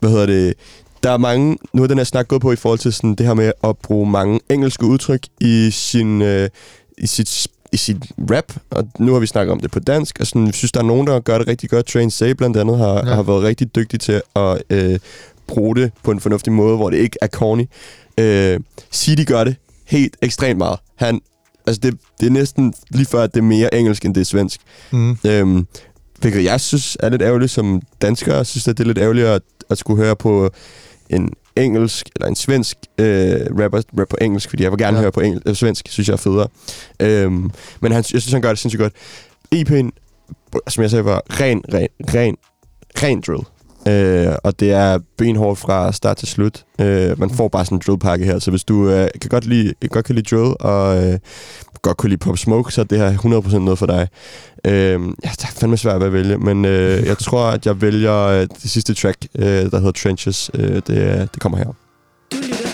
hvad 0.00 0.10
hedder 0.10 0.26
det? 0.26 0.54
Der 1.02 1.10
er 1.10 1.16
mange, 1.18 1.58
nu 1.72 1.82
er 1.82 1.86
den 1.86 1.98
her 1.98 2.04
snak 2.04 2.28
gået 2.28 2.42
på 2.42 2.52
i 2.52 2.56
forhold 2.56 2.78
til 2.78 2.92
sådan 2.92 3.14
det 3.14 3.26
her 3.26 3.34
med 3.34 3.52
at 3.64 3.76
bruge 3.78 4.10
mange 4.10 4.40
engelske 4.50 4.84
udtryk 4.84 5.20
i 5.40 5.70
sin, 5.72 6.22
øh, 6.22 6.48
i 6.98 7.06
sit 7.06 7.46
i 7.72 7.76
sit 7.76 7.96
rap, 8.30 8.52
og 8.70 8.88
nu 8.98 9.12
har 9.12 9.20
vi 9.20 9.26
snakket 9.26 9.52
om 9.52 9.60
det 9.60 9.70
på 9.70 9.80
dansk, 9.80 10.16
og 10.20 10.26
sådan, 10.26 10.46
jeg 10.46 10.54
synes, 10.54 10.72
der 10.72 10.80
er 10.80 10.84
nogen, 10.84 11.06
der 11.06 11.20
gør 11.20 11.38
det 11.38 11.48
rigtig 11.48 11.70
godt. 11.70 11.86
Train 11.86 12.10
Say 12.10 12.30
blandt 12.30 12.56
andet 12.56 12.78
har, 12.78 12.94
Ja. 13.08 13.14
har 13.14 13.22
været 13.22 13.42
rigtig 13.42 13.74
dygtig 13.74 14.00
til 14.00 14.22
at 14.36 14.62
øh, 14.70 14.98
bruge 15.46 15.76
det 15.76 15.92
på 16.02 16.10
en 16.10 16.20
fornuftig 16.20 16.52
måde, 16.52 16.76
hvor 16.76 16.90
det 16.90 16.96
ikke 16.96 17.16
er 17.22 17.26
corny. 17.26 17.64
Øh, 18.18 18.60
City 18.92 19.22
gør 19.26 19.44
det 19.44 19.56
helt 19.86 20.16
ekstremt 20.22 20.58
meget. 20.58 20.78
Han, 20.96 21.20
altså 21.66 21.80
det, 21.80 21.98
det 22.20 22.26
er 22.26 22.30
næsten 22.30 22.74
lige 22.90 23.06
før, 23.06 23.22
at 23.22 23.34
det 23.34 23.40
er 23.40 23.44
mere 23.44 23.74
engelsk, 23.74 24.04
end 24.04 24.14
det 24.14 24.20
er 24.20 24.24
svensk. 24.24 24.60
Mm. 24.90 25.16
Øhm, 25.26 25.66
hvilket 26.20 26.44
jeg 26.44 26.60
synes 26.60 26.96
er 27.00 27.08
lidt 27.08 27.22
ærgerligt 27.22 27.50
som 27.50 27.82
dansker. 28.02 28.34
Jeg 28.36 28.46
synes, 28.46 28.68
at 28.68 28.78
det 28.78 28.84
er 28.84 28.88
lidt 28.88 28.98
ærgerligt 28.98 29.26
at, 29.26 29.42
at 29.70 29.78
skulle 29.78 30.02
høre 30.04 30.16
på 30.16 30.50
en 31.10 31.32
engelsk 31.56 32.08
eller 32.16 32.28
en 32.28 32.36
svensk 32.36 32.76
øh, 32.98 33.40
rapper 33.60 33.82
rap 34.00 34.08
på 34.08 34.16
engelsk, 34.20 34.48
fordi 34.50 34.62
jeg 34.62 34.70
vil 34.70 34.78
gerne 34.78 34.96
Ja. 34.96 35.00
høre 35.00 35.12
på 35.12 35.20
engelsk, 35.20 35.48
øh, 35.48 35.54
svensk, 35.54 35.88
synes 35.88 36.08
jeg 36.08 36.12
er 36.12 36.16
federe. 36.18 36.48
Øhm, 37.00 37.50
men 37.80 37.92
han, 37.92 37.96
jeg 37.96 38.04
synes, 38.04 38.32
han 38.32 38.42
gør 38.42 38.48
det 38.48 38.58
sindssygt 38.58 38.80
godt. 38.80 38.92
EP'en, 39.54 39.90
som 40.68 40.82
jeg 40.82 40.90
sagde, 40.90 41.04
var 41.04 41.22
ren, 41.30 41.62
ren, 41.74 41.88
ren, 42.14 42.36
ren 43.02 43.20
drill. 43.20 43.42
Øh, 43.90 44.34
og 44.44 44.60
det 44.60 44.72
er 44.72 44.98
benhårdt 45.18 45.58
fra 45.58 45.92
start 45.92 46.16
til 46.16 46.28
slut. 46.28 46.64
Øh, 46.80 47.20
man 47.20 47.30
får 47.30 47.48
bare 47.48 47.64
sådan 47.64 47.76
en 47.76 47.82
drillpakke 47.86 48.24
her, 48.24 48.38
så 48.38 48.50
hvis 48.50 48.64
du 48.64 48.90
øh, 48.90 49.08
kan 49.20 49.28
godt 49.28 49.46
lide, 49.46 49.74
godt 49.88 50.04
kan 50.04 50.14
lide 50.14 50.36
drill, 50.36 50.54
og 50.60 51.04
øh, 51.04 51.18
godt 51.82 51.96
kunne 51.96 52.10
lide 52.10 52.18
Pop 52.18 52.38
Smoke, 52.38 52.72
så 52.72 52.80
er 52.80 52.84
det 52.84 52.98
her 52.98 53.40
100% 53.42 53.58
noget 53.58 53.78
for 53.78 53.86
dig. 53.86 54.08
Øh, 54.64 55.00
ja, 55.24 55.30
det 55.30 55.44
er 55.44 55.52
fandme 55.60 55.76
svært 55.76 56.00
ved 56.00 56.06
at 56.06 56.12
vælge, 56.12 56.38
men 56.38 56.64
øh, 56.64 57.06
jeg 57.06 57.18
tror, 57.18 57.44
at 57.44 57.66
jeg 57.66 57.80
vælger 57.80 58.16
øh, 58.16 58.40
det 58.62 58.70
sidste 58.70 58.94
track, 58.94 59.26
øh, 59.38 59.44
der 59.44 59.78
hedder 59.78 59.92
Trenches. 59.92 60.50
Øh, 60.54 60.74
det, 60.74 60.86
det 61.34 61.40
kommer 61.40 61.58
her. 61.58 61.66
Du 62.32 62.36
lytter 62.36 62.68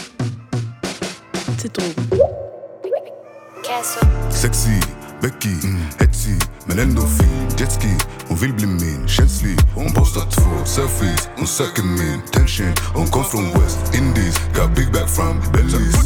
til 1.58 1.70
Drogen. 1.70 2.06
Sexy, 4.30 4.68
Becky, 5.22 5.66
mm. 5.66 6.04
Etsy, 6.04 6.28
men 6.66 6.78
ändå 6.78 7.02
fin 7.02 7.46
Jetski, 7.58 7.94
hon 8.28 8.38
vill 8.38 8.52
bli 8.52 8.66
min 8.66 9.08
Känslig, 9.08 9.58
hon 9.74 9.92
postar 9.92 10.26
två 10.30 10.64
selfies. 10.64 11.28
Hon 11.36 11.46
söker 11.46 11.82
min 11.82 12.20
tension. 12.32 12.74
Hon 12.94 13.06
kom 13.06 13.24
från 13.24 13.44
West 13.44 13.94
Indies. 13.94 14.36
Got 14.56 14.70
big 14.76 14.92
back 14.92 15.08
from 15.08 15.40
Belize. 15.52 15.98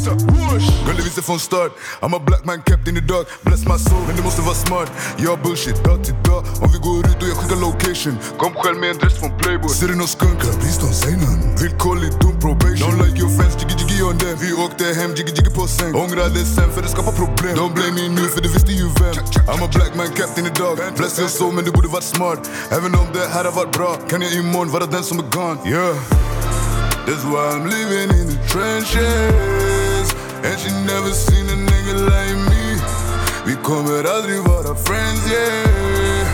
Gullig 0.85 1.03
visste 1.03 1.21
från 1.21 1.39
start. 1.39 1.71
I'm 2.01 2.15
a 2.15 2.19
black 2.27 2.45
man 2.45 2.61
kept 2.69 2.87
in 2.87 2.95
the 2.95 3.01
dark. 3.01 3.27
Bless 3.41 3.63
my 3.71 3.77
soul, 3.77 4.03
men 4.07 4.15
det 4.15 4.23
måste 4.23 4.41
vara 4.41 4.55
smart. 4.55 4.89
Jag 5.17 5.39
bullshit 5.43 5.83
dag 5.83 6.03
till 6.05 6.15
dag 6.23 6.41
Om 6.63 6.69
vi 6.73 6.79
går 6.87 6.97
ut 7.09 7.21
och 7.23 7.27
jag 7.29 7.37
skickar 7.37 7.59
location. 7.67 8.15
Kom 8.37 8.53
själv 8.53 8.77
med 8.79 8.89
en 8.89 8.97
dress 8.97 9.19
från 9.19 9.31
Playboy. 9.37 9.69
Ser 9.69 9.87
du 9.87 10.07
skunk? 10.07 10.39
Please 10.61 10.81
don't 10.81 10.97
say 11.03 11.11
none 11.11 11.41
Villkorlig 11.61 12.11
dum 12.21 12.35
probation. 12.39 12.85
Don't 12.87 12.99
like 13.05 13.17
your 13.23 13.31
friends, 13.37 13.55
jiggy 13.59 13.75
jiggy 13.81 14.01
on 14.09 14.17
them. 14.17 14.35
Vi 14.43 14.53
åkte 14.65 14.83
hem, 14.99 15.11
jiggy 15.17 15.33
jiggy 15.37 15.51
på 15.59 15.67
säng 15.67 15.95
Ångrade 15.95 16.41
sen 16.55 16.69
för 16.73 16.81
det 16.81 16.91
skapar 16.95 17.13
problem. 17.23 17.53
Don't 17.59 17.73
blame 17.77 17.95
me 17.99 18.05
nu 18.17 18.25
för 18.33 18.41
det 18.45 18.51
visste 18.55 18.71
ju 18.71 18.87
vem 18.99 19.15
I'm 19.51 19.61
a 19.65 19.69
black 19.75 19.91
man 19.99 20.09
kept 20.17 20.37
in 20.39 20.45
the 20.47 20.50
dark 20.53 20.95
Bless 20.97 21.19
your 21.19 21.29
soul 21.29 21.53
men 21.53 21.65
du 21.65 21.71
borde 21.71 21.87
varit 21.87 22.03
smart. 22.03 22.49
Även 22.69 22.95
om 22.95 23.07
det 23.13 23.27
hade 23.27 23.49
varit 23.49 23.71
bra 23.71 23.97
Kan 24.09 24.21
jag 24.21 24.33
imorgon 24.33 24.71
vara 24.71 24.85
den 24.85 25.03
som 25.03 25.19
är 25.19 25.23
gone 25.23 25.57
Yeah. 25.65 25.95
That's 27.05 27.25
why 27.25 27.43
I'm 27.55 27.65
living 27.65 28.09
in 28.19 28.27
the 28.27 28.39
trenches. 28.47 30.07
And 30.45 30.59
she 30.61 30.69
never 30.85 31.11
seen 31.11 31.45
a 31.49 31.57
nigga 31.69 31.95
like 32.13 32.37
me. 32.49 32.61
Vi 33.45 33.55
kommer 33.63 34.03
aldrig 34.03 34.39
vara 34.39 34.75
friends, 34.75 35.31
yeah. 35.31 36.27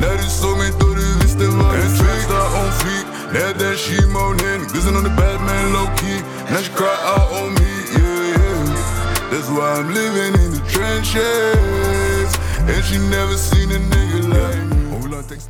När 0.00 0.16
du 0.16 0.30
såg 0.30 0.58
mig 0.58 0.72
då 0.80 0.86
du 0.86 1.18
visste 1.22 1.46
vad 1.46 1.74
du 1.74 1.82
fick 1.82 2.30
En 2.30 2.64
on 2.64 2.72
fleek, 2.72 3.06
när 3.32 3.54
den 3.58 3.76
shimonen 3.76 4.60
Gussen 4.72 4.96
on 4.96 5.04
the 5.04 5.10
bad 5.10 5.40
man 5.40 5.72
low 5.72 5.86
key 5.96 6.20
Now 6.50 6.62
she 6.62 6.72
cry 6.72 6.96
out 7.14 7.32
on 7.32 7.54
me, 7.54 7.70
yeah, 7.92 8.28
yeah. 8.28 9.30
That's 9.30 9.48
why 9.48 9.80
I'm 9.80 9.94
living 9.94 10.34
in 10.44 10.50
the 10.52 10.62
trenches 10.70 12.07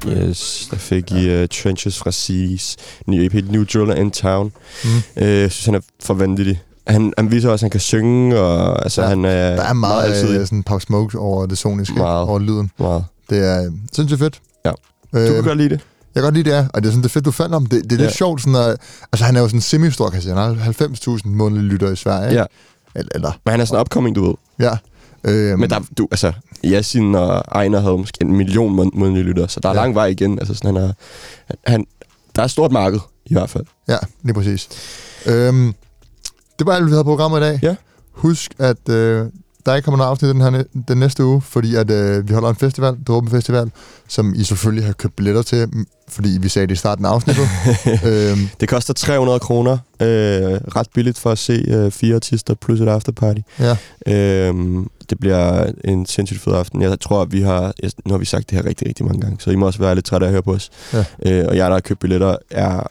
Yes, 0.07 0.69
der 0.71 0.77
fik 0.77 1.11
I 1.13 1.43
uh, 1.43 1.49
Trenches 1.49 1.99
fra 1.99 2.11
Seas, 2.13 2.77
ny 3.07 3.15
EP, 3.15 3.51
New 3.51 3.65
Driller 3.65 3.95
in 3.95 4.11
Town. 4.11 4.53
Mm. 4.85 4.91
Uh, 5.17 5.23
jeg 5.23 5.53
synes, 5.53 5.65
han 5.65 5.75
er 5.75 5.81
for 6.03 6.15
vanvittig. 6.15 6.63
Han, 6.87 7.13
han 7.19 7.31
viser 7.31 7.51
også, 7.51 7.63
at 7.63 7.67
han 7.67 7.71
kan 7.71 7.81
synge, 7.81 8.39
og 8.41 8.83
altså, 8.85 9.03
Ja, 9.03 9.09
han 9.09 9.25
er 9.25 9.31
Der 9.57 9.63
er 9.63 9.73
meget, 9.73 10.05
altid 10.05 10.41
øh, 10.41 10.47
sådan 10.47 10.63
Pop 10.63 10.81
Smoke 10.81 11.19
over 11.19 11.47
det 11.47 11.59
soniske, 11.59 11.95
Meget. 11.95 12.29
over 12.29 12.39
lyden. 12.39 12.71
meget. 12.79 13.05
Det 13.31 13.39
er 13.47 13.65
øh, 13.65 13.73
sindssygt 13.93 14.19
fedt. 14.19 14.41
Ja. 14.65 14.73
Øh, 15.15 15.29
Du 15.29 15.35
kan 15.35 15.45
godt 15.45 15.59
lide 15.59 15.69
det? 15.69 15.81
Jeg 16.15 16.15
kan 16.15 16.23
godt 16.23 16.35
lide 16.35 16.51
det, 16.51 16.57
ja. 16.57 16.67
og 16.75 16.83
det 16.83 16.89
er 16.89 16.93
sådan, 16.93 17.03
det 17.03 17.09
er 17.09 17.13
fedt, 17.13 17.25
du 17.25 17.31
fandt 17.31 17.55
om. 17.55 17.67
Det, 17.67 17.85
det 17.85 17.93
er 17.93 17.97
lidt 17.97 18.11
Ja. 18.11 18.13
sjovt, 18.17 18.41
sådan 18.41 18.55
at, 18.71 18.77
altså 19.13 19.25
han 19.25 19.37
er 19.37 19.41
jo 19.41 19.49
sådan 19.49 19.61
semi-stor, 19.61 20.07
kan 20.11 20.15
jeg 20.15 20.23
sige. 20.23 20.35
Han 20.35 20.57
har 20.59 20.73
90.000 21.19 21.29
månedlige 21.29 21.69
lyttere 21.73 21.93
i 21.93 21.97
Sverige, 21.97 22.29
ikke? 22.31 22.41
Ja. 22.41 22.45
Eller, 22.95 23.11
eller 23.15 23.33
Men 23.45 23.51
han 23.51 23.61
er 23.61 23.65
sådan 23.65 23.81
upcoming, 23.81 24.17
du 24.17 24.27
ved. 24.27 24.35
ja. 24.61 24.77
Øhm, 25.25 25.61
Men 25.61 25.71
der, 25.71 25.81
du, 25.99 26.09
altså, 26.11 26.33
Yasin 26.65 27.15
og 27.15 27.45
Ejner 27.53 27.81
havde 27.81 27.99
måske 27.99 28.19
en 28.25 28.37
million 28.37 28.75
mån- 28.77 28.91
månedlige 28.99 29.25
lyttere, 29.25 29.49
så 29.49 29.61
der 29.61 29.69
er 29.69 29.75
Ja. 29.75 29.81
lang 29.81 29.95
vej 29.95 30.07
igen. 30.07 30.39
Altså, 30.39 30.55
sådan, 30.55 30.75
han 30.77 30.85
er, 30.85 30.93
han, 31.71 31.87
der 32.37 32.43
er 32.43 32.45
et 32.45 32.51
stort 32.51 32.73
marked, 32.73 33.01
i 33.27 33.35
hvert 33.35 33.51
fald. 33.51 33.65
Ja, 33.89 33.97
lige 34.23 34.35
præcis. 34.35 34.69
Øhm, 35.27 35.75
det 36.59 36.67
var 36.67 36.73
alt, 36.75 36.85
vi 36.87 36.91
havde 36.91 37.05
på 37.05 37.11
programmet 37.11 37.39
i 37.39 37.43
dag. 37.43 37.59
Ja. 37.63 37.75
Husk, 38.13 38.55
at 38.59 38.89
øh, 38.89 39.27
der 39.67 39.75
ikke 39.75 39.85
kommer 39.85 39.97
noget 39.97 40.11
afsnit 40.11 40.35
den, 40.35 40.41
her, 40.41 40.63
den 40.89 40.99
næste 40.99 41.25
uge, 41.25 41.41
fordi 41.41 41.75
at, 41.75 41.91
øh, 41.91 42.29
vi 42.29 42.33
holder 42.35 42.49
en 42.49 42.57
festival, 42.57 42.97
Dråben 43.07 43.31
Festival, 43.31 43.71
som 44.09 44.35
I 44.37 44.45
selvfølgelig 44.45 44.85
har 44.85 44.93
købt 44.93 45.17
billetter 45.17 45.43
til, 45.43 45.69
fordi 46.09 46.39
vi 46.41 46.49
sagde 46.49 46.67
det 46.67 46.73
i 46.75 46.77
starten 46.77 47.05
af 47.05 47.09
afsnittet. 47.11 47.49
øhm, 48.05 48.49
Det 48.61 48.69
koster 48.69 48.95
300 48.95 49.41
kroner. 49.41 49.73
Øh, 49.73 50.09
ret 50.77 50.87
billigt 50.95 51.19
for 51.19 51.31
at 51.31 51.39
se 51.39 51.53
øh, 51.69 51.91
fire 51.91 52.15
artister 52.15 52.55
plus 52.55 52.81
et 52.81 52.89
afterparty. 52.89 53.41
ja, 53.59 53.77
Øhm, 54.07 54.89
det 55.11 55.19
bliver 55.21 55.73
en 55.85 56.07
sindssygt 56.07 56.41
fed 56.41 56.53
aften. 56.55 56.83
Jeg 56.83 57.01
tror, 57.01 57.23
at 57.23 57.33
vi 57.33 57.41
har, 57.43 57.73
nu 58.07 58.13
har 58.13 58.19
vi 58.19 58.25
sagt 58.25 58.51
det 58.51 58.59
her 58.59 58.67
rigtig, 58.69 58.89
rigtig 58.89 59.07
mange 59.07 59.21
gange, 59.21 59.37
så 59.41 59.51
I 59.51 59.55
må 59.57 59.67
også 59.67 59.79
være 59.79 59.95
lidt 59.95 60.05
trætte 60.07 60.27
af 60.27 60.29
at 60.29 60.33
høre 60.33 60.43
på 60.43 60.53
os. 60.53 60.71
Ja. 60.93 61.05
Øh, 61.27 61.47
og 61.49 61.57
jeg, 61.57 61.67
der 61.67 61.73
har 61.73 61.81
købt 61.81 62.01
billetter, 62.01 62.37
er 62.51 62.87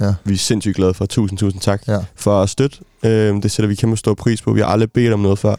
Ja. 0.00 0.14
vi 0.24 0.34
er 0.34 0.38
sindssygt 0.38 0.76
glade 0.76 0.94
for. 0.94 1.06
Tusind, 1.06 1.38
tusind 1.38 1.60
tak 1.62 1.82
ja. 1.88 1.98
for 2.16 2.40
at 2.42 2.48
støtte. 2.50 2.78
Øh, 3.02 3.42
det 3.42 3.50
sætter 3.50 3.68
vi 3.68 3.74
kæmpe 3.74 3.96
stor 3.96 4.14
pris 4.14 4.42
på. 4.42 4.52
Vi 4.52 4.60
har 4.60 4.66
aldrig 4.66 4.92
bedt 4.92 5.12
om 5.12 5.20
noget 5.20 5.38
før. 5.38 5.54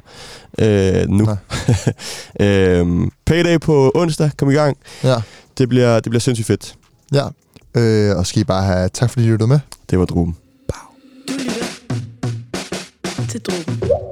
Øh, 0.59 1.07
nu. 1.09 1.27
Øhm, 2.41 3.11
payday 3.25 3.59
på 3.59 3.91
onsdag. 3.95 4.31
Kom 4.37 4.49
i 4.49 4.53
gang. 4.53 4.77
ja. 5.03 5.15
Det 5.57 5.69
bliver, 5.69 5.99
det 5.99 6.09
bliver 6.09 6.19
sindssygt 6.19 6.47
fedt. 6.47 6.75
ja. 7.13 7.27
Øh, 7.75 8.17
og 8.17 8.25
skal 8.27 8.41
I 8.41 8.43
bare 8.43 8.63
have 8.63 8.89
tak, 8.89 9.09
fordi 9.09 9.25
I 9.25 9.29
lyttede 9.29 9.47
med. 9.47 9.59
Det 9.89 9.99
var 9.99 10.05
druben. 10.05 10.35
Du 11.27 11.33
lytter 11.33 13.27
til 13.29 13.41
Drogen. 13.41 14.08